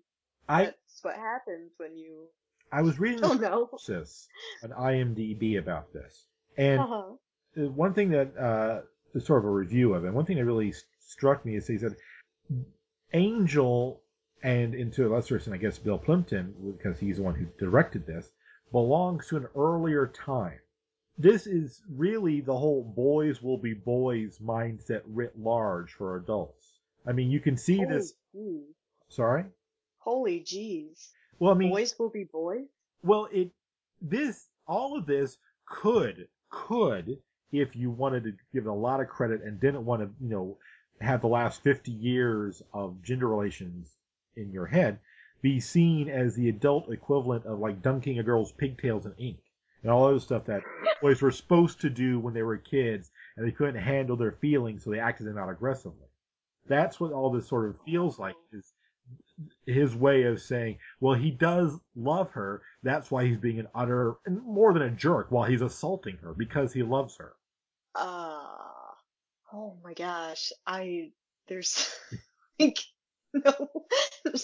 I 0.49 0.65
that's 0.65 1.01
what 1.03 1.15
happens 1.17 1.73
when 1.79 1.97
you 1.97 2.27
I 2.73 2.83
was 2.83 2.99
reading 2.99 3.19
a 3.25 3.29
know. 3.35 3.69
synopsis 3.73 4.29
on 4.63 4.71
IMDb 4.71 5.59
about 5.59 5.93
this, 5.93 6.25
and 6.59 6.81
Uh-huh. 6.81 7.13
uh, 7.65 7.71
one 7.71 7.95
thing 7.95 8.11
that 8.11 8.37
uh, 8.37 8.81
is 9.15 9.25
sort 9.25 9.39
of 9.39 9.45
a 9.47 9.51
review 9.51 9.95
of 9.95 10.05
it. 10.05 10.13
One 10.13 10.27
thing 10.27 10.37
that 10.37 10.45
really 10.45 10.75
struck 11.01 11.45
me 11.47 11.57
is 11.57 11.67
he 11.67 11.79
said 11.79 11.97
Angel 13.15 14.02
and 14.43 14.75
into 14.75 15.07
a 15.07 15.09
lesser 15.09 15.37
extent, 15.37 15.55
I 15.55 15.59
guess 15.59 15.79
Bill 15.79 15.99
Plympton, 15.99 16.55
because 16.77 16.99
he's 16.99 17.17
the 17.17 17.23
one 17.23 17.35
who 17.35 17.47
directed 17.59 18.07
this, 18.07 18.29
belongs 18.73 19.29
to 19.29 19.37
an 19.37 19.47
earlier 19.57 20.07
time. 20.09 20.59
This 21.19 21.47
is 21.47 21.83
really 21.91 22.41
the 22.41 22.57
whole 22.57 22.83
boys 22.83 23.43
will 23.43 23.59
be 23.59 23.75
boys 23.75 24.39
mindset 24.39 25.03
writ 25.07 25.39
large 25.39 25.93
for 25.93 26.17
adults. 26.17 26.67
I 27.07 27.13
mean, 27.13 27.31
you 27.31 27.41
can 27.41 27.57
see 27.57 27.77
Holy 27.77 27.89
this. 27.89 28.15
Sorry. 29.09 29.45
Holy 29.99 30.41
jeez. 30.41 31.09
Well, 31.39 31.53
I 31.53 31.55
mean, 31.55 31.71
Boys 31.71 31.95
will 31.99 32.11
be 32.11 32.25
boys. 32.25 32.67
Well, 33.03 33.29
it 33.33 33.51
this 34.01 34.47
all 34.67 34.97
of 34.97 35.07
this 35.07 35.37
could 35.67 36.29
could 36.49 37.19
if 37.53 37.77
you 37.77 37.91
wanted 37.91 38.25
to 38.25 38.33
give 38.53 38.67
it 38.67 38.71
a 38.71 38.73
lot 38.73 39.01
of 39.01 39.09
credit 39.09 39.43
and 39.43 39.61
didn't 39.61 39.85
want 39.85 40.03
to 40.03 40.11
you 40.21 40.31
know 40.31 40.59
have 41.01 41.21
the 41.21 41.29
last 41.29 41.63
50 41.63 41.91
years 41.91 42.63
of 42.73 43.03
gender 43.03 43.29
relations 43.29 43.91
in 44.37 44.51
your 44.51 44.67
head 44.67 44.99
be 45.41 45.61
seen 45.61 46.09
as 46.09 46.35
the 46.35 46.49
adult 46.49 46.91
equivalent 46.91 47.45
of 47.47 47.59
like 47.59 47.83
dunking 47.83 48.19
a 48.19 48.23
girl's 48.23 48.53
pigtails 48.53 49.07
in 49.07 49.15
ink 49.19 49.39
and 49.83 49.91
all 49.91 50.07
those 50.07 50.23
stuff 50.23 50.45
that 50.45 50.63
boys 51.01 51.21
were 51.21 51.31
supposed 51.31 51.81
to 51.81 51.91
do 51.91 52.19
when 52.21 52.35
they 52.35 52.43
were 52.43 52.57
kids 52.57 53.11
and 53.37 53.47
they 53.47 53.53
couldn't 53.53 53.81
handle 53.81 54.17
their 54.17 54.33
feelings 54.33 54.85
so 54.85 54.91
they 54.91 55.01
acted 55.01 55.27
them 55.27 55.39
out 55.39 55.51
aggressively 55.51 56.09
that's 56.69 57.01
what 57.01 57.13
all 57.13 57.31
this 57.31 57.49
sort 57.49 57.69
of 57.69 57.77
feels 57.85 58.19
like 58.19 58.37
is 58.53 58.73
his 59.67 59.95
way 59.95 60.25
of 60.25 60.41
saying, 60.41 60.79
well, 61.01 61.15
he 61.15 61.31
does 61.31 61.79
love 61.97 62.31
her. 62.33 62.63
That's 62.83 63.11
why 63.11 63.27
he's 63.27 63.39
being 63.39 63.61
an 63.61 63.69
utter, 63.75 64.15
more 64.29 64.73
than 64.73 64.83
a 64.83 64.91
jerk, 64.91 65.31
while 65.31 65.49
he's 65.49 65.63
assaulting 65.63 66.19
her 66.19 66.35
because 66.35 66.73
he 66.73 66.83
loves 66.83 67.17
her. 67.17 67.33
Ah. 67.95 68.95
oh 69.53 69.77
my 69.83 69.95
gosh. 69.95 70.53
I 70.67 71.11
there's 71.49 71.95
like 72.61 72.79
no. 73.35 73.69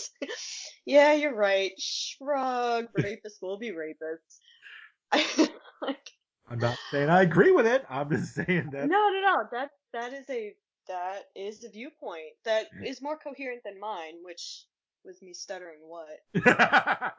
yeah, 0.86 1.12
you're 1.14 1.34
right. 1.34 1.72
Shrug. 1.78 2.89
Rapists 2.99 3.41
will 3.43 3.59
be 3.59 3.70
rapists. 3.70 4.39
I, 5.12 5.49
like 5.82 6.11
I'm 6.49 6.59
not 6.59 6.78
saying 6.91 7.09
I 7.11 7.22
agree 7.22 7.51
with 7.53 7.66
it. 7.66 7.84
I'm 7.89 8.11
just 8.11 8.34
saying 8.34 8.70
no, 8.72 8.80
that. 8.80 8.89
no, 8.89 9.11
no. 9.11 9.36
That 9.53 9.70
that 9.93 10.12
is 10.12 10.28
a 10.30 10.55
that 10.89 11.24
is 11.36 11.64
a 11.64 11.70
viewpoint 11.70 12.32
that 12.45 12.66
is 12.84 13.03
more 13.03 13.18
coherent 13.18 13.62
than 13.64 13.78
mine, 13.80 14.14
which 14.22 14.64
was 15.05 15.20
me 15.22 15.32
stuttering 15.34 15.80
what. 15.82 16.18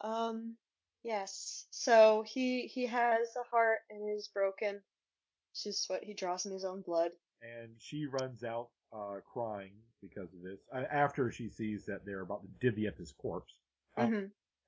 Um, 0.00 0.56
yes. 1.02 1.66
So 1.70 2.24
he 2.26 2.66
he 2.66 2.86
has 2.86 3.28
a 3.36 3.48
heart 3.50 3.78
and 3.90 4.14
is 4.14 4.28
broken. 4.28 4.80
It's 5.52 5.62
just 5.64 5.88
what 5.88 6.04
he 6.04 6.12
draws 6.14 6.46
in 6.46 6.52
his 6.52 6.64
own 6.64 6.82
blood. 6.82 7.10
and 7.42 7.70
she 7.78 8.06
runs 8.06 8.42
out 8.44 8.68
uh, 8.94 9.20
crying 9.32 9.72
because 10.02 10.32
of 10.34 10.42
this 10.42 10.58
uh, 10.74 10.84
after 10.90 11.30
she 11.30 11.48
sees 11.48 11.86
that 11.86 12.04
they're 12.06 12.20
about 12.22 12.42
to 12.42 12.48
divvy 12.60 12.88
up 12.88 12.96
his 12.98 13.12
corpse. 13.12 13.54
Uh, 13.96 14.08
hmm 14.08 14.24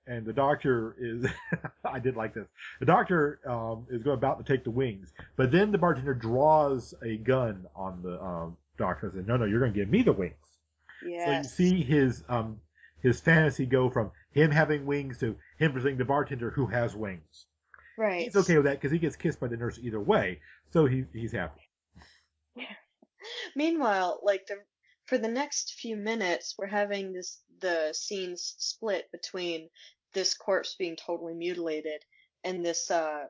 and 0.08 0.24
the 0.24 0.32
doctor 0.32 0.94
is 0.98 1.26
I 1.84 1.98
did 1.98 2.16
like 2.16 2.34
this. 2.34 2.46
The 2.80 2.86
doctor 2.86 3.40
um, 3.46 3.86
is 3.90 4.02
going 4.02 4.16
about 4.18 4.44
to 4.44 4.52
take 4.52 4.64
the 4.64 4.70
wings, 4.70 5.12
but 5.36 5.50
then 5.50 5.72
the 5.72 5.78
bartender 5.78 6.14
draws 6.14 6.94
a 7.02 7.16
gun 7.18 7.66
on 7.74 8.02
the 8.02 8.22
um, 8.22 8.56
doctor 8.78 9.06
and 9.08 9.14
says, 9.16 9.26
"No, 9.26 9.36
no, 9.36 9.44
you're 9.44 9.60
going 9.60 9.72
to 9.72 9.78
give 9.78 9.90
me 9.90 10.02
the 10.02 10.12
wings." 10.12 10.34
Yes. 11.00 11.24
So 11.24 11.30
you 11.32 11.44
see 11.44 11.82
his 11.84 12.24
um 12.28 12.60
his 13.02 13.20
fantasy 13.20 13.66
go 13.66 13.90
from 13.90 14.12
him 14.32 14.50
having 14.50 14.86
wings 14.86 15.18
to 15.18 15.36
him 15.58 15.72
presenting 15.72 15.98
the 15.98 16.04
bartender 16.04 16.50
who 16.50 16.66
has 16.66 16.94
wings. 16.94 17.46
right. 17.96 18.24
He's 18.24 18.36
okay 18.36 18.56
with 18.56 18.64
that 18.66 18.80
because 18.80 18.92
he 18.92 18.98
gets 18.98 19.16
kissed 19.16 19.40
by 19.40 19.48
the 19.48 19.56
nurse 19.56 19.78
either 19.82 20.00
way, 20.00 20.40
so 20.72 20.86
he 20.86 21.04
he's 21.12 21.32
happy. 21.32 21.65
Meanwhile, 23.54 24.20
like 24.22 24.46
the 24.46 24.56
for 25.06 25.18
the 25.18 25.28
next 25.28 25.74
few 25.74 25.96
minutes, 25.96 26.54
we're 26.58 26.66
having 26.66 27.12
this 27.12 27.40
the 27.60 27.92
scenes 27.92 28.54
split 28.58 29.10
between 29.12 29.68
this 30.12 30.34
corpse 30.34 30.74
being 30.78 30.96
totally 30.96 31.34
mutilated 31.34 32.02
and 32.44 32.64
this 32.64 32.90
uh 32.90 33.26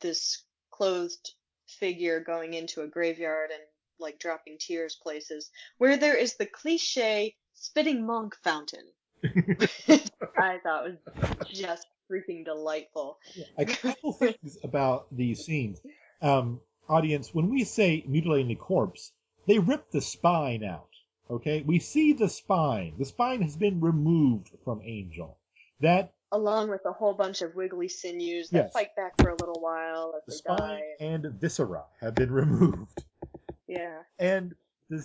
this 0.00 0.44
clothed 0.70 1.32
figure 1.66 2.20
going 2.20 2.54
into 2.54 2.82
a 2.82 2.88
graveyard 2.88 3.50
and 3.50 3.62
like 3.98 4.18
dropping 4.18 4.56
tears 4.58 4.96
places 5.02 5.50
where 5.78 5.96
there 5.96 6.16
is 6.16 6.36
the 6.36 6.46
cliche 6.46 7.34
spitting 7.54 8.06
monk 8.06 8.34
fountain. 8.42 8.86
I 10.38 10.58
thought 10.62 10.84
was 10.84 11.48
just 11.52 11.86
freaking 12.10 12.44
delightful. 12.44 13.18
A 13.58 13.64
couple 13.64 14.12
things 14.18 14.58
about 14.62 15.06
these 15.14 15.44
scenes. 15.44 15.80
Um, 16.22 16.60
audience, 16.88 17.34
when 17.34 17.48
we 17.48 17.64
say 17.64 18.04
mutilating 18.06 18.48
the 18.48 18.54
corpse, 18.54 19.12
they 19.48 19.58
rip 19.58 19.90
the 19.90 20.00
spine 20.00 20.62
out. 20.62 20.84
Okay, 21.30 21.62
we 21.66 21.80
see 21.80 22.12
the 22.12 22.28
spine. 22.28 22.94
The 22.98 23.04
spine 23.04 23.42
has 23.42 23.56
been 23.56 23.80
removed 23.80 24.50
from 24.64 24.80
Angel. 24.84 25.36
That 25.80 26.12
Along 26.30 26.68
with 26.70 26.82
a 26.86 26.92
whole 26.92 27.14
bunch 27.14 27.40
of 27.42 27.54
wiggly 27.54 27.88
sinews 27.88 28.50
that 28.50 28.64
Yes. 28.66 28.72
fight 28.72 28.94
back 28.96 29.14
for 29.20 29.30
a 29.30 29.34
little 29.36 29.60
while 29.60 30.12
the 30.12 30.20
they 30.32 30.36
spine 30.36 30.58
die. 30.58 30.82
and 31.00 31.26
viscera 31.40 31.84
have 32.00 32.14
been 32.14 32.30
removed. 32.42 33.02
Yeah. 33.66 33.98
and 34.18 34.54
the, 34.90 34.98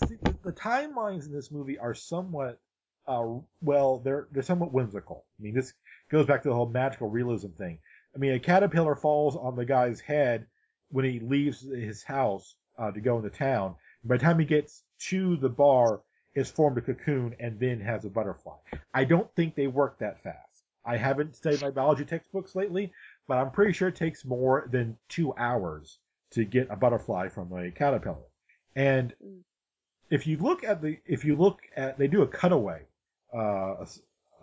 the 0.43 0.51
timelines 0.53 1.25
in 1.25 1.33
this 1.33 1.51
movie 1.51 1.77
are 1.79 1.93
somewhat 1.93 2.59
uh, 3.07 3.25
well 3.61 3.99
they're 3.99 4.27
they're 4.31 4.41
somewhat 4.43 4.71
whimsical 4.71 5.25
i 5.37 5.43
mean 5.43 5.53
this 5.53 5.73
goes 6.09 6.25
back 6.25 6.41
to 6.43 6.47
the 6.49 6.55
whole 6.55 6.69
magical 6.69 7.09
realism 7.09 7.49
thing 7.57 7.77
i 8.15 8.17
mean 8.17 8.31
a 8.33 8.39
caterpillar 8.39 8.95
falls 8.95 9.35
on 9.35 9.57
the 9.57 9.65
guy's 9.65 9.99
head 9.99 10.45
when 10.89 11.03
he 11.03 11.19
leaves 11.19 11.59
his 11.69 12.01
house 12.03 12.55
uh, 12.79 12.91
to 12.91 13.01
go 13.01 13.17
into 13.17 13.29
town 13.29 13.75
By 14.03 14.17
the 14.17 14.23
time 14.23 14.39
he 14.39 14.45
gets 14.45 14.83
to 15.09 15.37
the 15.37 15.49
bar, 15.49 16.01
it's 16.35 16.49
formed 16.49 16.77
a 16.77 16.81
cocoon 16.81 17.35
and 17.39 17.59
then 17.59 17.79
has 17.79 18.05
a 18.05 18.09
butterfly. 18.09 18.55
I 18.93 19.03
don't 19.05 19.33
think 19.35 19.55
they 19.55 19.67
work 19.67 19.99
that 19.99 20.21
fast. 20.23 20.37
I 20.85 20.97
haven't 20.97 21.35
studied 21.35 21.61
my 21.61 21.69
biology 21.69 22.03
textbooks 22.03 22.55
lately, 22.55 22.91
but 23.27 23.37
I'm 23.37 23.51
pretty 23.51 23.73
sure 23.73 23.87
it 23.87 23.95
takes 23.95 24.25
more 24.25 24.67
than 24.71 24.97
two 25.07 25.33
hours 25.35 25.99
to 26.31 26.43
get 26.43 26.67
a 26.69 26.75
butterfly 26.75 27.29
from 27.29 27.53
a 27.53 27.71
caterpillar. 27.71 28.25
And 28.75 29.13
if 30.09 30.27
you 30.27 30.37
look 30.37 30.63
at 30.63 30.81
the, 30.81 30.97
if 31.05 31.23
you 31.23 31.35
look 31.35 31.61
at, 31.75 31.97
they 31.97 32.07
do 32.07 32.23
a 32.23 32.27
cutaway, 32.27 32.81
uh, 33.33 33.37
a, 33.37 33.87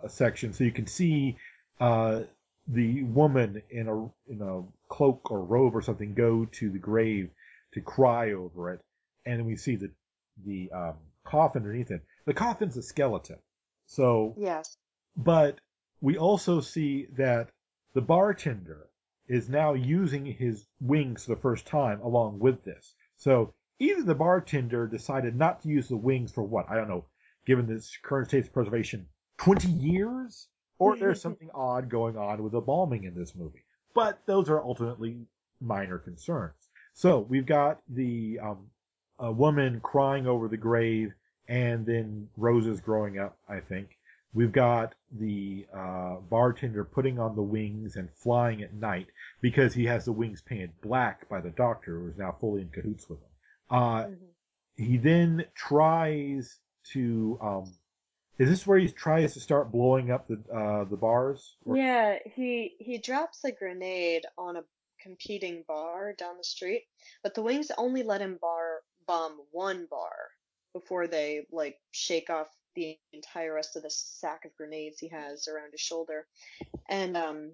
a 0.03 0.09
section 0.09 0.53
so 0.53 0.63
you 0.63 0.71
can 0.71 0.87
see, 0.87 1.37
uh, 1.79 2.21
the 2.67 3.03
woman 3.03 3.61
in 3.69 3.87
a, 3.87 3.97
in 4.31 4.41
a 4.41 4.63
cloak 4.87 5.29
or 5.29 5.43
robe 5.43 5.75
or 5.75 5.81
something 5.81 6.13
go 6.13 6.45
to 6.45 6.69
the 6.69 6.79
grave 6.79 7.29
to 7.73 7.81
cry 7.81 8.31
over 8.31 8.71
it. 8.73 8.81
And 9.25 9.39
then 9.39 9.45
we 9.45 9.55
see 9.55 9.75
the, 9.75 9.91
the, 10.45 10.71
um, 10.71 10.95
coffin 11.23 11.63
underneath 11.63 11.91
it. 11.91 12.01
The 12.25 12.33
coffin's 12.33 12.77
a 12.77 12.81
skeleton. 12.81 13.37
So 13.85 14.35
Yes. 14.37 14.77
but 15.15 15.59
we 16.01 16.17
also 16.17 16.61
see 16.61 17.07
that 17.17 17.49
the 17.93 18.01
bartender 18.01 18.87
is 19.27 19.49
now 19.49 19.73
using 19.73 20.25
his 20.25 20.65
wings 20.79 21.25
for 21.25 21.35
the 21.35 21.41
first 21.41 21.65
time 21.67 22.01
along 22.01 22.39
with 22.39 22.63
this. 22.63 22.95
So 23.17 23.53
either 23.79 24.03
the 24.03 24.15
bartender 24.15 24.87
decided 24.87 25.35
not 25.35 25.61
to 25.61 25.69
use 25.69 25.87
the 25.87 25.97
wings 25.97 26.31
for 26.31 26.43
what? 26.43 26.69
I 26.69 26.75
don't 26.75 26.89
know, 26.89 27.05
given 27.45 27.67
this 27.67 27.97
current 28.01 28.29
state 28.29 28.45
of 28.45 28.53
preservation, 28.53 29.07
20 29.37 29.67
years? 29.67 30.47
Or 30.79 30.97
there's 30.97 31.21
something 31.27 31.49
odd 31.53 31.89
going 31.89 32.17
on 32.17 32.41
with 32.41 32.53
the 32.53 32.59
embalming 32.59 33.03
in 33.03 33.13
this 33.13 33.35
movie. 33.35 33.63
But 33.93 34.25
those 34.25 34.49
are 34.49 34.61
ultimately 34.61 35.27
minor 35.59 35.99
concerns. 35.99 36.55
So 36.93 37.19
we've 37.19 37.45
got 37.45 37.81
the 37.87 38.39
um, 38.41 38.67
a 39.21 39.31
woman 39.31 39.79
crying 39.81 40.27
over 40.27 40.47
the 40.49 40.57
grave 40.57 41.13
and 41.47 41.85
then 41.85 42.27
roses 42.37 42.81
growing 42.81 43.19
up, 43.19 43.37
I 43.47 43.59
think. 43.59 43.97
We've 44.33 44.51
got 44.51 44.95
the 45.19 45.65
uh, 45.73 46.15
bartender 46.29 46.85
putting 46.85 47.19
on 47.19 47.35
the 47.35 47.41
wings 47.41 47.97
and 47.97 48.09
flying 48.15 48.61
at 48.63 48.73
night 48.73 49.07
because 49.41 49.73
he 49.73 49.85
has 49.85 50.05
the 50.05 50.13
wings 50.13 50.41
painted 50.41 50.71
black 50.81 51.27
by 51.29 51.41
the 51.41 51.49
doctor, 51.49 51.99
who 51.99 52.07
is 52.09 52.17
now 52.17 52.35
fully 52.39 52.61
in 52.61 52.69
cahoots 52.69 53.09
with 53.09 53.19
him. 53.19 53.29
Uh, 53.69 54.03
Mhm. 54.05 54.17
he 54.77 54.97
then 54.97 55.45
tries 55.53 56.59
to. 56.93 57.37
Um, 57.41 57.73
is 58.37 58.49
this 58.49 58.65
where 58.65 58.79
he 58.79 58.87
tries 58.89 59.33
to 59.33 59.39
start 59.41 59.71
blowing 59.71 60.11
up 60.11 60.27
the 60.27 60.39
uh, 60.53 60.85
the 60.85 60.97
bars? 60.97 61.57
Or- 61.65 61.75
Yeah, 61.77 62.19
he 62.25 62.75
he 62.79 62.97
drops 62.97 63.43
a 63.43 63.51
grenade 63.51 64.25
on 64.37 64.55
a 64.55 64.63
competing 65.01 65.63
bar 65.67 66.13
down 66.13 66.37
the 66.37 66.43
street, 66.43 66.85
but 67.23 67.33
the 67.33 67.41
wings 67.41 67.69
only 67.77 68.03
let 68.03 68.21
him 68.21 68.37
bar 68.41 68.80
bomb 69.11 69.33
one 69.51 69.87
bar 69.89 70.15
before 70.73 71.05
they 71.05 71.45
like 71.51 71.77
shake 71.91 72.29
off 72.29 72.47
the 72.75 72.97
entire 73.11 73.53
rest 73.53 73.75
of 73.75 73.83
the 73.83 73.89
sack 73.89 74.45
of 74.45 74.55
grenades 74.55 74.99
he 74.99 75.09
has 75.09 75.49
around 75.49 75.71
his 75.71 75.81
shoulder. 75.81 76.25
And 76.87 77.17
um 77.17 77.51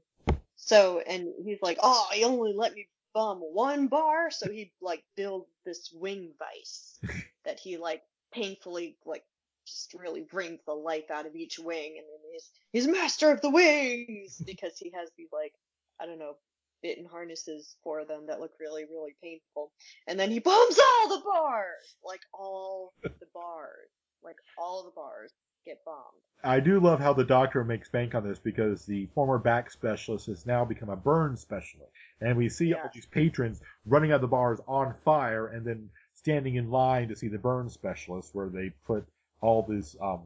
so 0.55 0.99
and 0.99 1.29
he's 1.43 1.61
like, 1.61 1.79
"Oh, 1.81 2.07
he 2.13 2.23
only 2.23 2.53
let 2.53 2.75
me 2.75 2.87
bomb 3.13 3.39
one 3.39 3.87
bar." 3.87 4.29
So 4.29 4.51
he 4.51 4.71
like 4.81 5.03
build 5.15 5.45
this 5.65 5.91
wing 5.91 6.33
vice 6.37 6.99
that 7.45 7.59
he 7.59 7.77
like 7.77 8.03
painfully 8.31 8.97
like 9.03 9.23
just 9.65 9.95
really 9.95 10.27
wrings 10.31 10.59
the 10.67 10.73
life 10.73 11.09
out 11.09 11.25
of 11.25 11.35
each 11.35 11.57
wing 11.57 11.95
and 11.97 12.05
then 12.07 12.31
he's 12.31 12.51
he's 12.71 12.87
master 12.87 13.31
of 13.31 13.41
the 13.41 13.49
wings 13.49 14.37
because 14.45 14.77
he 14.77 14.91
has 14.95 15.09
these 15.17 15.27
like 15.33 15.53
I 15.99 16.05
don't 16.05 16.19
know 16.19 16.37
bitten 16.81 17.05
harnesses 17.05 17.75
for 17.83 18.05
them 18.05 18.25
that 18.27 18.39
look 18.39 18.51
really 18.59 18.85
really 18.85 19.15
painful 19.21 19.71
and 20.07 20.19
then 20.19 20.31
he 20.31 20.39
bombs 20.51 20.79
all 20.79 21.09
the 21.09 21.23
bars 21.23 21.95
like 22.03 22.21
all 22.33 22.93
the 23.03 23.09
bars 23.33 23.89
like 24.23 24.37
all 24.57 24.83
the 24.83 24.91
bars 24.91 25.31
get 25.65 25.83
bombed 25.85 26.21
I 26.43 26.59
do 26.59 26.79
love 26.79 26.99
how 26.99 27.13
the 27.13 27.23
doctor 27.23 27.63
makes 27.63 27.89
bank 27.89 28.13
on 28.13 28.23
this 28.23 28.37
because 28.37 28.85
the 28.85 29.07
former 29.07 29.39
back 29.39 29.71
specialist 29.71 30.27
has 30.27 30.45
now 30.45 30.63
become 30.63 30.89
a 30.89 30.95
burn 30.95 31.35
specialist. 31.35 31.91
And 32.21 32.37
we 32.37 32.47
see 32.47 32.73
all 32.73 32.89
these 32.93 33.07
patrons 33.07 33.61
running 33.85 34.11
out 34.11 34.15
of 34.15 34.21
the 34.21 34.27
bars 34.27 34.59
on 34.67 34.93
fire 35.03 35.47
and 35.47 35.65
then 35.65 35.89
standing 36.13 36.55
in 36.55 36.69
line 36.69 37.07
to 37.07 37.15
see 37.15 37.27
the 37.27 37.39
burn 37.39 37.69
specialist 37.69 38.35
where 38.35 38.49
they 38.49 38.71
put 38.85 39.05
all 39.41 39.63
this 39.63 39.95
um, 40.01 40.23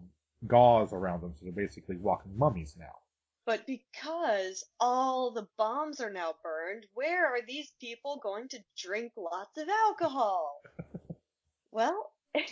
gauze 0.47 0.91
around 0.91 1.21
them. 1.21 1.33
So 1.37 1.45
they're 1.45 1.53
basically 1.53 1.97
walking 1.97 2.37
mummies 2.37 2.75
now. 2.77 3.00
But 3.51 3.67
because 3.67 4.63
all 4.79 5.31
the 5.31 5.45
bombs 5.57 5.99
are 5.99 6.09
now 6.09 6.35
burned, 6.41 6.85
where 6.93 7.25
are 7.25 7.41
these 7.45 7.69
people 7.81 8.17
going 8.23 8.47
to 8.47 8.63
drink 8.77 9.11
lots 9.17 9.57
of 9.57 9.67
alcohol? 9.67 10.61
well, 11.73 12.13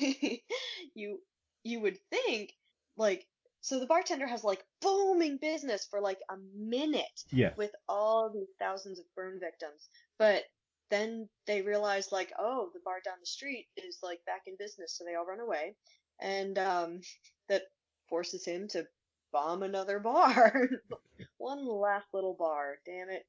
you 0.94 1.22
you 1.64 1.80
would 1.80 1.98
think 2.10 2.52
like 2.98 3.26
so 3.62 3.80
the 3.80 3.86
bartender 3.86 4.28
has 4.28 4.44
like 4.44 4.66
booming 4.82 5.38
business 5.38 5.88
for 5.90 6.02
like 6.02 6.20
a 6.30 6.36
minute 6.54 7.24
Yes. 7.32 7.56
with 7.56 7.72
all 7.88 8.30
these 8.30 8.50
thousands 8.60 9.00
of 9.00 9.06
burn 9.16 9.40
victims. 9.40 9.88
But 10.18 10.44
then 10.90 11.30
they 11.48 11.62
realize 11.62 12.12
like, 12.12 12.34
oh, 12.38 12.72
the 12.74 12.82
bar 12.84 13.00
down 13.06 13.16
the 13.22 13.26
street 13.26 13.68
is 13.78 14.00
like 14.04 14.20
back 14.26 14.42
in 14.48 14.58
business, 14.60 14.98
so 14.98 15.06
they 15.06 15.16
all 15.16 15.26
run 15.26 15.40
away. 15.40 15.78
And 16.20 16.60
um 16.60 17.00
that 17.48 17.62
forces 18.10 18.44
him 18.44 18.68
to 18.68 18.86
bomb 19.32 19.64
another 19.64 20.00
bar. 20.00 20.70
One 21.38 21.66
last 21.68 22.08
little 22.14 22.36
bar. 22.38 22.80
Damn 22.86 23.10
it. 23.10 23.26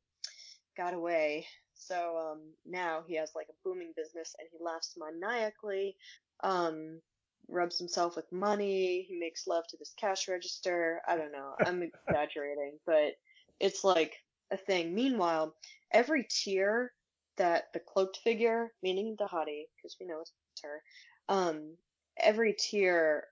Got 0.76 0.94
away. 0.94 1.46
So 1.74 2.18
um 2.18 2.40
now 2.66 3.03
he 3.07 3.16
has 3.16 3.32
like 3.34 3.48
a 3.48 3.68
booming 3.68 3.92
business 3.96 4.34
and 4.38 4.48
he 4.53 4.59
laughs 4.62 4.96
maniacally. 4.98 5.96
Um 6.42 7.01
rubs 7.48 7.78
himself 7.78 8.16
with 8.16 8.30
money, 8.32 9.05
he 9.09 9.18
makes 9.18 9.46
love 9.46 9.64
to 9.68 9.76
this 9.76 9.94
cash 9.98 10.28
register. 10.28 11.01
I 11.07 11.16
don't 11.16 11.32
know. 11.32 11.55
I'm 11.64 11.82
exaggerating, 12.09 12.78
but 12.86 13.14
it's 13.59 13.82
like 13.84 14.14
a 14.51 14.57
thing. 14.57 14.94
Meanwhile, 14.94 15.55
every 15.92 16.26
tear 16.44 16.92
that 17.36 17.72
the 17.72 17.80
cloaked 17.80 18.18
figure, 18.18 18.72
meaning 18.82 19.16
the 19.18 19.24
hottie, 19.24 19.64
because 19.76 19.96
we 20.01 20.07
know 20.07 20.20
it's 20.20 20.32
her, 20.62 20.82
um, 21.28 21.76
every 22.18 22.55
tear 22.59 23.24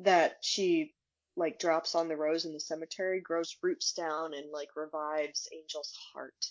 that 0.00 0.36
she 0.42 0.94
like 1.40 1.58
drops 1.58 1.94
on 1.94 2.06
the 2.06 2.16
rose 2.16 2.44
in 2.44 2.52
the 2.52 2.60
cemetery 2.60 3.18
grows 3.20 3.56
roots 3.62 3.94
down 3.94 4.34
and 4.34 4.52
like 4.52 4.76
revives 4.76 5.48
Angel's 5.52 5.96
heart 6.12 6.46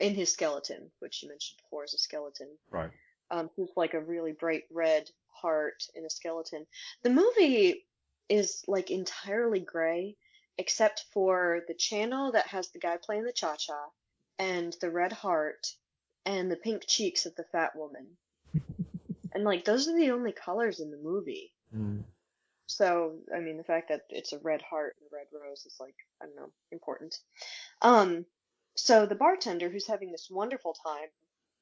in 0.00 0.14
his 0.14 0.32
skeleton, 0.32 0.90
which 1.00 1.22
you 1.22 1.28
mentioned 1.28 1.58
before 1.58 1.84
is 1.84 1.92
a 1.92 1.98
skeleton. 1.98 2.48
Right. 2.70 2.90
Um, 3.30 3.50
who's 3.54 3.70
like 3.76 3.92
a 3.92 4.00
really 4.00 4.32
bright 4.32 4.64
red 4.70 5.10
heart 5.28 5.84
in 5.94 6.06
a 6.06 6.10
skeleton. 6.10 6.66
The 7.02 7.10
movie 7.10 7.86
is 8.30 8.64
like 8.66 8.90
entirely 8.90 9.60
gray, 9.60 10.16
except 10.56 11.04
for 11.12 11.60
the 11.68 11.74
channel 11.74 12.32
that 12.32 12.46
has 12.46 12.70
the 12.70 12.78
guy 12.78 12.96
playing 12.96 13.24
the 13.24 13.32
cha 13.32 13.56
cha, 13.56 13.90
and 14.38 14.74
the 14.80 14.90
red 14.90 15.12
heart, 15.12 15.66
and 16.24 16.50
the 16.50 16.56
pink 16.56 16.84
cheeks 16.86 17.26
of 17.26 17.34
the 17.36 17.44
fat 17.52 17.76
woman. 17.76 18.06
and 19.34 19.44
like 19.44 19.66
those 19.66 19.86
are 19.86 19.96
the 19.98 20.10
only 20.10 20.32
colors 20.32 20.80
in 20.80 20.90
the 20.90 20.96
movie. 20.96 21.52
Mm. 21.76 22.04
So, 22.76 23.18
I 23.34 23.40
mean, 23.40 23.56
the 23.56 23.64
fact 23.64 23.88
that 23.88 24.02
it's 24.08 24.32
a 24.32 24.38
red 24.38 24.62
heart 24.62 24.96
and 24.98 25.08
a 25.10 25.14
red 25.14 25.26
rose 25.32 25.64
is 25.66 25.76
like, 25.78 25.94
I 26.22 26.26
don't 26.26 26.36
know, 26.36 26.52
important. 26.70 27.16
Um, 27.82 28.24
so 28.76 29.06
the 29.06 29.14
bartender 29.14 29.68
who's 29.68 29.86
having 29.86 30.10
this 30.10 30.28
wonderful 30.30 30.74
time 30.84 31.08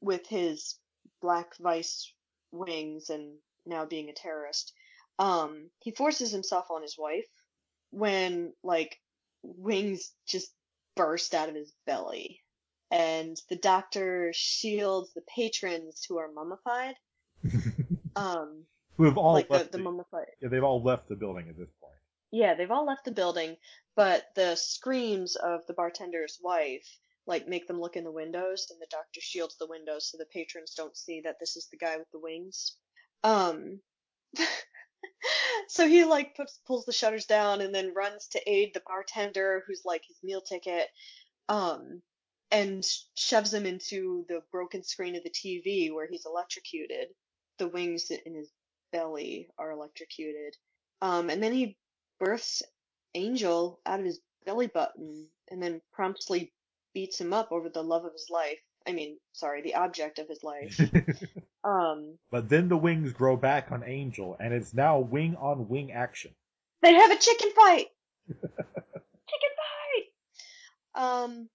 with 0.00 0.26
his 0.26 0.76
black 1.20 1.56
vice 1.58 2.12
wings 2.52 3.10
and 3.10 3.34
now 3.66 3.84
being 3.84 4.08
a 4.08 4.12
terrorist, 4.12 4.72
um, 5.18 5.70
he 5.80 5.90
forces 5.90 6.30
himself 6.30 6.66
on 6.70 6.82
his 6.82 6.96
wife 6.98 7.28
when 7.90 8.52
like 8.62 8.98
wings 9.42 10.12
just 10.26 10.52
burst 10.96 11.34
out 11.34 11.48
of 11.48 11.54
his 11.54 11.72
belly. 11.86 12.40
And 12.92 13.36
the 13.48 13.56
doctor 13.56 14.32
shields 14.34 15.12
the 15.14 15.22
patrons 15.34 16.04
who 16.08 16.18
are 16.18 16.30
mummified. 16.32 16.94
Um, 18.16 18.64
Who 19.00 19.06
have 19.06 19.16
all 19.16 19.32
like 19.32 19.48
the, 19.48 19.54
left 19.54 19.72
the 19.72 19.78
the, 19.78 19.84
mummified. 19.84 20.26
yeah, 20.42 20.48
they've 20.48 20.62
all 20.62 20.82
left 20.82 21.08
the 21.08 21.16
building 21.16 21.48
at 21.48 21.56
this 21.56 21.70
point. 21.80 21.94
Yeah, 22.30 22.54
they've 22.54 22.70
all 22.70 22.84
left 22.84 23.06
the 23.06 23.12
building, 23.12 23.56
but 23.96 24.26
the 24.36 24.56
screams 24.56 25.36
of 25.36 25.66
the 25.66 25.72
bartender's 25.72 26.38
wife 26.42 26.86
like 27.26 27.48
make 27.48 27.66
them 27.66 27.80
look 27.80 27.96
in 27.96 28.04
the 28.04 28.12
windows, 28.12 28.66
and 28.70 28.78
the 28.78 28.86
doctor 28.90 29.20
shields 29.22 29.56
the 29.56 29.66
windows 29.66 30.10
so 30.10 30.18
the 30.18 30.26
patrons 30.26 30.74
don't 30.74 30.96
see 30.96 31.22
that 31.22 31.36
this 31.40 31.56
is 31.56 31.68
the 31.70 31.78
guy 31.78 31.96
with 31.96 32.10
the 32.10 32.18
wings. 32.18 32.76
Um, 33.24 33.80
so 35.68 35.88
he 35.88 36.04
like 36.04 36.36
puts 36.36 36.58
pulls 36.66 36.84
the 36.84 36.92
shutters 36.92 37.24
down 37.24 37.62
and 37.62 37.74
then 37.74 37.94
runs 37.94 38.28
to 38.28 38.50
aid 38.50 38.72
the 38.74 38.82
bartender, 38.86 39.62
who's 39.66 39.82
like 39.84 40.02
his 40.06 40.18
meal 40.22 40.42
ticket, 40.42 40.88
um, 41.48 42.02
and 42.50 42.84
shoves 43.14 43.54
him 43.54 43.64
into 43.64 44.26
the 44.28 44.42
broken 44.52 44.82
screen 44.82 45.16
of 45.16 45.22
the 45.22 45.30
TV 45.30 45.90
where 45.90 46.06
he's 46.06 46.26
electrocuted. 46.26 47.08
The 47.58 47.68
wings 47.68 48.10
in 48.10 48.34
his 48.34 48.50
belly 48.92 49.48
are 49.58 49.70
electrocuted. 49.70 50.56
Um, 51.00 51.30
and 51.30 51.42
then 51.42 51.52
he 51.52 51.76
births 52.18 52.62
Angel 53.14 53.80
out 53.86 54.00
of 54.00 54.06
his 54.06 54.20
belly 54.46 54.66
button 54.68 55.26
and 55.50 55.62
then 55.62 55.80
promptly 55.92 56.52
beats 56.94 57.20
him 57.20 57.32
up 57.32 57.52
over 57.52 57.68
the 57.68 57.82
love 57.82 58.04
of 58.04 58.12
his 58.12 58.28
life. 58.30 58.58
I 58.86 58.92
mean, 58.92 59.18
sorry, 59.32 59.62
the 59.62 59.74
object 59.74 60.18
of 60.18 60.28
his 60.28 60.42
life. 60.42 60.80
Um, 61.62 62.18
But 62.30 62.48
then 62.48 62.70
the 62.70 62.76
wings 62.78 63.12
grow 63.12 63.36
back 63.36 63.70
on 63.70 63.84
Angel, 63.84 64.34
and 64.40 64.54
it's 64.54 64.72
now 64.72 64.98
wing 64.98 65.36
on 65.36 65.68
wing 65.68 65.92
action. 65.92 66.34
they 66.80 66.94
have 66.94 67.10
a 67.10 67.18
chicken 67.18 67.50
fight. 67.54 67.88
chicken 68.28 69.52
fight. 70.94 71.02
Um, 71.02 71.48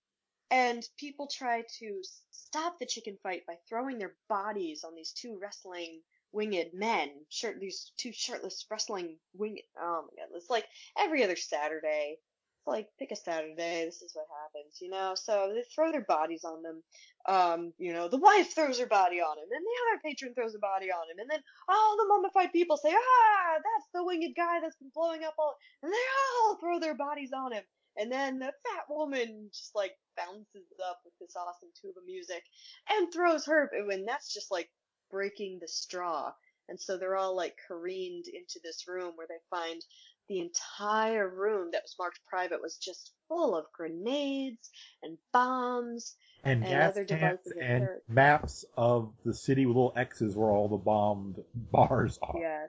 and 0.52 0.88
people 1.00 1.28
try 1.28 1.64
to 1.80 2.02
stop 2.30 2.78
the 2.78 2.86
chicken 2.86 3.18
fight 3.24 3.48
by 3.48 3.56
throwing 3.68 3.98
their 3.98 4.14
bodies 4.30 4.84
on 4.84 4.94
these 4.96 5.12
two 5.12 5.40
wrestling 5.42 6.02
winged 6.36 6.74
men. 6.74 7.10
Shirt 7.30 7.60
these 7.60 7.92
two 7.98 8.12
shirtless 8.12 8.66
wrestling 8.70 9.18
winged. 9.34 9.62
Oh 9.80 10.04
my 10.04 10.22
god! 10.22 10.36
It's 10.36 10.50
like 10.50 10.66
every 10.98 11.24
other 11.24 11.38
Saturday. 11.38 12.18
It's 12.60 12.68
like 12.68 12.90
pick 13.00 13.12
a 13.12 13.16
Saturday. 13.16 13.86
This 13.86 14.02
is 14.02 14.12
what 14.14 14.28
happens, 14.44 14.78
you 14.82 14.90
know. 14.90 15.14
So 15.16 15.54
they 15.56 15.64
throw 15.74 15.92
their 15.92 16.06
bodies 16.06 16.44
on 16.44 16.62
them. 16.62 16.84
Um, 17.28 17.74
you 17.78 17.94
know, 17.94 18.08
the 18.08 18.18
wife 18.18 18.54
throws 18.54 18.80
her 18.80 18.86
body 18.86 19.22
on 19.22 19.38
him, 19.38 19.50
and 19.50 19.66
the 19.66 19.78
other 19.88 20.02
patron 20.04 20.34
throws 20.36 20.56
a 20.56 20.60
body 20.60 20.92
on 20.92 21.10
him, 21.10 21.18
and 21.20 21.30
then 21.30 21.40
all 21.70 21.98
the 21.98 22.08
mummified 22.08 22.52
people 22.52 22.78
say, 22.78 22.94
"Ah, 22.94 23.54
that's 23.56 23.90
the 23.94 24.04
winged 24.04 24.36
guy 24.36 24.60
that's 24.60 24.78
been 24.78 24.92
blowing 24.94 25.24
up 25.24 25.36
all," 25.40 25.56
and 25.82 25.92
they 25.92 26.06
all 26.44 26.58
throw 26.58 26.80
their 26.80 26.96
bodies 26.96 27.32
on 27.34 27.54
him. 27.54 27.64
And 27.98 28.12
then 28.12 28.40
the 28.40 28.52
fat 28.68 28.86
woman 28.90 29.50
just 29.54 29.74
like 29.74 29.96
bounces 30.18 30.68
up 30.90 31.00
with 31.06 31.14
this 31.20 31.36
awesome 31.38 31.70
tuba 31.80 32.02
music 32.06 32.44
and 32.90 33.12
throws 33.12 33.46
her, 33.46 33.72
and 33.90 34.08
that's 34.08 34.34
just 34.34 34.52
like 34.52 34.70
breaking 35.12 35.60
the 35.62 35.68
straw. 35.68 36.32
And 36.68 36.80
so 36.80 36.97
they're 36.97 37.16
all 37.16 37.36
like 37.36 37.56
careened 37.68 38.26
into 38.28 38.60
this 38.64 38.88
room 38.88 39.14
where 39.16 39.28
they 39.28 39.36
find 39.49 39.82
the 40.28 40.39
entire 40.39 41.30
room 41.30 41.70
that 41.72 41.84
was 41.84 41.95
marked 41.99 42.20
private 42.28 42.62
was 42.62 42.78
just 42.78 43.12
full 43.28 43.56
of 43.56 43.66
grenades 43.72 44.70
and 45.03 45.18
bombs. 45.32 46.16
And, 46.43 46.64
And 46.64 46.72
gas 46.72 46.91
other 46.91 47.03
devices 47.03 47.53
and 47.62 47.88
maps 48.08 48.66
of 48.76 49.14
the 49.24 49.34
city 49.34 49.66
with 49.66 49.76
little 49.76 49.93
X's 49.95 50.36
where 50.36 50.49
all 50.49 50.68
the 50.68 50.78
bombed 50.78 51.43
bars 51.72 52.18
are. 52.22 52.39
Yeah. 52.39 52.66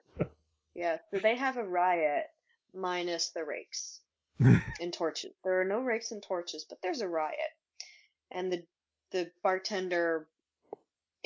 Yeah. 0.75 0.97
So 1.11 1.21
they 1.21 1.37
have 1.37 1.57
a 1.57 1.65
riot 1.65 2.27
minus 2.75 3.31
the 3.31 3.45
rakes 3.45 4.01
and 4.39 4.93
torches. 4.93 5.33
There 5.43 5.61
are 5.61 5.65
no 5.65 5.81
rakes 5.81 6.13
and 6.13 6.23
torches, 6.23 6.67
but 6.69 6.79
there's 6.83 7.01
a 7.01 7.09
riot. 7.09 7.39
And 8.31 8.53
the 8.53 8.63
the 9.13 9.31
bartender 9.43 10.27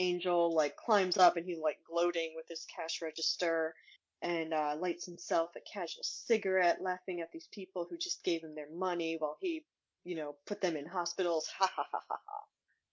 angel 0.00 0.54
like 0.54 0.76
climbs 0.76 1.18
up 1.18 1.38
and 1.38 1.46
he's 1.46 1.60
like 1.60 1.78
gloating 1.88 2.32
with 2.36 2.46
his 2.48 2.66
cash 2.76 3.02
register 3.02 3.74
and 4.22 4.54
uh, 4.54 4.76
lights 4.80 5.06
himself 5.06 5.50
a 5.56 5.60
casual 5.72 6.04
cigarette, 6.04 6.82
laughing 6.82 7.22
at 7.22 7.32
these 7.32 7.48
people 7.52 7.86
who 7.90 7.98
just 7.98 8.24
gave 8.24 8.42
him 8.42 8.56
their 8.56 8.70
money 8.74 9.16
while 9.20 9.38
he, 9.40 9.64
you 10.04 10.16
know, 10.16 10.36
put 10.46 10.62
them 10.62 10.76
in 10.76 10.86
hospitals. 10.86 11.48
Ha 11.58 11.70
ha 11.76 11.86
ha 11.92 12.00
ha 12.10 12.18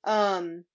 ha. 0.06 0.38
Um, 0.38 0.66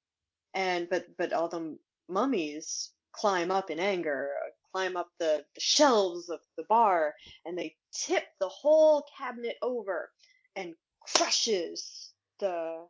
and 0.54 0.88
but 0.90 1.06
but 1.16 1.32
all 1.32 1.48
the 1.48 1.78
mummies 2.08 2.90
climb 3.12 3.50
up 3.50 3.70
in 3.70 3.78
anger, 3.78 4.30
climb 4.72 4.96
up 4.96 5.08
the, 5.18 5.44
the 5.54 5.60
shelves 5.60 6.28
of 6.28 6.40
the 6.56 6.64
bar, 6.64 7.14
and 7.44 7.56
they 7.58 7.76
tip 7.92 8.24
the 8.40 8.48
whole 8.48 9.04
cabinet 9.18 9.56
over 9.62 10.10
and 10.56 10.74
crushes 11.16 12.12
the 12.40 12.86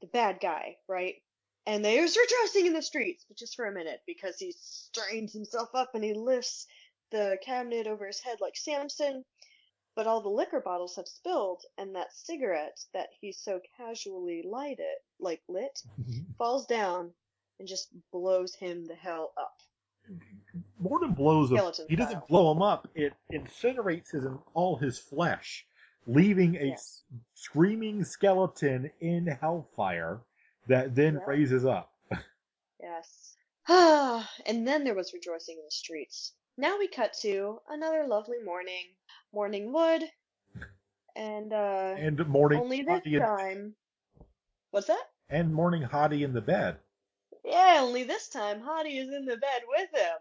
the 0.00 0.06
bad 0.08 0.38
guy, 0.40 0.76
right? 0.88 1.16
And 1.66 1.84
there's 1.84 2.16
rejoicing 2.16 2.66
in 2.66 2.74
the 2.74 2.82
streets, 2.82 3.24
but 3.26 3.38
just 3.38 3.56
for 3.56 3.64
a 3.66 3.72
minute 3.72 4.00
because 4.06 4.38
he 4.38 4.54
strains 4.58 5.32
himself 5.32 5.70
up 5.74 5.94
and 5.94 6.04
he 6.04 6.12
lifts 6.12 6.66
the 7.10 7.38
cabinet 7.44 7.86
over 7.86 8.06
his 8.06 8.20
head 8.20 8.38
like 8.40 8.56
Samson. 8.56 9.24
But 9.96 10.06
all 10.08 10.20
the 10.20 10.28
liquor 10.28 10.60
bottles 10.60 10.96
have 10.96 11.06
spilled, 11.06 11.62
and 11.78 11.94
that 11.94 12.12
cigarette 12.12 12.78
that 12.94 13.10
he 13.20 13.30
so 13.30 13.60
casually 13.76 14.42
lighted, 14.42 14.96
like 15.20 15.40
lit, 15.48 15.78
falls 16.38 16.66
down 16.66 17.12
and 17.60 17.68
just 17.68 17.88
blows 18.12 18.56
him 18.56 18.84
the 18.86 18.96
hell 18.96 19.32
up. 19.38 19.54
More 20.80 20.98
than 20.98 21.12
blows 21.12 21.50
him, 21.50 21.58
he 21.88 21.96
doesn't 21.96 22.10
style. 22.12 22.26
blow 22.28 22.52
him 22.52 22.60
up. 22.60 22.88
It 22.96 23.14
incinerates 23.32 24.10
his 24.10 24.24
all 24.52 24.76
his 24.76 24.98
flesh, 24.98 25.64
leaving 26.06 26.56
a 26.56 26.64
Yeah. 26.70 26.76
screaming 27.34 28.04
skeleton 28.04 28.90
in 29.00 29.26
hellfire 29.26 30.20
that 30.68 30.94
then 30.94 31.14
Yeah. 31.14 31.24
raises 31.26 31.64
up. 31.64 31.92
Yes. 32.80 33.36
Ah, 33.68 34.30
and 34.46 34.66
then 34.66 34.84
there 34.84 34.94
was 34.94 35.12
rejoicing 35.14 35.56
in 35.58 35.64
the 35.64 35.70
streets. 35.70 36.32
Now 36.58 36.78
we 36.78 36.86
cut 36.88 37.14
to 37.22 37.60
another 37.68 38.06
lovely 38.06 38.42
morning. 38.44 38.84
Morning 39.32 39.72
wood. 39.72 40.02
And, 41.16 41.52
uh, 41.52 41.94
And 41.96 42.26
morning 42.28 42.58
only 42.60 42.82
this 42.82 43.00
Hottie 43.00 43.14
in, 43.14 43.20
time. 43.20 43.74
What's 44.70 44.88
that? 44.88 45.02
and 45.30 45.54
morning 45.54 45.82
Hottie 45.82 46.22
in 46.22 46.32
the 46.34 46.40
bed. 46.40 46.76
Yeah, 47.44 47.78
only 47.80 48.02
this 48.04 48.28
time 48.28 48.60
Hottie 48.60 49.00
is 49.00 49.08
in 49.12 49.24
the 49.24 49.36
bed 49.36 49.62
with 49.68 49.90
him. 49.94 50.18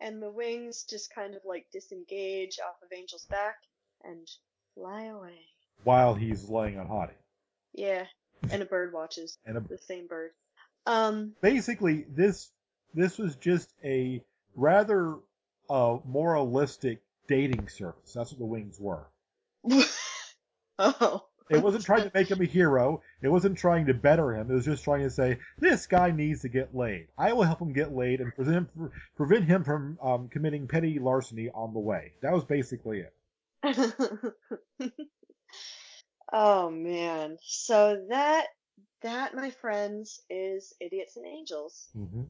And 0.00 0.22
the 0.22 0.30
wings 0.30 0.84
just 0.88 1.12
kind 1.14 1.34
of 1.34 1.42
like 1.44 1.66
disengage 1.72 2.58
off 2.66 2.76
of 2.82 2.92
Angel's 2.96 3.26
back 3.26 3.56
and 4.04 4.26
fly 4.74 5.04
away. 5.04 5.38
while 5.84 6.14
he's 6.14 6.48
laying 6.48 6.78
on 6.78 6.86
Hottie. 6.88 7.18
Yeah. 7.74 8.06
And 8.50 8.62
a 8.62 8.66
bird 8.66 8.92
watches. 8.92 9.38
And 9.46 9.56
a, 9.56 9.60
The 9.60 9.78
same 9.78 10.06
bird. 10.06 10.30
Um, 10.86 11.34
basically, 11.42 12.06
this 12.08 12.50
this 12.94 13.18
was 13.18 13.36
just 13.36 13.72
a 13.84 14.22
rather 14.54 15.16
uh, 15.68 15.98
moralistic 16.06 17.02
dating 17.28 17.68
service. 17.68 18.12
That's 18.14 18.32
what 18.32 18.38
the 18.38 18.46
wings 18.46 18.78
were. 18.80 19.06
oh. 20.78 21.24
It 21.50 21.62
wasn't 21.62 21.84
trying 21.84 22.02
to 22.02 22.10
make 22.14 22.30
him 22.30 22.42
a 22.42 22.44
hero. 22.44 23.02
It 23.22 23.28
wasn't 23.28 23.56
trying 23.56 23.86
to 23.86 23.94
better 23.94 24.34
him. 24.34 24.50
It 24.50 24.54
was 24.54 24.66
just 24.66 24.84
trying 24.84 25.02
to 25.02 25.10
say 25.10 25.38
this 25.58 25.86
guy 25.86 26.10
needs 26.10 26.42
to 26.42 26.48
get 26.48 26.74
laid. 26.74 27.08
I 27.16 27.32
will 27.32 27.44
help 27.44 27.60
him 27.60 27.72
get 27.72 27.94
laid 27.94 28.20
and 28.20 28.34
prevent 28.34 28.68
prevent 29.16 29.44
him 29.44 29.64
from 29.64 29.98
um, 30.02 30.28
committing 30.28 30.68
petty 30.68 30.98
larceny 30.98 31.48
on 31.54 31.72
the 31.72 31.80
way. 31.80 32.12
That 32.20 32.32
was 32.32 32.44
basically 32.44 33.04
it. 33.04 33.14
oh 36.32 36.70
man. 36.70 37.38
So 37.42 38.04
that 38.08 38.46
that 39.02 39.34
my 39.34 39.50
friends 39.50 40.20
is 40.30 40.74
Idiots 40.80 41.16
and 41.16 41.26
Angels. 41.26 41.88
hmm 41.94 42.24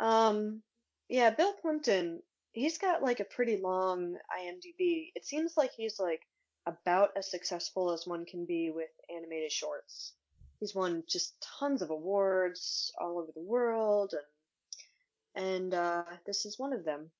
Um 0.00 0.62
yeah, 1.08 1.30
Bill 1.30 1.52
Plympton, 1.54 2.22
he's 2.52 2.78
got 2.78 3.02
like 3.02 3.20
a 3.20 3.24
pretty 3.24 3.56
long 3.58 4.16
IMDb. 4.40 5.12
It 5.14 5.24
seems 5.26 5.56
like 5.56 5.72
he's 5.72 5.98
like 6.00 6.22
about 6.66 7.10
as 7.16 7.30
successful 7.30 7.92
as 7.92 8.06
one 8.06 8.24
can 8.26 8.44
be 8.46 8.70
with 8.70 8.90
animated 9.14 9.52
shorts. 9.52 10.14
He's 10.60 10.74
won 10.74 11.04
just 11.08 11.40
tons 11.58 11.82
of 11.82 11.90
awards 11.90 12.92
all 13.00 13.18
over 13.18 13.32
the 13.32 13.42
world 13.42 14.14
and 14.14 15.46
and 15.46 15.74
uh 15.74 16.04
this 16.26 16.44
is 16.46 16.58
one 16.58 16.72
of 16.72 16.84
them. 16.84 17.10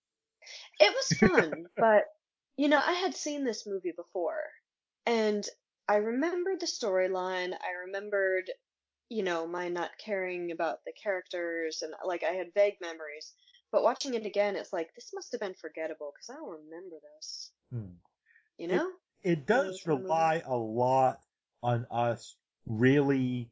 It 0.81 0.93
was 0.95 1.12
fun, 1.20 1.66
but 1.79 2.05
you 2.57 2.68
know, 2.68 2.81
I 2.85 2.93
had 2.95 3.14
seen 3.14 3.45
this 3.45 3.66
movie 3.66 3.93
before 3.93 4.43
and 5.07 5.47
I 5.89 5.97
remembered 5.97 6.61
the 6.61 6.66
storyline. 6.66 7.53
I 7.53 7.87
remembered, 7.87 8.51
you 9.09 9.22
know, 9.22 9.47
my 9.47 9.68
not 9.68 9.91
caring 10.05 10.51
about 10.51 10.84
the 10.84 10.93
characters 10.93 11.82
and 11.82 11.95
like 12.05 12.22
I 12.24 12.32
had 12.32 12.55
vague 12.55 12.76
memories. 12.80 13.32
But 13.72 13.82
watching 13.82 14.14
it 14.14 14.26
again, 14.26 14.57
it's 14.57 14.72
like 14.72 14.95
this 14.95 15.11
must 15.12 15.32
have 15.32 15.41
been 15.41 15.55
forgettable 15.55 16.12
because 16.14 16.30
I 16.30 16.34
don't 16.34 16.64
remember 16.64 16.97
this. 17.16 17.51
Hmm. 17.72 17.95
You 18.59 18.68
know? 18.68 18.91
It 19.22 19.41
of 19.41 19.47
does 19.47 19.66
those 19.66 19.82
kind 19.82 19.99
of 19.99 20.05
rely 20.05 20.43
a 20.47 20.57
lot 20.57 21.20
on 21.62 21.87
us 21.91 22.37
really 22.66 23.51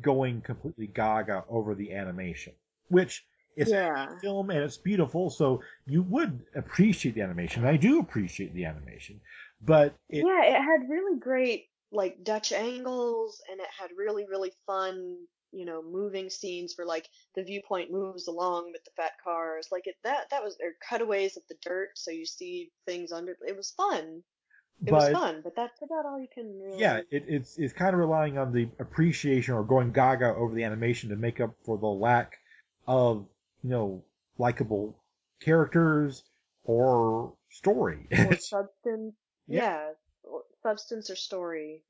going 0.00 0.40
completely 0.40 0.86
gaga 0.86 1.44
over 1.48 1.74
the 1.74 1.92
animation, 1.92 2.52
which 2.88 3.24
is 3.56 3.70
yeah. 3.70 4.18
film 4.20 4.50
and 4.50 4.60
it's 4.60 4.76
beautiful, 4.76 5.30
so 5.30 5.62
you 5.86 6.02
would 6.02 6.44
appreciate 6.54 7.14
the 7.14 7.20
animation. 7.20 7.64
I 7.64 7.76
do 7.76 8.00
appreciate 8.00 8.54
the 8.54 8.64
animation, 8.64 9.20
but 9.64 9.94
it 10.08 10.24
yeah, 10.26 10.44
it 10.44 10.62
had 10.62 10.88
really 10.88 11.18
great 11.18 11.66
like 11.92 12.22
Dutch 12.24 12.52
angles 12.52 13.40
and 13.50 13.60
it 13.60 13.68
had 13.78 13.90
really 13.96 14.26
really 14.28 14.52
fun, 14.66 15.16
you 15.52 15.64
know, 15.64 15.82
moving 15.82 16.30
scenes 16.30 16.74
where 16.76 16.86
like 16.86 17.08
the 17.34 17.42
viewpoint 17.42 17.90
moves 17.90 18.26
along 18.28 18.72
with 18.72 18.84
the 18.84 18.90
fat 18.96 19.12
cars. 19.22 19.68
Like 19.70 19.86
it 19.86 19.96
that 20.04 20.30
that 20.30 20.42
was 20.42 20.56
or 20.62 20.72
cutaways 20.88 21.36
of 21.36 21.44
the 21.48 21.56
dirt 21.62 21.90
so 21.94 22.10
you 22.10 22.26
see 22.26 22.70
things 22.86 23.12
under 23.12 23.36
it 23.46 23.56
was 23.56 23.72
fun. 23.76 24.22
It 24.84 24.92
was 24.92 25.08
fun, 25.10 25.40
but 25.42 25.54
that's 25.56 25.80
about 25.82 26.04
all 26.04 26.20
you 26.20 26.26
can 26.34 26.60
really 26.60 26.80
yeah, 26.80 26.98
it, 27.10 27.24
it's 27.28 27.56
it's 27.56 27.72
kind 27.72 27.94
of 27.94 28.00
relying 28.00 28.38
on 28.38 28.52
the 28.52 28.68
appreciation 28.80 29.54
or 29.54 29.62
going 29.62 29.92
gaga 29.92 30.34
over 30.34 30.54
the 30.54 30.64
animation 30.64 31.10
to 31.10 31.16
make 31.16 31.40
up 31.40 31.54
for 31.64 31.78
the 31.78 31.86
lack 31.86 32.36
of 32.86 33.24
you 33.62 33.70
know 33.70 34.04
likable 34.36 34.98
characters 35.40 36.24
or 36.64 37.34
story. 37.50 38.08
or 38.18 38.36
substance. 38.36 39.14
Yeah. 39.46 39.92
Yeah, 40.24 40.40
substance 40.62 41.10
or 41.10 41.16
story 41.16 41.84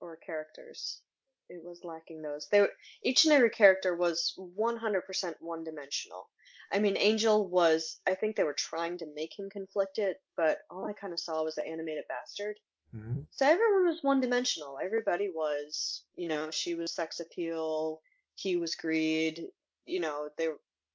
or 0.00 0.16
characters. 0.16 1.02
It 1.48 1.62
was 1.64 1.82
lacking 1.84 2.22
those. 2.22 2.48
They 2.50 2.60
were, 2.60 2.72
each 3.02 3.24
and 3.24 3.32
every 3.32 3.50
character 3.50 3.96
was 3.96 4.34
100% 4.38 5.36
one 5.40 5.64
dimensional. 5.64 6.28
I 6.72 6.78
mean, 6.78 6.96
Angel 6.96 7.48
was, 7.48 8.00
I 8.06 8.14
think 8.14 8.36
they 8.36 8.44
were 8.44 8.54
trying 8.54 8.98
to 8.98 9.12
make 9.14 9.36
him 9.36 9.50
conflicted, 9.50 10.16
but 10.36 10.58
all 10.70 10.86
I 10.86 10.92
kind 10.92 11.12
of 11.12 11.18
saw 11.18 11.42
was 11.42 11.56
the 11.56 11.66
animated 11.66 12.04
bastard. 12.08 12.56
Mhm. 12.94 13.26
So 13.30 13.46
everyone 13.46 13.86
was 13.88 14.02
one 14.02 14.20
dimensional. 14.20 14.78
Everybody 14.78 15.28
was, 15.28 16.04
you 16.14 16.28
know, 16.28 16.50
she 16.52 16.74
was 16.74 16.92
sex 16.94 17.18
appeal, 17.20 18.00
he 18.36 18.56
was 18.56 18.74
greed, 18.76 19.46
you 19.86 20.00
know, 20.00 20.30
they 20.36 20.48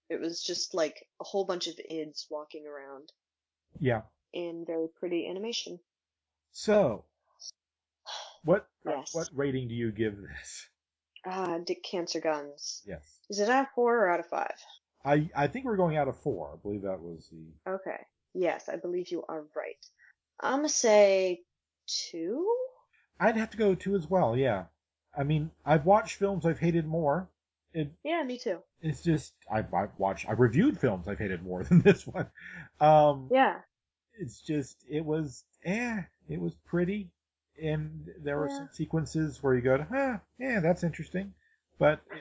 It 0.09 0.19
was 0.21 0.41
just 0.43 0.73
like 0.73 1.07
a 1.19 1.23
whole 1.23 1.45
bunch 1.45 1.67
of 1.67 1.75
ids 1.89 2.27
walking 2.29 2.65
around 2.67 3.11
Yeah. 3.79 4.03
in 4.33 4.65
very 4.65 4.87
pretty 4.87 5.27
animation. 5.27 5.79
So, 6.57 7.03
what 8.45 8.69
Yes. 8.85 9.13
what 9.13 9.29
rating 9.33 9.67
do 9.67 9.75
you 9.75 9.91
give 9.91 10.15
this? 10.21 10.69
Ah, 11.25 11.57
Dick 11.57 11.83
Cancer 11.83 12.21
Guns. 12.21 12.81
Yes. 12.87 13.03
Is 13.29 13.39
it 13.39 13.49
out 13.49 13.63
of 13.65 13.71
four 13.75 13.93
or 14.05 14.09
out 14.09 14.21
of 14.21 14.27
five? 14.27 14.55
I 15.03 15.29
I 15.35 15.47
think 15.47 15.65
we're 15.65 15.75
going 15.75 15.97
out 15.97 16.07
of 16.07 16.17
four. 16.21 16.53
I 16.53 16.55
believe 16.55 16.83
that 16.83 17.01
was 17.01 17.27
the 17.29 17.71
Okay. 17.71 17.99
Yes, 18.33 18.69
I 18.69 18.77
believe 18.77 19.09
you 19.11 19.25
are 19.27 19.41
right. 19.53 19.85
I'm 20.39 20.59
gonna 20.59 20.69
say 20.69 21.41
two. 21.87 22.49
I'd 23.19 23.35
have 23.35 23.49
to 23.49 23.57
go 23.57 23.75
two 23.75 23.95
as 23.95 24.09
well. 24.09 24.37
Yeah. 24.37 24.65
I 25.17 25.23
mean, 25.23 25.51
I've 25.65 25.85
watched 25.85 26.15
films 26.15 26.45
I've 26.45 26.59
hated 26.59 26.87
more. 26.87 27.27
It 27.73 27.91
Yeah, 28.05 28.23
me 28.23 28.37
too. 28.37 28.63
it's 28.81 29.03
just 29.03 29.33
I've, 29.51 29.73
I've 29.73 29.99
watched 29.99 30.29
I've 30.29 30.39
reviewed 30.39 30.79
films 30.79 31.09
I've 31.09 31.19
hated 31.19 31.43
more 31.43 31.63
than 31.65 31.81
this 31.81 32.07
one. 32.07 32.27
Um, 32.79 33.27
Yeah. 33.29 33.59
it's 34.13 34.39
just 34.39 34.77
it 34.89 35.03
was 35.03 35.43
eh, 35.65 36.03
it 36.29 36.39
was 36.41 36.55
pretty, 36.65 37.09
and 37.61 38.09
there 38.23 38.37
were 38.39 38.49
Yeah. 38.49 38.49
some 38.49 38.69
sequences 38.71 39.41
where 39.43 39.55
you 39.55 39.61
go, 39.61 39.85
huh, 39.89 40.17
yeah, 40.39 40.59
that's 40.61 40.83
interesting, 40.83 41.33
but 41.79 42.01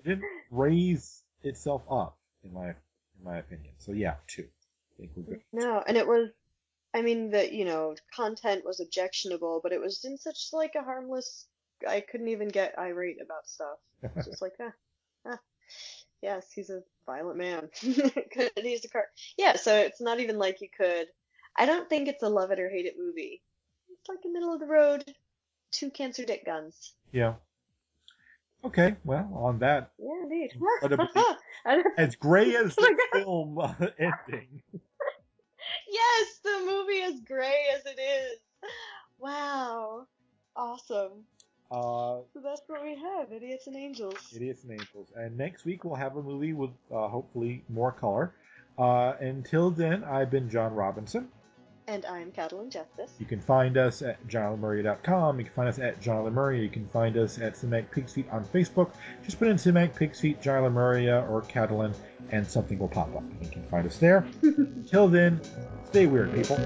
it 0.00 0.04
didn't 0.04 0.28
raise 0.50 1.22
itself 1.42 1.82
up 1.90 2.16
in 2.44 2.52
my 2.52 2.68
in 2.70 3.24
my 3.24 3.38
opinion. 3.38 3.74
So 3.78 3.92
yeah, 3.92 4.16
two. 4.26 4.48
I 4.94 4.96
think 4.98 5.12
we're 5.16 5.22
good. 5.24 5.40
no, 5.52 5.82
and 5.86 5.96
it 5.96 6.06
was. 6.06 6.30
I 6.94 7.02
mean, 7.02 7.30
the 7.30 7.52
you 7.54 7.64
know 7.64 7.96
content 8.14 8.64
was 8.64 8.80
objectionable, 8.80 9.60
but 9.62 9.72
it 9.72 9.80
was 9.80 10.04
in 10.04 10.18
such 10.18 10.48
like 10.52 10.74
a 10.76 10.82
harmless. 10.82 11.46
I 11.88 12.00
couldn't 12.00 12.28
even 12.28 12.48
get 12.48 12.78
irate 12.78 13.20
about 13.22 13.48
stuff. 13.48 13.78
It's 14.16 14.26
just 14.26 14.42
like, 14.42 14.54
ah, 14.60 14.72
ah, 15.26 15.38
yes, 16.22 16.46
he's 16.54 16.70
a 16.70 16.82
violent 17.06 17.38
man. 17.38 17.70
Could 18.32 18.52
use 18.64 18.84
a 18.84 18.88
car. 18.88 19.06
Yeah, 19.38 19.56
so 19.56 19.76
it's 19.76 20.00
not 20.00 20.20
even 20.20 20.38
like 20.38 20.60
you 20.60 20.68
could. 20.76 21.08
I 21.56 21.66
don't 21.66 21.88
think 21.88 22.08
it's 22.08 22.22
a 22.22 22.28
love 22.28 22.50
it 22.50 22.60
or 22.60 22.68
hate 22.70 22.86
it 22.86 22.94
movie. 22.98 23.42
It's 23.90 24.08
like 24.08 24.18
a 24.24 24.28
middle 24.32 24.52
of 24.54 24.60
the 24.60 24.66
road, 24.66 25.04
two 25.72 25.90
cancer 25.90 26.24
dick 26.24 26.44
guns. 26.46 26.94
yeah. 27.12 27.34
Okay, 28.64 28.96
well, 29.04 29.30
on 29.34 29.58
that, 29.60 29.92
Yeah, 29.98 30.22
indeed. 30.22 30.50
As 31.98 32.14
gray 32.16 32.54
as 32.56 32.76
Oh 32.78 32.82
the 32.82 32.96
God. 33.12 33.22
film 33.22 33.58
uh, 33.58 33.74
ending. 33.98 34.62
yes, 35.90 36.26
the 36.44 36.62
movie 36.66 37.00
is 37.00 37.20
gray 37.20 37.66
as 37.74 37.82
it 37.86 37.98
is. 38.00 38.38
Wow, 39.18 40.06
awesome. 40.56 41.24
Uh, 41.70 42.20
So 42.34 42.40
that's 42.42 42.62
what 42.66 42.82
we 42.82 42.96
have, 42.96 43.32
Idiots 43.32 43.66
and 43.66 43.76
Angels. 43.76 44.16
Idiots 44.34 44.62
and 44.64 44.72
Angels. 44.72 45.08
And 45.16 45.36
next 45.38 45.64
week 45.64 45.84
we'll 45.84 45.94
have 45.94 46.16
a 46.16 46.22
movie 46.22 46.52
with 46.52 46.70
uh, 46.92 47.08
hopefully 47.08 47.62
more 47.68 47.92
color. 47.92 48.34
Uh, 48.78 49.14
until 49.20 49.70
then, 49.70 50.04
I've 50.04 50.30
been 50.30 50.50
John 50.50 50.74
Robinson. 50.74 51.28
And 51.90 52.06
I'm 52.06 52.30
Catalin 52.30 52.70
Justice. 52.70 53.10
You 53.18 53.26
can 53.26 53.40
find 53.40 53.76
us 53.76 54.00
at 54.00 54.24
johnmurray.com. 54.28 55.40
You 55.40 55.44
can 55.44 55.54
find 55.54 55.68
us 55.68 55.80
at 55.80 56.00
Murray. 56.06 56.62
You 56.62 56.68
can 56.68 56.86
find 56.90 57.16
us 57.16 57.40
at 57.40 57.54
Cinematic 57.54 57.90
Pig's 57.90 58.12
Feet 58.12 58.26
on 58.30 58.44
Facebook. 58.44 58.92
Just 59.24 59.40
put 59.40 59.48
in 59.48 59.56
Cinematic 59.56 59.96
Pig's 59.96 60.20
Feet, 60.20 60.40
Murray, 60.46 61.10
uh, 61.10 61.26
or 61.26 61.42
Catalin, 61.42 61.92
and 62.30 62.46
something 62.46 62.78
will 62.78 62.86
pop 62.86 63.12
up. 63.16 63.24
You 63.42 63.48
can 63.48 63.64
find 63.64 63.88
us 63.88 63.96
there. 63.96 64.24
Until 64.42 65.08
then, 65.08 65.40
stay 65.88 66.06
weird, 66.06 66.32
people. 66.32 66.58